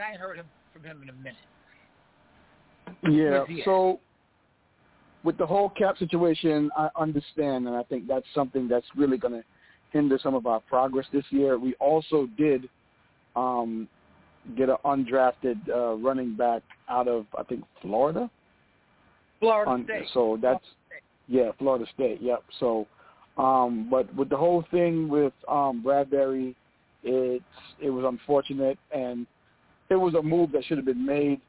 I 0.00 0.12
ain't 0.12 0.20
heard 0.20 0.36
him 0.36 0.46
from 0.72 0.82
him 0.84 1.02
in 1.02 1.08
a 1.08 1.12
minute. 1.12 1.36
Yeah. 3.04 3.30
Where's 3.30 3.48
he 3.48 3.60
at? 3.60 3.64
So 3.64 4.00
with 5.24 5.36
the 5.38 5.46
whole 5.46 5.70
cap 5.70 5.98
situation, 5.98 6.70
I 6.76 6.88
understand, 6.96 7.66
and 7.66 7.76
I 7.76 7.82
think 7.84 8.06
that's 8.08 8.26
something 8.34 8.68
that's 8.68 8.86
really 8.96 9.18
going 9.18 9.34
to 9.34 9.44
hinder 9.92 10.18
some 10.22 10.34
of 10.34 10.46
our 10.46 10.60
progress 10.60 11.06
this 11.12 11.24
year. 11.30 11.58
We 11.58 11.74
also 11.74 12.28
did 12.38 12.68
um, 13.36 13.88
get 14.56 14.68
an 14.68 14.76
undrafted 14.84 15.56
uh, 15.68 15.96
running 15.96 16.36
back 16.36 16.62
out 16.88 17.08
of 17.08 17.26
I 17.38 17.42
think 17.42 17.64
Florida. 17.82 18.30
Florida 19.40 19.70
Un- 19.70 19.84
State. 19.84 20.08
So 20.12 20.38
that's 20.40 20.64
yeah, 21.30 21.52
Florida 21.58 21.86
State. 21.94 22.20
Yep. 22.20 22.42
So, 22.58 22.86
um, 23.36 23.88
but 23.90 24.12
with 24.14 24.28
the 24.28 24.36
whole 24.36 24.64
thing 24.70 25.08
with 25.08 25.32
um, 25.48 25.82
Bradberry, 25.84 26.54
it's 27.02 27.44
it 27.80 27.90
was 27.90 28.04
unfortunate, 28.06 28.78
and 28.94 29.26
it 29.88 29.96
was 29.96 30.14
a 30.14 30.22
move 30.22 30.52
that 30.52 30.64
should 30.64 30.78
have 30.78 30.84
been 30.84 31.04
made. 31.04 31.40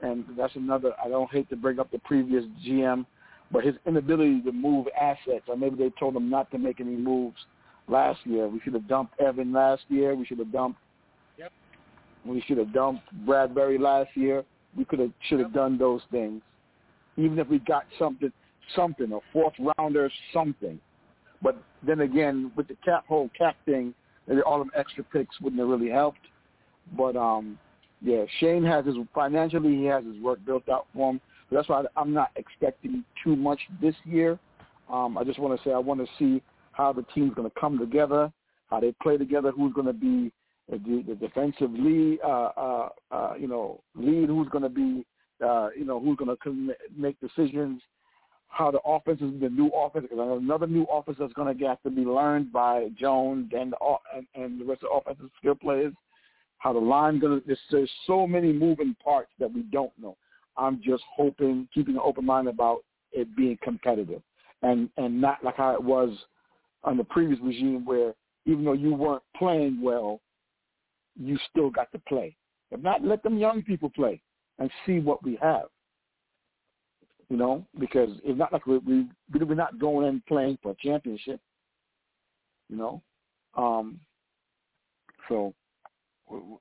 And 0.00 0.24
that's 0.36 0.56
another. 0.56 0.92
I 1.04 1.08
don't 1.08 1.30
hate 1.30 1.48
to 1.50 1.56
bring 1.56 1.78
up 1.78 1.90
the 1.92 1.98
previous 2.00 2.44
GM, 2.66 3.06
but 3.52 3.64
his 3.64 3.76
inability 3.86 4.40
to 4.42 4.52
move 4.52 4.86
assets, 5.00 5.44
or 5.46 5.56
maybe 5.56 5.76
they 5.76 5.90
told 6.00 6.16
him 6.16 6.28
not 6.28 6.50
to 6.50 6.58
make 6.58 6.80
any 6.80 6.96
moves 6.96 7.36
last 7.86 8.18
year. 8.24 8.48
We 8.48 8.60
should 8.64 8.74
have 8.74 8.88
dumped 8.88 9.20
Evan 9.20 9.52
last 9.52 9.82
year. 9.88 10.14
We 10.14 10.26
should 10.26 10.38
have 10.38 10.50
dumped. 10.50 10.80
Yep. 11.38 11.52
We 12.24 12.40
should 12.48 12.58
have 12.58 12.72
dumped 12.72 13.02
Bradberry 13.24 13.78
last 13.78 14.10
year. 14.16 14.44
We 14.76 14.84
could 14.84 14.98
have 14.98 15.12
should 15.28 15.38
have 15.38 15.50
Yep. 15.50 15.54
done 15.54 15.78
those 15.78 16.00
things 16.10 16.42
even 17.16 17.38
if 17.38 17.48
we 17.48 17.58
got 17.60 17.84
something, 17.98 18.32
something, 18.74 19.12
a 19.12 19.18
fourth 19.32 19.54
rounder, 19.78 20.10
something. 20.32 20.80
But 21.42 21.62
then 21.82 22.00
again, 22.00 22.52
with 22.56 22.68
the 22.68 22.76
cap 22.84 23.04
whole 23.06 23.30
cap 23.36 23.56
thing, 23.64 23.94
all 24.46 24.58
them 24.58 24.70
extra 24.76 25.04
picks 25.04 25.40
wouldn't 25.40 25.60
have 25.60 25.68
really 25.68 25.90
helped. 25.90 26.20
But 26.96 27.16
um, 27.16 27.58
yeah, 28.00 28.24
Shane 28.38 28.64
has 28.64 28.86
his 28.86 28.96
financially, 29.14 29.76
he 29.76 29.84
has 29.84 30.04
his 30.04 30.20
work 30.22 30.44
built 30.44 30.68
out 30.68 30.86
for 30.94 31.12
him. 31.12 31.20
So 31.50 31.56
that's 31.56 31.68
why 31.68 31.84
I'm 31.96 32.12
not 32.12 32.30
expecting 32.36 33.04
too 33.22 33.36
much 33.36 33.60
this 33.80 33.94
year. 34.04 34.38
Um, 34.90 35.18
I 35.18 35.24
just 35.24 35.38
want 35.38 35.58
to 35.58 35.68
say 35.68 35.72
I 35.72 35.78
want 35.78 36.00
to 36.00 36.06
see 36.18 36.42
how 36.72 36.92
the 36.92 37.04
team's 37.14 37.34
going 37.34 37.48
to 37.48 37.60
come 37.60 37.78
together, 37.78 38.32
how 38.70 38.80
they 38.80 38.94
play 39.02 39.16
together, 39.16 39.50
who's 39.50 39.72
going 39.72 39.86
to 39.86 39.92
be 39.92 40.32
the, 40.70 41.04
the 41.06 41.14
defensive 41.14 41.70
lead, 41.72 42.18
uh, 42.24 42.50
uh, 42.56 42.88
uh, 43.10 43.34
you 43.38 43.46
know, 43.46 43.80
lead, 43.94 44.28
who's 44.28 44.48
going 44.48 44.62
to 44.62 44.70
be, 44.70 45.04
uh, 45.44 45.68
you 45.76 45.84
know, 45.84 46.00
who's 46.00 46.16
going 46.16 46.34
to 46.34 46.74
make 46.96 47.16
decisions, 47.20 47.82
how 48.52 48.70
the 48.70 48.80
offense 48.84 49.20
is 49.22 49.40
the 49.40 49.48
new 49.48 49.68
offense, 49.68 50.06
because 50.08 50.38
another 50.42 50.66
new 50.66 50.84
offense 50.84 51.16
that's 51.18 51.32
going 51.32 51.56
to 51.56 51.66
have 51.66 51.82
to 51.82 51.90
be 51.90 52.02
learned 52.02 52.52
by 52.52 52.88
Jones 53.00 53.50
and 53.58 53.72
the, 53.72 53.96
and, 54.14 54.26
and 54.34 54.60
the 54.60 54.64
rest 54.64 54.82
of 54.82 54.90
the 54.90 55.10
offensive 55.10 55.30
skill 55.38 55.54
players. 55.54 55.94
How 56.58 56.72
the 56.72 56.78
line 56.78 57.18
going 57.18 57.40
to? 57.40 57.46
There's, 57.46 57.58
there's 57.70 57.90
so 58.06 58.26
many 58.26 58.52
moving 58.52 58.94
parts 59.02 59.30
that 59.40 59.52
we 59.52 59.62
don't 59.72 59.90
know. 60.00 60.16
I'm 60.56 60.80
just 60.84 61.02
hoping, 61.16 61.66
keeping 61.74 61.94
an 61.94 62.02
open 62.04 62.26
mind 62.26 62.46
about 62.46 62.84
it 63.12 63.34
being 63.34 63.58
competitive, 63.62 64.22
and 64.62 64.90
and 64.98 65.20
not 65.20 65.42
like 65.42 65.56
how 65.56 65.72
it 65.72 65.82
was 65.82 66.10
on 66.84 66.98
the 66.98 67.04
previous 67.04 67.40
regime, 67.42 67.84
where 67.86 68.12
even 68.44 68.64
though 68.64 68.74
you 68.74 68.94
weren't 68.94 69.22
playing 69.36 69.80
well, 69.80 70.20
you 71.18 71.38
still 71.50 71.70
got 71.70 71.90
to 71.92 71.98
play. 72.06 72.36
If 72.70 72.80
not, 72.80 73.02
let 73.02 73.22
them 73.22 73.38
young 73.38 73.62
people 73.62 73.90
play 73.90 74.20
and 74.58 74.70
see 74.86 74.98
what 75.00 75.24
we 75.24 75.38
have. 75.40 75.64
You 77.32 77.38
know, 77.38 77.66
because 77.80 78.10
it's 78.24 78.38
not 78.38 78.52
like 78.52 78.66
we, 78.66 78.76
we 78.80 79.06
we're 79.32 79.54
not 79.54 79.78
going 79.78 80.06
in 80.06 80.22
playing 80.28 80.58
for 80.62 80.72
a 80.72 80.76
championship. 80.86 81.40
You 82.68 82.76
know, 82.76 83.02
um, 83.56 83.98
so 85.30 85.54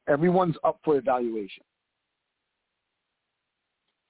everyone's 0.07 0.55
up 0.63 0.79
for 0.85 0.95
evaluation. 0.95 1.65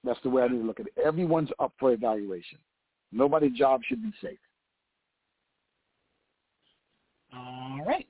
That's 0.04 0.20
the 0.22 0.30
way 0.30 0.44
I 0.44 0.46
need 0.46 0.58
to 0.58 0.64
look 0.64 0.78
at 0.78 0.86
it. 0.86 0.92
Everyone's 1.04 1.50
up 1.58 1.72
for 1.80 1.92
evaluation. 1.92 2.58
Nobody's 3.10 3.58
job 3.58 3.80
should 3.84 4.00
be 4.00 4.12
safe. 4.22 4.38
All 7.34 7.80
right. 7.84 8.06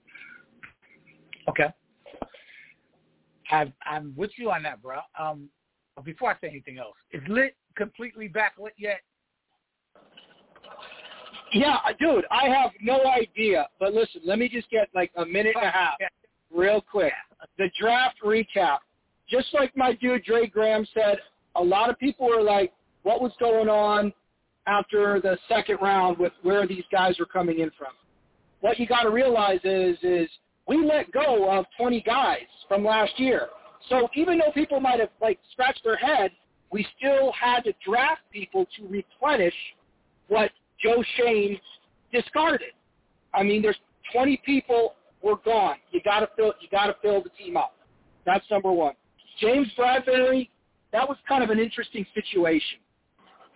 Okay. 1.48 1.72
i 3.50 3.72
I'm 3.86 4.12
with 4.14 4.32
you 4.36 4.50
on 4.50 4.62
that, 4.64 4.82
bro. 4.82 4.98
Um, 5.18 5.48
before 6.04 6.30
I 6.30 6.34
say 6.40 6.48
anything 6.48 6.78
else, 6.78 6.96
is 7.12 7.22
lit 7.28 7.54
completely 7.76 8.28
backlit 8.28 8.72
yet? 8.78 9.00
Yeah, 11.52 11.76
dude, 12.00 12.24
I 12.30 12.48
have 12.48 12.70
no 12.80 13.00
idea. 13.04 13.68
But 13.78 13.92
listen, 13.92 14.22
let 14.24 14.38
me 14.38 14.48
just 14.48 14.70
get 14.70 14.88
like 14.94 15.10
a 15.16 15.24
minute 15.24 15.54
and 15.54 15.66
a 15.66 15.68
oh, 15.68 15.72
half, 15.72 15.94
real 16.54 16.80
quick. 16.80 17.12
The 17.58 17.70
draft 17.78 18.16
recap. 18.24 18.78
Just 19.28 19.48
like 19.52 19.76
my 19.76 19.92
dude 19.94 20.24
Dre 20.24 20.46
Graham 20.46 20.86
said, 20.94 21.18
a 21.56 21.62
lot 21.62 21.90
of 21.90 21.98
people 21.98 22.26
were 22.28 22.42
like, 22.42 22.72
what 23.02 23.20
was 23.20 23.32
going 23.38 23.68
on 23.68 24.12
after 24.66 25.20
the 25.20 25.36
second 25.48 25.78
round 25.82 26.18
with 26.18 26.32
where 26.42 26.66
these 26.66 26.84
guys 26.90 27.18
were 27.18 27.26
coming 27.26 27.60
in 27.60 27.70
from? 27.78 27.92
What 28.60 28.78
you 28.78 28.86
got 28.86 29.02
to 29.02 29.10
realize 29.10 29.60
is, 29.64 29.96
is 30.02 30.28
we 30.66 30.84
let 30.84 31.10
go 31.12 31.50
of 31.50 31.66
20 31.78 32.00
guys 32.02 32.46
from 32.68 32.84
last 32.84 33.18
year. 33.18 33.48
So 33.88 34.08
even 34.14 34.38
though 34.38 34.52
people 34.52 34.80
might 34.80 35.00
have 35.00 35.10
like 35.20 35.38
scratched 35.52 35.82
their 35.84 35.96
head, 35.96 36.30
we 36.70 36.86
still 36.98 37.32
had 37.32 37.60
to 37.64 37.72
draft 37.86 38.22
people 38.32 38.66
to 38.76 38.86
replenish 38.88 39.54
what 40.28 40.50
Joe 40.82 41.04
Schoen 41.16 41.58
discarded. 42.12 42.72
I 43.34 43.42
mean, 43.42 43.62
there's 43.62 43.78
20 44.12 44.40
people 44.44 44.94
were 45.22 45.36
gone. 45.44 45.76
You 45.90 46.00
got 46.02 46.20
to 46.20 46.28
fill. 46.36 46.52
You 46.60 46.68
got 46.70 46.86
to 46.86 46.96
fill 47.02 47.22
the 47.22 47.30
team 47.30 47.56
up. 47.56 47.74
That's 48.24 48.44
number 48.50 48.70
one. 48.72 48.94
James 49.40 49.68
Bradberry, 49.78 50.48
that 50.92 51.08
was 51.08 51.16
kind 51.28 51.42
of 51.42 51.50
an 51.50 51.58
interesting 51.58 52.06
situation. 52.14 52.78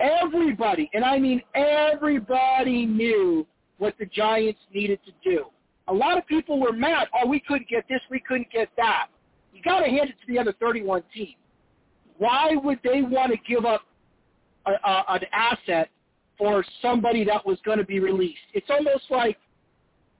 Everybody, 0.00 0.90
and 0.92 1.04
I 1.04 1.18
mean 1.18 1.40
everybody, 1.54 2.84
knew 2.84 3.46
what 3.78 3.94
the 3.98 4.06
Giants 4.06 4.60
needed 4.74 5.00
to 5.06 5.12
do. 5.28 5.46
A 5.88 5.92
lot 5.92 6.18
of 6.18 6.26
people 6.26 6.60
were 6.60 6.72
mad. 6.72 7.08
Oh, 7.14 7.26
we 7.26 7.40
couldn't 7.40 7.68
get 7.68 7.84
this. 7.88 8.00
We 8.10 8.20
couldn't 8.20 8.50
get 8.50 8.68
that. 8.76 9.06
Got 9.66 9.80
to 9.80 9.86
hand 9.86 10.10
it 10.10 10.14
to 10.24 10.32
the 10.32 10.38
other 10.38 10.54
31 10.60 11.02
teams. 11.12 11.34
Why 12.18 12.54
would 12.54 12.78
they 12.84 13.02
want 13.02 13.32
to 13.32 13.38
give 13.46 13.64
up 13.64 13.82
a, 14.64 14.70
a, 14.70 15.04
an 15.08 15.20
asset 15.32 15.90
for 16.38 16.64
somebody 16.80 17.24
that 17.24 17.44
was 17.44 17.58
going 17.64 17.78
to 17.78 17.84
be 17.84 17.98
released? 17.98 18.38
It's 18.54 18.68
almost 18.70 19.04
like 19.10 19.36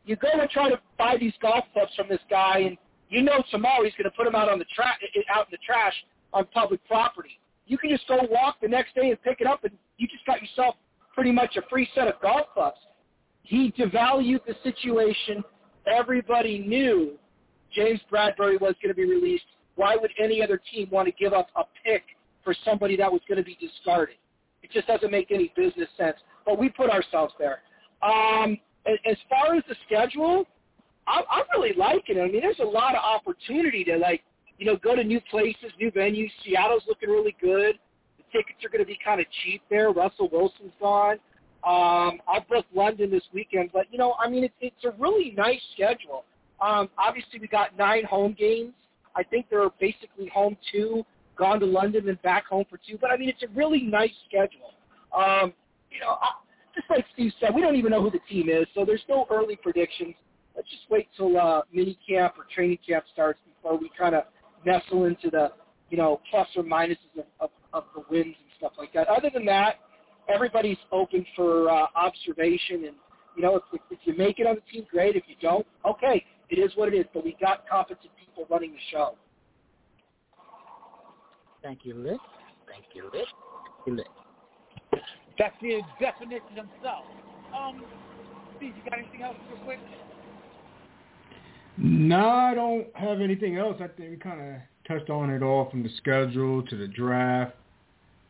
you 0.05 0.17
go 0.17 0.29
and 0.33 0.51
try 0.51 0.69
to 0.69 0.81
buy 0.99 1.17
these 1.19 1.33
golf 1.41 1.65
clubs 1.73 1.93
from 1.95 2.09
this 2.09 2.19
guy, 2.29 2.59
and 2.67 2.77
you 3.09 3.23
know 3.23 3.41
tomorrow 3.53 3.85
he's 3.85 3.93
going 3.93 4.11
to 4.11 4.17
put 4.17 4.25
them 4.25 4.35
out 4.35 4.49
on 4.49 4.59
the 4.59 4.65
tra- 4.75 4.99
out 5.33 5.47
in 5.47 5.53
the 5.53 5.59
trash 5.65 5.95
on 6.33 6.45
public 6.53 6.85
property. 6.89 7.39
You 7.69 7.79
can 7.79 7.91
just 7.91 8.07
go 8.09 8.19
walk 8.29 8.57
the 8.61 8.69
next 8.69 8.97
day 8.97 9.11
and 9.11 9.23
pick 9.23 9.41
it 9.41 9.47
up, 9.47 9.63
and 9.63 9.73
you 9.97 10.09
just 10.09 10.27
got 10.27 10.43
yourself 10.43 10.75
pretty 11.15 11.31
much 11.31 11.57
a 11.57 11.63
free 11.71 11.89
set 11.95 12.09
of 12.09 12.21
golf 12.21 12.49
clubs. 12.53 12.79
He 13.45 13.73
devalued 13.79 14.41
the 14.45 14.57
situation. 14.65 15.45
Everybody 15.87 16.59
knew 16.59 17.17
James 17.75 18.01
Bradberry 18.11 18.61
was 18.61 18.75
going 18.83 18.89
to 18.89 18.95
be 18.95 19.05
released. 19.05 19.45
Why 19.77 19.97
would 19.97 20.11
any 20.19 20.43
other 20.43 20.61
team 20.73 20.89
want 20.91 21.07
to 21.07 21.13
give 21.13 21.33
up 21.33 21.49
a 21.57 21.65
pick 21.85 22.03
for 22.45 22.55
somebody 22.65 22.97
that 22.97 23.11
was 23.11 23.21
going 23.29 23.39
to 23.39 23.45
be 23.45 23.57
discarded? 23.61 24.17
It 24.63 24.71
just 24.73 24.87
doesn't 24.87 25.11
make 25.11 25.31
any 25.31 25.53
business 25.57 25.89
sense. 25.97 26.17
But 26.45 26.59
we 26.59 26.69
put 26.69 26.91
ourselves 26.91 27.35
there. 27.39 27.61
Um, 28.03 28.59
as 28.87 29.17
far 29.29 29.55
as 29.55 29.63
the 29.69 29.77
schedule, 29.87 30.47
I, 31.07 31.23
I'm 31.31 31.45
really 31.55 31.75
liking 31.77 32.17
it. 32.17 32.21
I 32.21 32.29
mean, 32.29 32.41
there's 32.41 32.59
a 32.61 32.65
lot 32.65 32.95
of 32.95 33.03
opportunity 33.03 33.85
to 33.85 33.97
like, 33.97 34.23
you 34.59 34.67
know, 34.67 34.77
go 34.77 34.95
to 34.95 35.05
new 35.05 35.21
places, 35.31 35.71
new 35.79 35.91
venues. 35.91 36.31
Seattle's 36.45 36.83
looking 36.89 37.11
really 37.11 37.37
good. 37.41 37.79
The 38.19 38.25
tickets 38.33 38.65
are 38.65 38.69
going 38.69 38.83
to 38.83 38.87
be 38.87 38.99
kind 39.05 39.21
of 39.21 39.27
cheap 39.45 39.63
there. 39.69 39.91
Russell 39.91 40.29
Wilson's 40.31 40.73
gone. 40.81 41.19
Um, 41.65 42.21
I 42.29 42.45
booked 42.49 42.75
London 42.75 43.11
this 43.11 43.25
weekend, 43.35 43.71
but 43.73 43.87
you 43.91 43.99
know, 43.99 44.15
I 44.21 44.29
mean, 44.29 44.45
it's 44.45 44.55
it's 44.61 44.85
a 44.85 44.93
really 45.01 45.35
nice 45.37 45.61
schedule. 45.75 46.25
Um, 46.61 46.89
obviously, 46.99 47.39
we 47.41 47.49
got 47.49 47.77
nine 47.77 48.05
home 48.05 48.35
games. 48.39 48.73
I 49.15 49.23
think 49.23 49.47
they're 49.51 49.69
basically 49.81 50.29
home 50.29 50.57
two, 50.73 51.05
gone 51.37 51.61
to 51.61 51.67
London 51.67 52.09
and 52.09 52.21
back 52.23 52.47
home 52.47 52.65
for 52.69 52.79
two. 52.79 52.99
But 53.01 53.11
I 53.11 53.17
mean, 53.17 53.29
it's 53.29 53.43
a 53.43 53.55
really 53.55 53.83
nice 53.83 54.13
schedule. 54.29 54.75
Um, 55.17 55.53
you 55.91 56.01
know, 56.01 56.19
I, 56.21 56.31
just 56.75 56.91
like 56.91 57.07
Steve 57.15 57.33
said, 57.41 57.55
we 57.55 57.63
don't 57.63 57.77
even 57.77 57.91
know 57.91 58.03
who 58.03 58.11
the 58.11 58.21
team 58.29 58.49
is, 58.49 58.67
so 58.75 58.85
there's 58.85 59.05
no 59.09 59.27
early 59.31 59.57
predictions. 59.57 60.15
Let's 60.55 60.69
just 60.69 60.83
wait 60.91 61.09
till 61.17 61.39
uh, 61.39 61.63
mini 61.73 61.99
camp 62.09 62.35
or 62.39 62.45
training 62.55 62.79
camp 62.87 63.05
starts 63.13 63.41
before 63.47 63.79
we 63.79 63.91
kind 63.99 64.15
of 64.15 64.25
nestle 64.65 65.05
into 65.05 65.31
the, 65.31 65.53
you 65.91 65.97
know, 65.97 66.21
plus 66.31 66.49
or 66.57 66.63
minuses 66.63 66.97
of, 67.19 67.25
of, 67.41 67.51
of 67.73 67.85
the 67.95 68.03
wins 68.11 68.35
and 68.37 68.51
stuff 68.59 68.73
like 68.79 68.93
that. 68.93 69.09
Other 69.09 69.31
than 69.33 69.45
that, 69.47 69.77
everybody's 70.29 70.79
open 70.93 71.25
for 71.35 71.71
uh, 71.71 71.87
observation, 71.95 72.87
and 72.87 72.97
you 73.37 73.43
know, 73.43 73.57
if, 73.57 73.63
if, 73.73 73.81
if 73.91 73.99
you 74.05 74.17
make 74.17 74.39
it 74.39 74.47
on 74.47 74.57
the 74.57 74.63
team, 74.73 74.87
great. 74.91 75.17
If 75.17 75.25
you 75.29 75.37
don't, 75.41 75.67
okay, 75.87 76.25
it 76.51 76.59
is 76.59 76.73
what 76.77 76.93
it 76.93 76.97
is. 76.97 77.07
But 77.13 77.25
we 77.25 77.37
got 77.41 77.69
competent 77.69 78.11
people 78.19 78.47
running 78.51 78.73
the 78.73 78.79
show. 78.91 79.17
Thank 81.63 81.81
you, 81.85 81.95
Lick. 81.95 82.21
Thank 82.69 82.85
you, 82.95 83.05
Lick. 83.05 83.13
Thank 83.13 83.87
you, 83.87 83.97
Lick. 83.97 84.07
That's 85.39 85.55
the 85.61 85.81
definition 86.01 86.49
himself. 86.55 87.05
Um, 87.57 87.85
Steve, 88.57 88.73
you 88.77 88.91
got 88.91 88.99
anything 88.99 89.23
else 89.23 89.37
real 89.51 89.63
quick? 89.65 89.79
No, 91.79 92.29
I 92.29 92.55
don't 92.55 92.87
have 92.95 93.21
anything 93.21 93.59
else. 93.59 93.77
I 93.81 93.89
think 93.89 94.11
we 94.11 94.17
kind 94.17 94.41
of 94.41 94.61
touched 94.89 95.11
on 95.11 95.31
it 95.31 95.43
all 95.43 95.69
from 95.71 95.83
the 95.83 95.91
schedule 95.99 96.63
to 96.63 96.77
the 96.77 96.89
draft, 96.89 97.55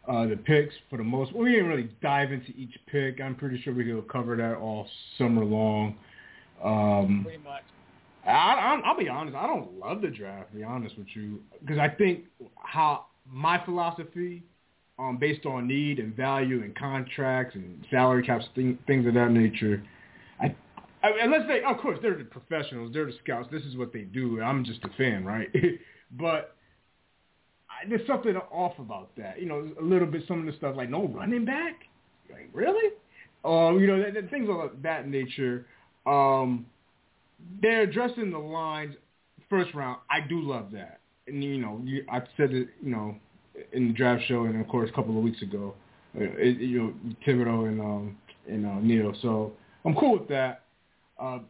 uh, 0.09 0.27
the 0.27 0.37
picks 0.37 0.75
for 0.91 0.97
the 0.97 1.05
most. 1.05 1.33
We 1.33 1.53
didn't 1.53 1.67
really 1.67 1.91
dive 2.03 2.33
into 2.33 2.51
each 2.57 2.75
pick. 2.87 3.21
I'm 3.21 3.37
pretty 3.37 3.61
sure 3.62 3.73
we 3.73 3.85
could 3.85 4.09
cover 4.09 4.37
that 4.37 4.57
all 4.57 4.89
summer 5.17 5.45
long. 5.45 5.97
Um, 6.62 7.21
Pretty 7.23 7.43
much. 7.43 7.62
I, 8.27 8.81
I, 8.85 8.91
will 8.91 8.99
be 8.99 9.09
honest. 9.09 9.37
I 9.37 9.47
don't 9.47 9.79
love 9.79 10.03
the 10.03 10.09
draft. 10.09 10.55
Be 10.55 10.64
honest 10.64 10.99
with 10.99 11.07
you, 11.14 11.41
because 11.61 11.79
I 11.79 11.89
think 11.89 12.24
how 12.57 13.07
my 13.27 13.64
philosophy 13.64 14.45
um, 14.99 15.18
based 15.18 15.45
on 15.47 15.66
need 15.66 15.99
and 15.99 16.14
value 16.16 16.62
and 16.62 16.77
contracts 16.77 17.55
and 17.55 17.85
salary 17.91 18.22
caps, 18.22 18.47
thing, 18.55 18.79
things 18.87 19.07
of 19.07 19.14
that 19.14 19.31
nature. 19.31 19.83
I, 20.41 20.55
I, 21.03 21.27
let's 21.27 21.47
say, 21.47 21.62
of 21.62 21.79
course, 21.79 21.99
they're 22.01 22.16
the 22.16 22.24
professionals, 22.24 22.93
they're 22.93 23.07
the 23.07 23.14
scouts. 23.22 23.49
This 23.53 23.62
is 23.62 23.77
what 23.77 23.93
they 23.93 24.03
do. 24.03 24.41
I'm 24.41 24.64
just 24.64 24.83
a 24.85 24.89
fan, 24.97 25.24
right? 25.24 25.49
but 26.12 26.57
I, 27.68 27.89
there's 27.89 28.07
something 28.07 28.37
off 28.37 28.79
about 28.79 29.14
that. 29.16 29.39
You 29.41 29.47
know, 29.47 29.68
a 29.79 29.85
little 29.85 30.07
bit 30.07 30.22
some 30.27 30.41
of 30.41 30.47
the 30.47 30.57
stuff 30.57 30.77
like 30.77 30.89
no 30.89 31.09
running 31.09 31.45
back, 31.45 31.74
like 32.31 32.49
really, 32.53 32.91
um, 33.45 33.79
you 33.79 33.87
know, 33.87 34.03
th- 34.03 34.14
th- 34.14 34.31
things 34.31 34.49
of 34.51 34.83
that 34.83 35.09
nature. 35.09 35.66
Um, 36.07 36.66
they're 37.61 37.83
addressing 37.83 38.31
the 38.31 38.39
lines 38.39 38.95
first 39.49 39.75
round. 39.75 40.01
I 40.11 40.21
do 40.21 40.41
love 40.41 40.71
that, 40.73 41.01
and 41.27 41.43
you 41.43 41.59
know, 41.59 41.81
you, 41.85 42.05
I 42.11 42.21
said 42.37 42.53
it, 42.53 42.69
you 42.83 42.91
know, 42.91 43.17
in 43.73 43.89
the 43.89 43.95
draft 43.95 44.25
show, 44.27 44.45
and 44.45 44.61
of 44.61 44.69
course 44.69 44.91
a 44.91 44.93
couple 44.95 45.17
of 45.17 45.23
weeks 45.23 45.43
ago, 45.43 45.75
uh, 46.17 46.25
it, 46.25 46.59
you 46.59 46.79
know 46.79 46.95
Thibodeaux 47.27 47.69
and 47.69 47.81
um, 47.81 48.17
and 48.49 48.67
uh, 48.67 48.81
Neal. 48.81 49.15
So 49.23 49.53
I'm 49.85 49.95
cool 49.95 50.19
with 50.19 50.29
that. 50.29 50.63
Uh, 51.21 51.41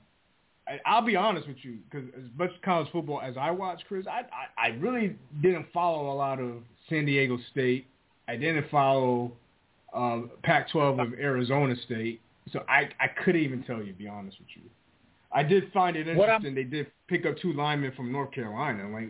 I, 0.69 0.81
I'll 0.85 1.05
be 1.05 1.17
honest 1.17 1.47
with 1.47 1.59
you, 1.63 1.79
because 1.91 2.09
as 2.17 2.25
much 2.39 2.51
college 2.65 2.89
football 2.93 3.21
as 3.21 3.37
I 3.37 3.51
watch, 3.51 3.83
Chris, 3.89 4.07
I, 4.07 4.21
I 4.21 4.67
I 4.67 4.69
really 4.77 5.17
didn't 5.43 5.67
follow 5.73 6.13
a 6.13 6.15
lot 6.15 6.41
of 6.41 6.57
San 6.89 7.07
Diego 7.07 7.39
State. 7.51 7.87
I 8.29 8.37
didn't 8.37 8.69
follow 8.71 9.33
um, 9.95 10.31
Pac-12 10.43 11.01
of 11.01 11.15
Arizona 11.15 11.75
State. 11.85 12.21
So 12.53 12.65
I 12.69 12.89
I 13.01 13.09
couldn't 13.25 13.43
even 13.43 13.63
tell 13.65 13.79
you. 13.79 13.93
To 13.93 13.99
be 13.99 14.09
honest 14.09 14.39
with 14.39 14.49
you. 14.55 14.63
I 15.33 15.43
did 15.43 15.73
find 15.73 15.97
it 15.97 16.09
interesting. 16.09 16.55
They 16.55 16.65
did 16.65 16.87
pick 17.09 17.27
up 17.27 17.37
two 17.39 17.53
linemen 17.53 17.93
from 17.97 18.13
North 18.13 18.33
Carolina. 18.33 18.89
Like 18.89 19.09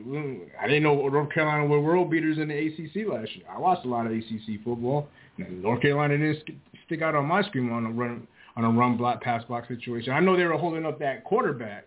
I 0.60 0.66
didn't 0.66 0.82
know 0.82 1.08
North 1.08 1.32
Carolina 1.32 1.66
were 1.66 1.80
world 1.80 2.10
beaters 2.10 2.38
in 2.38 2.48
the 2.48 2.54
ACC 2.54 3.08
last 3.08 3.34
year. 3.36 3.46
I 3.50 3.58
watched 3.58 3.84
a 3.84 3.88
lot 3.88 4.06
of 4.06 4.12
ACC 4.12 4.62
football. 4.64 5.08
North 5.38 5.82
Carolina 5.82 6.16
didn't 6.16 6.42
stick 6.86 7.02
out 7.02 7.14
on 7.14 7.26
my 7.26 7.42
screen 7.42 7.70
on 7.70 7.86
a 7.86 7.90
run 7.90 8.26
on 8.56 8.64
a 8.64 8.70
run 8.70 8.96
block 8.96 9.22
pass 9.22 9.44
block 9.44 9.68
situation. 9.68 10.12
I 10.12 10.20
know 10.20 10.36
they 10.36 10.44
were 10.44 10.56
holding 10.56 10.86
up 10.86 10.98
that 11.00 11.24
quarterback, 11.24 11.86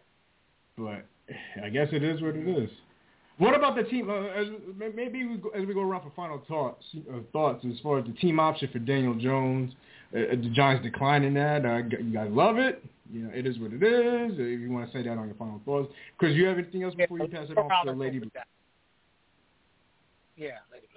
but 0.77 1.05
I 1.63 1.69
guess 1.69 1.87
it 1.91 2.03
is 2.03 2.21
what 2.21 2.35
it 2.35 2.47
is. 2.47 2.69
What 3.39 3.55
about 3.55 3.75
the 3.75 3.83
team? 3.83 4.09
Uh, 4.09 4.25
as, 4.27 4.47
maybe 4.95 5.25
we 5.25 5.37
go, 5.37 5.49
as 5.49 5.65
we 5.65 5.73
go 5.73 5.81
around 5.81 6.03
for 6.03 6.11
final 6.15 6.43
thoughts, 6.47 6.83
uh, 7.09 7.19
thoughts 7.31 7.65
as 7.65 7.79
far 7.81 7.99
as 7.99 8.05
the 8.05 8.11
team 8.13 8.39
option 8.39 8.69
for 8.71 8.79
Daniel 8.79 9.15
Jones, 9.15 9.73
uh, 10.13 10.19
the 10.31 10.51
Giants 10.53 10.83
declining 10.83 11.33
that. 11.35 11.65
Uh, 11.65 11.77
you 11.77 12.13
guys 12.13 12.29
love 12.31 12.57
it. 12.57 12.83
You 13.11 13.23
know, 13.23 13.31
it 13.33 13.47
is 13.47 13.57
what 13.59 13.73
it 13.73 13.81
is. 13.81 14.33
If 14.33 14.59
you 14.59 14.69
want 14.71 14.85
to 14.91 14.93
say 14.97 15.01
that 15.03 15.17
on 15.17 15.25
your 15.25 15.35
final 15.35 15.59
thoughts, 15.65 15.91
because 16.17 16.35
you 16.35 16.45
have 16.45 16.59
anything 16.59 16.83
else 16.83 16.93
before 16.93 17.17
you 17.19 17.27
pass 17.27 17.47
it 17.49 17.57
off 17.57 17.71
to 17.85 17.91
Lady 17.91 18.19
Blue? 18.19 18.29
Yeah, 20.35 20.59
Lady 20.71 20.87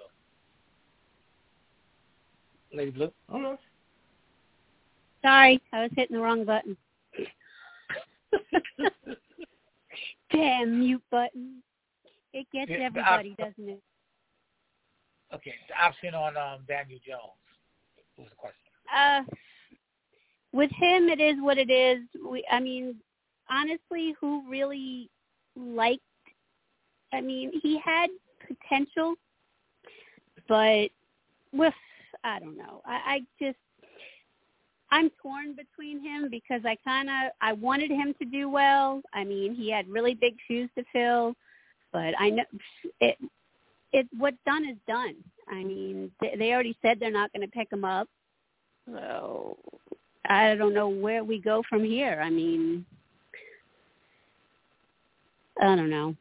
Blue. 2.71 2.77
Lady 2.77 2.91
Blue. 2.91 3.11
Okay. 3.33 3.61
Sorry, 5.23 5.61
I 5.71 5.81
was 5.83 5.91
hitting 5.95 6.15
the 6.17 6.21
wrong 6.21 6.45
button. 6.45 6.77
Damn 10.31 10.79
mute 10.79 11.01
button. 11.09 11.63
It 12.33 12.47
gets 12.51 12.69
Yeah, 12.69 12.77
everybody, 12.85 13.35
I- 13.39 13.43
doesn't 13.43 13.69
it? 13.69 13.81
Okay, 15.33 15.53
the 15.67 15.83
option 15.83 16.13
on 16.13 16.37
um, 16.37 16.59
Daniel 16.67 16.99
Jones. 17.05 17.21
What 18.15 18.25
was 18.25 18.29
the 18.29 18.35
question? 18.35 18.59
Uh, 18.95 19.23
with 20.53 20.71
him, 20.71 21.09
it 21.09 21.19
is 21.19 21.35
what 21.39 21.57
it 21.57 21.69
is. 21.69 21.99
We, 22.29 22.45
I 22.49 22.59
mean, 22.59 22.95
honestly, 23.49 24.15
who 24.21 24.43
really 24.47 25.09
liked? 25.55 26.01
I 27.11 27.21
mean, 27.21 27.51
he 27.61 27.79
had 27.83 28.09
potential, 28.47 29.15
but 30.47 30.89
with 31.51 31.73
I 32.23 32.39
don't 32.39 32.57
know. 32.57 32.81
I, 32.85 32.93
I 33.15 33.19
just 33.41 33.57
I'm 34.91 35.09
torn 35.21 35.55
between 35.55 35.99
him 36.03 36.27
because 36.29 36.61
I 36.65 36.77
kind 36.83 37.09
of 37.09 37.31
I 37.41 37.53
wanted 37.53 37.91
him 37.91 38.13
to 38.19 38.25
do 38.25 38.49
well. 38.49 39.01
I 39.13 39.23
mean, 39.23 39.55
he 39.55 39.71
had 39.71 39.87
really 39.89 40.13
big 40.13 40.35
shoes 40.47 40.69
to 40.77 40.83
fill, 40.93 41.33
but 41.91 42.13
I 42.19 42.29
know 42.29 42.43
it. 43.01 43.17
It 43.91 44.07
what's 44.17 44.37
done 44.45 44.65
is 44.67 44.77
done. 44.87 45.15
I 45.49 45.63
mean, 45.63 46.11
they, 46.19 46.35
they 46.37 46.51
already 46.51 46.77
said 46.81 46.99
they're 46.99 47.11
not 47.11 47.31
going 47.33 47.45
to 47.45 47.51
pick 47.51 47.71
him 47.71 47.85
up, 47.85 48.07
so 48.87 49.57
I 50.25 50.55
don't 50.55 50.73
know 50.73 50.87
where 50.87 51.23
we 51.23 51.39
go 51.39 51.63
from 51.69 51.83
here. 51.83 52.21
I 52.23 52.29
mean, 52.29 52.85
I 55.61 55.75
don't 55.75 55.89
know. 55.89 56.15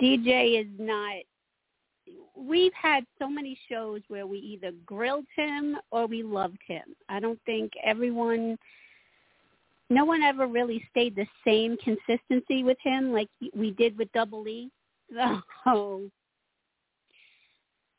DJ 0.00 0.60
is 0.60 0.66
not. 0.78 1.14
We've 2.36 2.72
had 2.74 3.04
so 3.18 3.28
many 3.28 3.58
shows 3.70 4.00
where 4.08 4.26
we 4.26 4.38
either 4.38 4.72
grilled 4.84 5.26
him 5.36 5.76
or 5.90 6.06
we 6.06 6.22
loved 6.22 6.58
him. 6.66 6.82
I 7.08 7.20
don't 7.20 7.38
think 7.46 7.72
everyone, 7.82 8.58
no 9.88 10.04
one 10.04 10.22
ever 10.22 10.46
really 10.46 10.84
stayed 10.90 11.14
the 11.14 11.26
same 11.46 11.76
consistency 11.78 12.64
with 12.64 12.78
him 12.82 13.12
like 13.12 13.28
we 13.56 13.70
did 13.72 13.96
with 13.98 14.12
Double 14.12 14.46
E. 14.48 14.70
So 15.64 16.02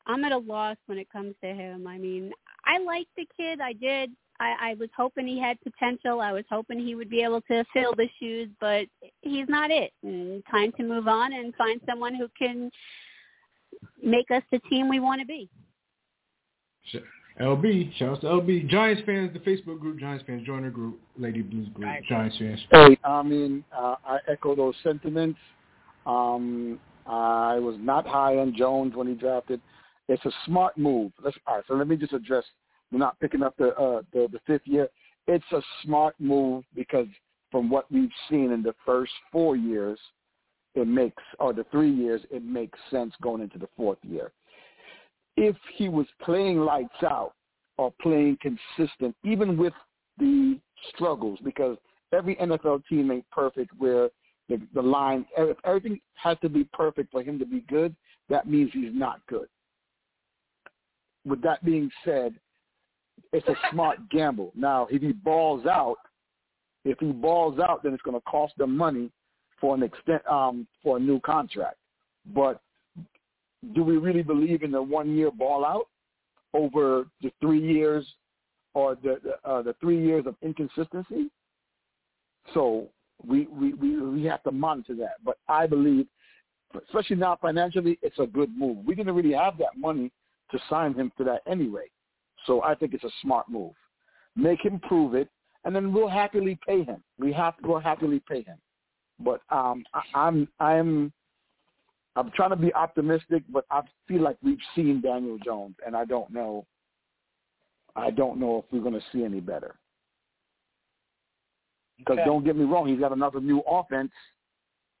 I'm 0.06 0.24
at 0.24 0.32
a 0.32 0.38
loss 0.38 0.76
when 0.86 0.98
it 0.98 1.10
comes 1.10 1.34
to 1.42 1.52
him. 1.52 1.86
I 1.86 1.98
mean, 1.98 2.32
I 2.64 2.78
liked 2.78 3.10
the 3.16 3.26
kid. 3.36 3.60
I 3.60 3.72
did. 3.72 4.12
I, 4.40 4.70
I 4.70 4.74
was 4.78 4.88
hoping 4.96 5.26
he 5.26 5.40
had 5.40 5.58
potential. 5.62 6.20
I 6.20 6.32
was 6.32 6.44
hoping 6.50 6.78
he 6.78 6.94
would 6.94 7.10
be 7.10 7.22
able 7.22 7.40
to 7.42 7.64
fill 7.72 7.94
the 7.94 8.08
shoes, 8.20 8.48
but 8.60 8.86
he's 9.22 9.48
not 9.48 9.70
it. 9.70 9.92
And 10.02 10.42
time 10.50 10.72
to 10.72 10.82
move 10.82 11.08
on 11.08 11.32
and 11.32 11.54
find 11.54 11.80
someone 11.88 12.14
who 12.14 12.28
can 12.38 12.70
make 14.02 14.30
us 14.30 14.42
the 14.50 14.58
team 14.70 14.88
we 14.88 15.00
want 15.00 15.20
to 15.20 15.26
be. 15.26 15.48
LB, 17.40 17.94
shout 17.98 18.10
out 18.10 18.20
to 18.22 18.26
LB. 18.28 18.68
Giants 18.68 19.02
fans, 19.04 19.30
the 19.34 19.40
Facebook 19.40 19.78
group, 19.78 19.98
Giants 19.98 20.24
fans, 20.26 20.46
join 20.46 20.64
the 20.64 20.70
group, 20.70 20.98
Lady 21.18 21.42
Blues 21.42 21.68
group, 21.74 21.88
Giants 22.08 22.38
fans. 22.38 22.60
Hey, 22.70 22.98
I 23.04 23.22
mean, 23.22 23.62
uh, 23.76 23.96
I 24.06 24.18
echo 24.26 24.56
those 24.56 24.74
sentiments. 24.82 25.38
Um, 26.06 26.80
I 27.06 27.58
was 27.58 27.76
not 27.78 28.06
high 28.06 28.38
on 28.38 28.54
Jones 28.56 28.94
when 28.96 29.06
he 29.06 29.14
drafted. 29.14 29.60
It's 30.08 30.24
a 30.24 30.30
smart 30.46 30.78
move. 30.78 31.12
Let's 31.22 31.36
all 31.46 31.56
right. 31.56 31.64
So 31.68 31.74
let 31.74 31.88
me 31.88 31.96
just 31.96 32.12
address. 32.12 32.44
Not 32.96 33.18
picking 33.20 33.42
up 33.42 33.56
the 33.56 33.68
uh, 33.76 34.02
the, 34.12 34.28
the 34.30 34.40
fifth 34.46 34.66
year. 34.66 34.88
It's 35.26 35.44
a 35.52 35.60
smart 35.82 36.14
move 36.18 36.64
because 36.74 37.08
from 37.50 37.68
what 37.70 37.90
we've 37.90 38.10
seen 38.28 38.52
in 38.52 38.62
the 38.62 38.74
first 38.84 39.12
four 39.32 39.56
years, 39.56 39.98
it 40.74 40.86
makes 40.86 41.22
or 41.38 41.52
the 41.52 41.64
three 41.70 41.90
years, 41.90 42.20
it 42.30 42.44
makes 42.44 42.78
sense 42.90 43.12
going 43.22 43.42
into 43.42 43.58
the 43.58 43.68
fourth 43.76 43.98
year. 44.02 44.32
If 45.36 45.56
he 45.74 45.88
was 45.88 46.06
playing 46.22 46.58
lights 46.58 47.02
out 47.02 47.32
or 47.78 47.92
playing 48.00 48.38
consistent, 48.40 49.14
even 49.24 49.56
with 49.56 49.74
the 50.18 50.58
struggles, 50.94 51.38
because 51.44 51.76
every 52.12 52.36
NFL 52.36 52.82
team 52.88 53.10
ain't 53.10 53.28
perfect 53.30 53.70
where 53.78 54.08
the, 54.48 54.60
the 54.74 54.82
line, 54.82 55.26
if 55.36 55.56
everything 55.64 56.00
has 56.14 56.36
to 56.42 56.48
be 56.48 56.64
perfect 56.72 57.10
for 57.10 57.22
him 57.22 57.38
to 57.38 57.46
be 57.46 57.60
good, 57.68 57.94
that 58.28 58.48
means 58.48 58.70
he's 58.72 58.92
not 58.92 59.20
good. 59.28 59.48
With 61.24 61.42
that 61.42 61.64
being 61.64 61.90
said, 62.04 62.34
it's 63.32 63.46
a 63.48 63.54
smart 63.70 63.98
gamble. 64.10 64.52
Now, 64.54 64.86
if 64.90 65.02
he 65.02 65.12
balls 65.12 65.66
out, 65.66 65.96
if 66.84 66.98
he 67.00 67.12
balls 67.12 67.58
out, 67.58 67.82
then 67.82 67.92
it's 67.92 68.02
going 68.02 68.16
to 68.16 68.22
cost 68.22 68.56
them 68.56 68.76
money 68.76 69.10
for 69.60 69.74
an 69.74 69.82
extent 69.82 70.22
um, 70.30 70.66
for 70.82 70.96
a 70.96 71.00
new 71.00 71.20
contract. 71.20 71.76
But 72.34 72.60
do 73.74 73.82
we 73.82 73.96
really 73.96 74.22
believe 74.22 74.62
in 74.62 74.70
the 74.70 74.82
one 74.82 75.16
year 75.16 75.30
ball 75.30 75.64
out 75.64 75.88
over 76.54 77.06
the 77.22 77.32
three 77.40 77.60
years 77.60 78.06
or 78.74 78.94
the 78.96 79.18
the, 79.22 79.50
uh, 79.50 79.62
the 79.62 79.74
three 79.80 80.04
years 80.04 80.26
of 80.26 80.36
inconsistency? 80.42 81.30
So 82.54 82.88
we, 83.24 83.46
we 83.46 83.74
we 83.74 84.00
we 84.00 84.24
have 84.24 84.42
to 84.44 84.52
monitor 84.52 84.94
that. 84.96 85.16
But 85.24 85.38
I 85.48 85.66
believe, 85.66 86.06
especially 86.86 87.16
now 87.16 87.38
financially, 87.40 87.98
it's 88.02 88.18
a 88.18 88.26
good 88.26 88.56
move. 88.56 88.78
We 88.84 88.94
didn't 88.94 89.14
really 89.14 89.34
have 89.34 89.58
that 89.58 89.76
money 89.76 90.12
to 90.50 90.58
sign 90.70 90.94
him 90.94 91.10
to 91.18 91.24
that 91.24 91.42
anyway. 91.46 91.86
So 92.46 92.62
I 92.62 92.74
think 92.74 92.94
it's 92.94 93.04
a 93.04 93.10
smart 93.22 93.48
move. 93.48 93.72
Make 94.36 94.64
him 94.64 94.80
prove 94.80 95.14
it, 95.14 95.28
and 95.64 95.74
then 95.74 95.92
we'll 95.92 96.08
happily 96.08 96.58
pay 96.66 96.84
him. 96.84 97.02
We 97.18 97.32
have 97.32 97.56
to 97.58 97.68
we'll 97.68 97.80
happily 97.80 98.22
pay 98.28 98.42
him. 98.42 98.58
But 99.18 99.40
um, 99.50 99.84
I, 99.94 100.02
I'm 100.14 100.48
I'm 100.60 101.12
I'm 102.16 102.30
trying 102.34 102.50
to 102.50 102.56
be 102.56 102.72
optimistic, 102.74 103.42
but 103.50 103.66
I 103.70 103.82
feel 104.08 104.22
like 104.22 104.38
we've 104.42 104.58
seen 104.74 105.00
Daniel 105.02 105.38
Jones, 105.38 105.76
and 105.86 105.94
I 105.94 106.04
don't 106.04 106.30
know. 106.30 106.66
I 107.94 108.10
don't 108.10 108.38
know 108.38 108.58
if 108.58 108.64
we're 108.72 108.82
going 108.82 108.94
to 108.94 109.06
see 109.12 109.24
any 109.24 109.40
better. 109.40 109.76
Because 111.98 112.18
Okay. 112.18 112.24
don't 112.24 112.44
get 112.44 112.56
me 112.56 112.64
wrong, 112.64 112.86
he's 112.86 113.00
got 113.00 113.12
another 113.12 113.40
new 113.40 113.60
offense. 113.60 114.12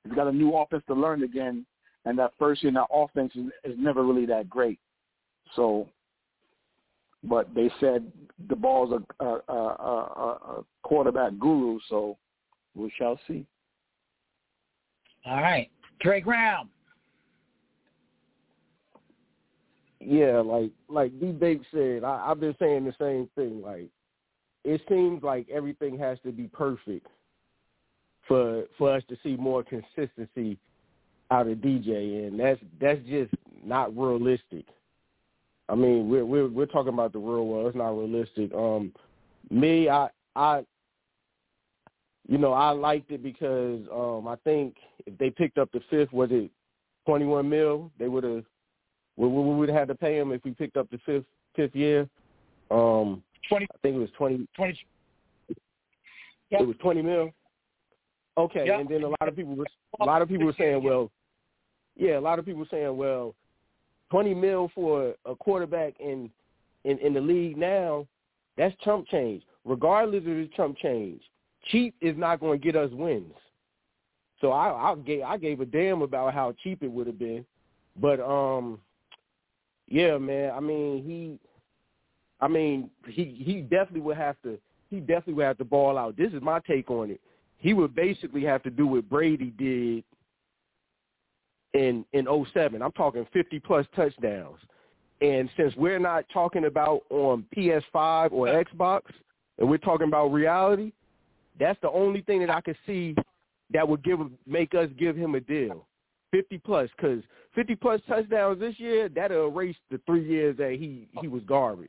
He's 0.04 0.14
got 0.14 0.28
a 0.28 0.32
new 0.32 0.54
offense 0.56 0.82
to 0.88 0.94
learn 0.94 1.22
again, 1.22 1.66
and 2.04 2.18
that 2.18 2.32
first 2.38 2.62
year 2.62 2.68
in 2.68 2.74
that 2.74 2.88
offense 2.90 3.34
is, 3.34 3.46
is 3.64 3.78
never 3.78 4.02
really 4.04 4.26
that 4.26 4.48
great. 4.48 4.78
So, 5.54 5.88
but 7.28 7.54
they 7.54 7.70
said 7.80 8.10
the 8.48 8.56
ball's 8.56 8.92
a, 8.92 9.24
a, 9.24 9.40
a, 9.48 9.52
a, 9.52 10.56
a 10.58 10.64
quarterback 10.82 11.32
guru, 11.38 11.78
so 11.88 12.16
we 12.74 12.92
shall 12.98 13.18
see. 13.26 13.46
All 15.24 15.40
right. 15.40 15.70
Dre 16.00 16.20
Graham. 16.20 16.68
yeah, 20.06 20.38
like 20.38 20.70
like 20.88 21.18
D 21.18 21.32
Bake 21.32 21.62
said, 21.72 22.04
I, 22.04 22.26
I've 22.30 22.38
been 22.38 22.54
saying 22.60 22.84
the 22.84 22.94
same 22.98 23.28
thing. 23.34 23.60
Like 23.60 23.88
it 24.64 24.80
seems 24.88 25.22
like 25.22 25.48
everything 25.50 25.98
has 25.98 26.18
to 26.24 26.30
be 26.30 26.44
perfect 26.44 27.06
for 28.28 28.64
for 28.78 28.94
us 28.94 29.02
to 29.08 29.16
see 29.22 29.36
more 29.36 29.64
consistency 29.64 30.58
out 31.32 31.48
of 31.48 31.58
DJ, 31.58 32.28
and 32.28 32.38
that's 32.38 32.60
that's 32.80 33.00
just 33.08 33.34
not 33.64 33.96
realistic. 33.96 34.66
I 35.68 35.74
mean, 35.74 36.08
we're 36.08 36.24
we're 36.24 36.48
we're 36.48 36.66
talking 36.66 36.92
about 36.92 37.12
the 37.12 37.18
real 37.18 37.46
world. 37.46 37.68
It's 37.68 37.76
not 37.76 37.90
realistic. 37.90 38.52
Um, 38.54 38.92
me, 39.50 39.88
I 39.88 40.08
I 40.34 40.64
you 42.28 42.38
know 42.38 42.52
I 42.52 42.70
liked 42.70 43.10
it 43.10 43.22
because 43.22 43.80
um 43.92 44.28
I 44.28 44.36
think 44.44 44.76
if 45.06 45.16
they 45.18 45.30
picked 45.30 45.58
up 45.58 45.70
the 45.72 45.80
fifth, 45.90 46.12
was 46.12 46.30
it 46.32 46.50
twenty 47.04 47.24
one 47.24 47.48
mil? 47.48 47.90
They 47.98 48.08
would 48.08 48.24
have 48.24 48.44
we, 49.16 49.28
we 49.28 49.54
would 49.54 49.68
have 49.68 49.78
had 49.78 49.88
to 49.88 49.94
pay 49.94 50.18
him 50.18 50.32
if 50.32 50.44
we 50.44 50.52
picked 50.52 50.76
up 50.76 50.88
the 50.90 50.98
fifth 51.04 51.24
fifth 51.54 51.74
year. 51.74 52.08
Um, 52.70 53.22
20, 53.48 53.66
I 53.72 53.78
think 53.80 53.96
it 53.96 53.98
was 54.00 54.10
twenty. 54.16 54.46
20 54.56 54.78
It 56.50 56.66
was 56.66 56.76
twenty 56.80 57.02
mil. 57.02 57.30
Okay, 58.38 58.66
Yep. 58.66 58.80
and 58.80 58.88
then 58.88 59.02
a 59.02 59.08
lot 59.08 59.28
of 59.28 59.34
people 59.34 59.54
were 59.56 59.66
a 60.00 60.04
lot 60.04 60.20
of 60.20 60.28
people 60.28 60.46
were 60.46 60.54
saying, 60.58 60.82
well, 60.82 61.10
yeah, 61.96 62.18
a 62.18 62.20
lot 62.20 62.38
of 62.38 62.44
people 62.44 62.60
were 62.60 62.68
saying, 62.70 62.94
well, 62.96 63.34
twenty 64.10 64.34
mil 64.34 64.70
for 64.74 65.14
a 65.24 65.34
quarterback 65.34 65.94
in 66.00 66.30
in 66.84 66.98
in 66.98 67.12
the 67.14 67.20
league 67.20 67.56
now, 67.56 68.06
that's 68.56 68.74
chump 68.82 69.06
change. 69.08 69.42
regardless 69.66 70.20
of 70.20 70.24
the 70.24 70.48
Trump 70.54 70.78
change, 70.78 71.20
cheap 71.70 71.94
is 72.00 72.16
not 72.16 72.40
going 72.40 72.58
to 72.58 72.64
get 72.64 72.76
us 72.76 72.90
wins. 72.92 73.34
So 74.40 74.52
I, 74.52 74.92
I 74.92 74.94
gave 74.94 75.22
I 75.22 75.36
gave 75.36 75.60
a 75.60 75.66
damn 75.66 76.02
about 76.02 76.32
how 76.32 76.54
cheap 76.62 76.82
it 76.82 76.90
would 76.90 77.06
have 77.06 77.18
been, 77.18 77.44
but 78.00 78.20
um, 78.20 78.78
yeah, 79.88 80.18
man. 80.18 80.52
I 80.54 80.60
mean 80.60 81.02
he, 81.04 81.38
I 82.40 82.48
mean 82.48 82.90
he 83.06 83.42
he 83.44 83.62
definitely 83.62 84.02
would 84.02 84.18
have 84.18 84.36
to 84.42 84.58
he 84.90 85.00
definitely 85.00 85.34
would 85.34 85.46
have 85.46 85.58
to 85.58 85.64
ball 85.64 85.98
out. 85.98 86.16
This 86.16 86.32
is 86.32 86.42
my 86.42 86.60
take 86.60 86.90
on 86.90 87.10
it. 87.10 87.20
He 87.58 87.72
would 87.72 87.94
basically 87.94 88.44
have 88.44 88.62
to 88.64 88.70
do 88.70 88.86
what 88.86 89.08
Brady 89.08 89.52
did 89.58 90.04
in 91.76 92.04
in 92.12 92.26
07. 92.52 92.82
I'm 92.82 92.92
talking 92.92 93.26
50 93.32 93.60
plus 93.60 93.86
touchdowns. 93.94 94.58
And 95.20 95.48
since 95.56 95.74
we're 95.76 95.98
not 95.98 96.24
talking 96.32 96.66
about 96.66 97.02
on 97.10 97.44
PS5 97.56 98.32
or 98.32 98.48
Xbox, 98.48 99.02
and 99.58 99.68
we're 99.68 99.78
talking 99.78 100.08
about 100.08 100.28
reality, 100.28 100.92
that's 101.58 101.80
the 101.80 101.90
only 101.90 102.20
thing 102.22 102.40
that 102.40 102.50
I 102.50 102.60
could 102.60 102.76
see 102.86 103.14
that 103.72 103.86
would 103.86 104.04
give 104.04 104.20
make 104.46 104.74
us 104.74 104.88
give 104.98 105.16
him 105.16 105.34
a 105.34 105.40
deal. 105.40 105.86
50 106.32 106.58
plus, 106.58 106.90
because 106.96 107.22
50 107.54 107.76
plus 107.76 108.00
touchdowns 108.06 108.60
this 108.60 108.78
year, 108.78 109.08
that'll 109.08 109.48
erase 109.48 109.76
the 109.90 109.98
three 110.06 110.26
years 110.26 110.56
that 110.58 110.72
he 110.72 111.08
he 111.20 111.28
was 111.28 111.42
garbage. 111.44 111.88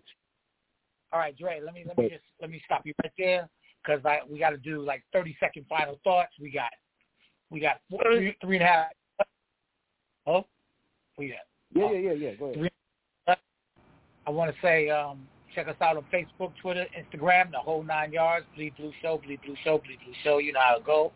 All 1.12 1.20
right, 1.20 1.38
Dre, 1.38 1.60
let 1.64 1.74
me 1.74 1.84
let 1.86 1.98
me 1.98 2.10
just 2.10 2.24
let 2.42 2.50
me 2.50 2.62
stop 2.66 2.82
you 2.86 2.94
right 3.04 3.12
there 3.18 3.50
because 3.84 4.06
I 4.06 4.20
we 4.30 4.40
got 4.40 4.52
to 4.52 4.58
do 4.58 4.82
like 4.82 5.04
30 5.12 5.36
second 5.40 5.66
final 5.68 6.00
thoughts. 6.04 6.32
We 6.40 6.52
got 6.52 6.72
we 7.50 7.60
got 7.60 7.82
four, 7.90 8.02
three, 8.04 8.36
three 8.42 8.58
and 8.58 8.64
a 8.64 8.68
half. 8.68 8.88
Oh, 10.28 10.46
got. 11.18 11.26
Yeah, 11.74 11.92
yeah, 11.92 11.92
yeah, 11.92 12.12
yeah. 12.12 12.36
Go 12.36 12.46
ahead. 12.48 12.70
I 14.28 14.30
want 14.30 14.54
to 14.54 14.58
say 14.62 14.90
um, 14.90 15.26
check 15.56 15.70
us 15.70 15.76
out 15.80 15.96
on 15.96 16.04
Facebook, 16.14 16.52
Twitter, 16.62 16.86
Instagram, 16.98 17.52
the 17.52 17.60
whole 17.60 17.82
nine 17.82 18.12
yards. 18.12 18.46
Bleed 18.56 18.76
Blue 18.78 18.92
Show, 19.02 19.22
Bleed 19.26 19.40
Blue 19.46 19.56
Show, 19.64 19.78
Bleed 19.78 20.00
Blue 20.04 20.14
Show. 20.24 20.40
You 20.40 20.52
know 20.52 20.60
how 20.60 20.78
to 20.78 20.84
go. 20.84 21.14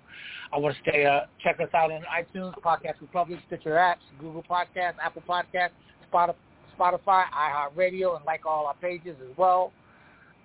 I 0.54 0.58
want 0.58 0.76
to 0.76 0.82
stay. 0.90 1.06
Uh, 1.06 1.22
check 1.44 1.60
us 1.60 1.68
out 1.74 1.92
on 1.92 2.02
iTunes, 2.04 2.54
Podcast 2.62 3.02
Republic, 3.02 3.40
Stitcher 3.48 3.72
apps, 3.72 3.98
Google 4.20 4.44
Podcasts, 4.50 4.96
Apple 5.04 5.24
Podcasts, 5.28 5.72
Spotify, 6.12 6.36
Spotify, 6.80 7.26
iHeartRadio, 7.32 8.16
and 8.16 8.26
like 8.26 8.46
all 8.46 8.66
our 8.66 8.76
pages 8.76 9.18
as 9.30 9.38
well. 9.38 9.74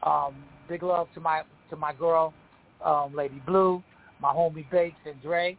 Um, 0.02 0.34
big 0.68 0.82
love 0.82 1.06
to 1.14 1.20
my 1.20 1.42
to 1.70 1.76
my 1.76 1.92
girl, 1.92 2.34
um, 2.84 3.14
Lady 3.14 3.40
Blue, 3.46 3.82
my 4.20 4.32
homie 4.32 4.68
Bakes 4.70 4.98
and 5.06 5.20
Dre. 5.22 5.56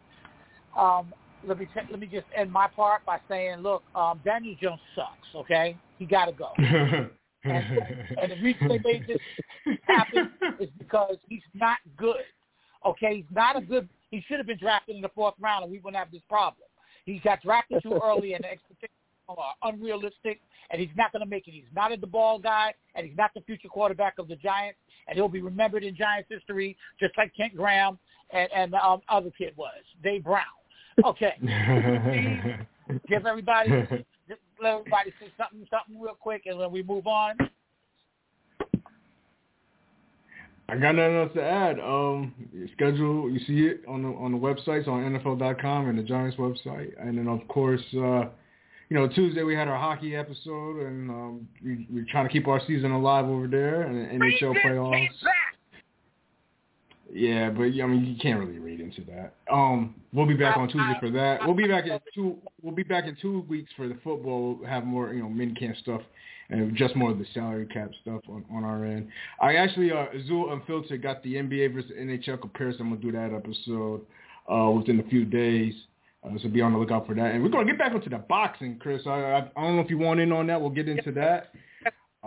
Um, 0.77 1.13
let 1.45 1.59
me 1.59 1.67
let 1.75 1.99
me 1.99 2.07
just 2.07 2.25
end 2.35 2.51
my 2.51 2.67
part 2.67 3.05
by 3.05 3.19
saying, 3.29 3.59
look, 3.59 3.83
um, 3.95 4.19
Daniel 4.23 4.55
Jones 4.61 4.79
sucks. 4.95 5.27
Okay, 5.35 5.77
he 5.97 6.05
got 6.05 6.25
to 6.25 6.31
go. 6.31 6.51
and, 6.57 7.09
and 7.43 8.31
the 8.31 8.37
reason 8.41 8.67
they 8.67 8.79
made 8.79 9.05
this 9.07 9.77
happen 9.87 10.31
is 10.59 10.69
because 10.77 11.17
he's 11.27 11.41
not 11.53 11.77
good. 11.97 12.23
Okay, 12.85 13.17
he's 13.17 13.35
not 13.35 13.57
a 13.57 13.61
good. 13.61 13.87
He 14.11 14.23
should 14.27 14.37
have 14.37 14.47
been 14.47 14.57
drafted 14.57 14.95
in 14.95 15.01
the 15.01 15.09
fourth 15.09 15.35
round, 15.39 15.63
and 15.63 15.71
we 15.71 15.79
wouldn't 15.79 15.97
have 15.97 16.11
this 16.11 16.21
problem. 16.29 16.67
He 17.05 17.19
got 17.19 17.41
drafted 17.41 17.83
too 17.83 17.99
early, 18.03 18.33
and 18.33 18.43
the 18.43 18.51
expectations 18.51 18.91
are 19.29 19.53
unrealistic, 19.63 20.39
and 20.69 20.79
he's 20.79 20.89
not 20.95 21.11
going 21.11 21.21
to 21.21 21.29
make 21.29 21.47
it. 21.47 21.51
He's 21.51 21.63
not 21.75 21.91
a 21.91 21.97
the 21.97 22.07
ball 22.07 22.39
guy, 22.39 22.73
and 22.95 23.05
he's 23.05 23.17
not 23.17 23.31
the 23.33 23.41
future 23.41 23.67
quarterback 23.67 24.15
of 24.19 24.27
the 24.27 24.35
Giants, 24.37 24.79
and 25.07 25.15
he'll 25.15 25.27
be 25.27 25.41
remembered 25.41 25.83
in 25.83 25.95
Giants 25.95 26.29
history 26.29 26.77
just 26.99 27.17
like 27.17 27.33
Kent 27.35 27.55
Graham 27.55 27.99
and, 28.31 28.49
and 28.53 28.73
the 28.73 28.85
um, 28.85 29.01
other 29.09 29.31
kid 29.37 29.53
was, 29.55 29.73
Dave 30.03 30.23
Brown. 30.23 30.43
Okay. 31.05 31.33
give 33.07 33.25
everybody, 33.25 33.69
just 34.27 34.41
let 34.61 34.73
everybody 34.73 35.13
say 35.19 35.31
something, 35.37 35.67
something 35.69 36.01
real 36.01 36.17
quick, 36.19 36.43
and 36.45 36.59
then 36.59 36.71
we 36.71 36.83
move 36.83 37.07
on. 37.07 37.37
I 40.69 40.75
got 40.75 40.95
nothing 40.95 41.15
else 41.15 41.31
to 41.35 41.43
add. 41.43 41.79
Um, 41.79 42.33
schedule 42.73 43.29
you 43.29 43.39
see 43.39 43.67
it 43.67 43.83
on 43.87 44.03
the 44.03 44.09
on 44.09 44.33
the 44.33 44.37
websites 44.37 44.87
on 44.87 45.17
NFL.com 45.17 45.87
and 45.87 45.97
the 45.97 46.03
Giants 46.03 46.35
website, 46.37 46.91
and 46.99 47.17
then 47.17 47.27
of 47.27 47.47
course, 47.47 47.81
uh, 47.93 48.25
you 48.89 48.97
know 48.97 49.07
Tuesday 49.07 49.43
we 49.43 49.55
had 49.55 49.69
our 49.69 49.77
hockey 49.77 50.15
episode, 50.15 50.85
and 50.85 51.09
um, 51.09 51.47
we, 51.63 51.87
we're 51.89 52.05
trying 52.11 52.27
to 52.27 52.33
keep 52.33 52.49
our 52.49 52.59
season 52.67 52.91
alive 52.91 53.25
over 53.25 53.47
there, 53.47 53.83
and 53.83 53.95
the 53.95 54.25
NHL 54.25 54.55
playoffs. 54.65 55.07
Yeah, 57.11 57.49
but 57.49 57.63
I 57.63 57.85
mean, 57.87 58.05
you 58.05 58.15
can't 58.21 58.39
really 58.39 58.59
read 58.59 58.81
into 58.81 59.01
that. 59.05 59.33
Um, 59.51 59.95
we'll 60.11 60.25
be 60.25 60.33
back 60.33 60.57
on 60.57 60.67
Tuesday 60.67 60.95
for 60.99 61.09
that. 61.11 61.39
We'll 61.45 61.55
be 61.55 61.67
back 61.67 61.85
in 61.85 61.99
two. 62.13 62.37
We'll 62.61 62.75
be 62.75 62.83
back 62.83 63.05
in 63.05 63.15
two 63.21 63.41
weeks 63.41 63.71
for 63.77 63.87
the 63.87 63.95
football. 64.03 64.55
We'll 64.55 64.69
have 64.69 64.83
more, 64.83 65.13
you 65.13 65.21
know, 65.21 65.29
min 65.29 65.55
camp 65.55 65.77
stuff 65.77 66.01
and 66.49 66.75
just 66.75 66.95
more 66.95 67.11
of 67.11 67.19
the 67.19 67.25
salary 67.33 67.65
cap 67.65 67.91
stuff 68.01 68.21
on, 68.29 68.43
on 68.51 68.63
our 68.63 68.85
end. 68.85 69.07
I 69.41 69.55
actually, 69.55 69.91
uh, 69.91 70.05
Azul 70.17 70.53
Unfiltered 70.53 71.01
got 71.01 71.23
the 71.23 71.35
NBA 71.35 71.73
versus 71.73 71.91
NHL 71.97 72.41
comparison. 72.41 72.81
I'm 72.81 72.89
gonna 72.89 73.01
do 73.01 73.11
that 73.11 73.33
episode 73.33 74.01
uh, 74.51 74.71
within 74.71 74.99
a 74.99 75.09
few 75.09 75.25
days. 75.25 75.73
Uh, 76.23 76.31
so 76.41 76.49
be 76.49 76.61
on 76.61 76.73
the 76.73 76.79
lookout 76.79 77.05
for 77.05 77.15
that. 77.15 77.33
And 77.33 77.43
we're 77.43 77.49
gonna 77.49 77.65
get 77.65 77.77
back 77.77 77.93
into 77.93 78.09
the 78.09 78.17
boxing, 78.17 78.77
Chris. 78.79 79.01
I, 79.05 79.09
I, 79.09 79.37
I 79.55 79.61
don't 79.61 79.75
know 79.75 79.81
if 79.81 79.89
you 79.89 79.97
want 79.97 80.19
in 80.19 80.31
on 80.31 80.47
that. 80.47 80.59
We'll 80.59 80.69
get 80.69 80.89
into 80.89 81.11
that. 81.13 81.53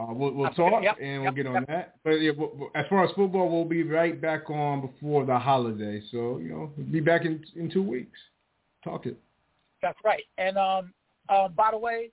Uh, 0.01 0.13
we'll, 0.13 0.33
we'll 0.33 0.51
talk 0.51 0.83
Yep, 0.83 0.97
and 1.01 1.23
we'll 1.23 1.25
yep, 1.25 1.35
get 1.35 1.47
on 1.47 1.55
yep. 1.55 1.67
that. 1.69 1.95
But 2.05 2.13
yeah, 2.13 2.33
as 2.75 2.87
far 2.89 3.05
as 3.05 3.11
football, 3.15 3.51
we'll 3.51 3.65
be 3.65 3.83
right 3.83 4.19
back 4.21 4.49
on 4.49 4.81
before 4.81 5.27
the 5.27 5.39
holiday. 5.39 6.01
So 6.11 6.39
you 6.39 6.51
know, 6.51 6.73
we'll 6.77 6.87
be 6.87 7.01
back 7.01 7.25
in 7.25 7.45
in 7.57 7.71
two 7.71 7.83
weeks. 7.83 8.19
Talk 8.83 9.07
it. 9.07 9.19
That's 9.83 9.99
right. 10.05 10.23
And 10.39 10.57
um, 10.57 10.93
um, 11.29 11.53
by 11.55 11.71
the 11.73 11.79
way, 11.79 12.11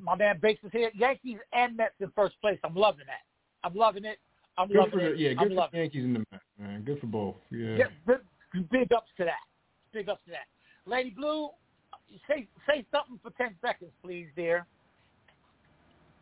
my 0.00 0.16
man 0.16 0.38
Bakes 0.40 0.62
is 0.64 0.72
here, 0.72 0.90
Yankees 0.94 1.38
and 1.52 1.76
Mets 1.76 1.94
in 2.00 2.10
first 2.16 2.40
place. 2.40 2.58
I'm 2.64 2.74
loving 2.74 3.06
that. 3.06 3.22
I'm 3.66 3.74
loving 3.74 4.04
it. 4.04 4.18
I'm 4.56 4.68
Good 4.68 4.76
loving 4.76 4.92
for 4.92 5.00
it. 5.00 5.18
yeah, 5.18 5.30
I'm 5.30 5.36
good 5.36 5.48
for 5.48 5.54
loving 5.54 5.70
the 5.72 5.78
Yankees 5.78 6.04
and 6.04 6.16
the 6.16 6.24
Mets, 6.30 6.44
man. 6.58 6.82
Good 6.82 7.00
for 7.00 7.06
both. 7.06 7.36
Yeah. 7.50 7.76
Yeah, 7.76 7.84
big, 8.06 8.70
big 8.70 8.92
ups 8.92 9.10
to 9.18 9.24
that. 9.24 9.42
Big 9.92 10.08
ups 10.08 10.22
to 10.26 10.32
that. 10.32 10.46
Lady 10.90 11.10
Blue, 11.10 11.48
say 12.28 12.48
say 12.68 12.84
something 12.92 13.18
for 13.22 13.30
ten 13.30 13.54
seconds, 13.60 13.92
please, 14.02 14.26
dear. 14.36 14.66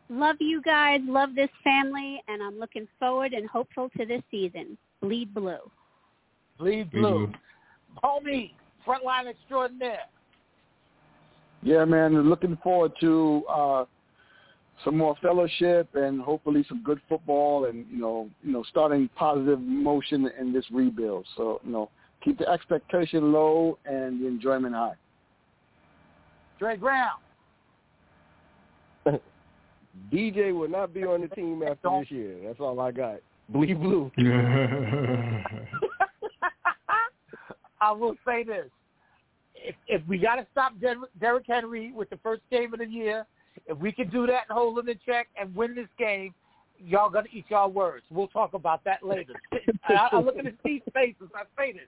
Love 0.09 0.35
you 0.39 0.61
guys. 0.61 0.99
Love 1.05 1.35
this 1.35 1.49
family, 1.63 2.21
and 2.27 2.41
I'm 2.41 2.59
looking 2.59 2.87
forward 2.99 3.33
and 3.33 3.47
hopeful 3.47 3.89
to 3.97 4.05
this 4.05 4.21
season. 4.29 4.77
Bleed 5.01 5.33
blue. 5.33 5.57
Bleed 6.57 6.91
Bleed 6.91 7.01
blue. 7.01 7.27
blue. 7.27 7.33
Homie, 8.03 8.51
frontline 8.85 9.27
extraordinaire. 9.29 10.07
Yeah, 11.61 11.85
man. 11.85 12.29
Looking 12.29 12.57
forward 12.61 12.91
to 12.99 13.43
uh, 13.49 13.85
some 14.83 14.97
more 14.97 15.15
fellowship 15.21 15.89
and 15.95 16.21
hopefully 16.21 16.65
some 16.67 16.83
good 16.83 16.99
football 17.07 17.65
and 17.65 17.85
you 17.89 17.99
know 17.99 18.29
you 18.43 18.51
know 18.51 18.63
starting 18.69 19.09
positive 19.15 19.61
motion 19.61 20.29
in 20.39 20.51
this 20.51 20.65
rebuild. 20.71 21.25
So 21.37 21.61
you 21.63 21.71
know 21.71 21.89
keep 22.23 22.37
the 22.37 22.49
expectation 22.49 23.31
low 23.31 23.77
and 23.85 24.21
the 24.21 24.27
enjoyment 24.27 24.75
high. 24.75 24.95
Dre 26.59 26.75
Brown. 26.77 27.17
DJ 30.11 30.53
will 30.57 30.69
not 30.69 30.93
be 30.93 31.03
on 31.03 31.21
the 31.21 31.27
team 31.29 31.63
after 31.67 31.89
this 31.99 32.11
year. 32.11 32.35
That's 32.43 32.59
all 32.59 32.79
I 32.79 32.91
got. 32.91 33.17
Bleed 33.49 33.79
blue. 33.79 34.11
I 37.81 37.91
will 37.91 38.15
say 38.25 38.43
this: 38.43 38.69
if 39.55 39.75
if 39.87 40.01
we 40.07 40.17
got 40.17 40.35
to 40.35 40.47
stop 40.51 40.79
Der- 40.79 40.95
Derrick 41.19 41.45
Henry 41.47 41.91
with 41.91 42.09
the 42.09 42.17
first 42.23 42.41
game 42.49 42.73
of 42.73 42.79
the 42.79 42.85
year, 42.85 43.25
if 43.67 43.77
we 43.77 43.91
can 43.91 44.09
do 44.09 44.25
that 44.27 44.45
and 44.49 44.57
hold 44.57 44.79
him 44.79 44.87
in 44.89 44.97
check 45.05 45.27
and 45.39 45.53
win 45.55 45.75
this 45.75 45.89
game, 45.99 46.33
y'all 46.79 47.09
gonna 47.09 47.27
eat 47.33 47.45
y'all 47.49 47.69
words. 47.69 48.05
We'll 48.09 48.27
talk 48.27 48.53
about 48.53 48.83
that 48.85 49.03
later. 49.03 49.33
I, 49.87 50.09
I 50.11 50.19
look 50.19 50.37
at 50.37 50.45
his 50.45 50.55
teeth 50.65 50.83
faces. 50.93 51.29
I 51.35 51.43
say 51.57 51.73
this. 51.73 51.81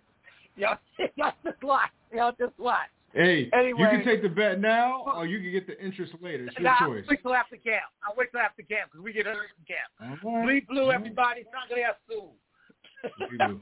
Y'all, 0.57 0.77
y'all 1.15 1.33
just 1.43 1.63
watch. 1.63 1.89
Y'all 2.13 2.33
just 2.37 2.57
watch. 2.57 2.89
Hey, 3.15 3.49
Anyway. 3.53 3.79
you 3.81 3.87
can 3.89 4.03
take 4.05 4.21
the 4.21 4.29
bet 4.29 4.59
now, 4.59 5.03
or 5.15 5.25
you 5.25 5.39
can 5.39 5.51
get 5.51 5.65
the 5.67 5.81
interest 5.83 6.13
later. 6.21 6.45
It's 6.45 6.55
your 6.55 6.63
Nah, 6.63 6.75
I'll 6.79 6.87
choice. 6.89 7.05
wait 7.09 7.21
till 7.23 7.33
after 7.33 7.57
camp. 7.57 7.85
I'll 8.07 8.15
wait 8.15 8.29
till 8.31 8.41
after 8.41 8.61
camp 8.63 8.91
because 8.91 9.03
we 9.03 9.13
get 9.13 9.25
hurt 9.25 9.47
in 9.57 9.65
camp. 9.65 10.21
All 10.23 10.35
right. 10.37 10.45
Bleed 10.45 10.67
blue, 10.67 10.91
everybody. 10.91 11.43
Sangre 11.51 11.83
azul. 11.89 12.35
Bleed 13.17 13.37
blue. 13.39 13.61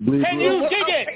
Bleed 0.00 0.24
Can 0.24 0.36
blue. 0.36 0.44
you 0.62 0.68
dig 0.68 0.88
it? 0.88 1.08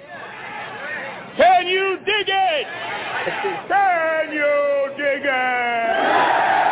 Can 1.36 1.66
you 1.66 1.96
dig 2.04 2.28
it? 2.28 2.66
Can 3.68 4.32
you 4.32 4.90
dig 4.96 5.22
it? 5.24 6.71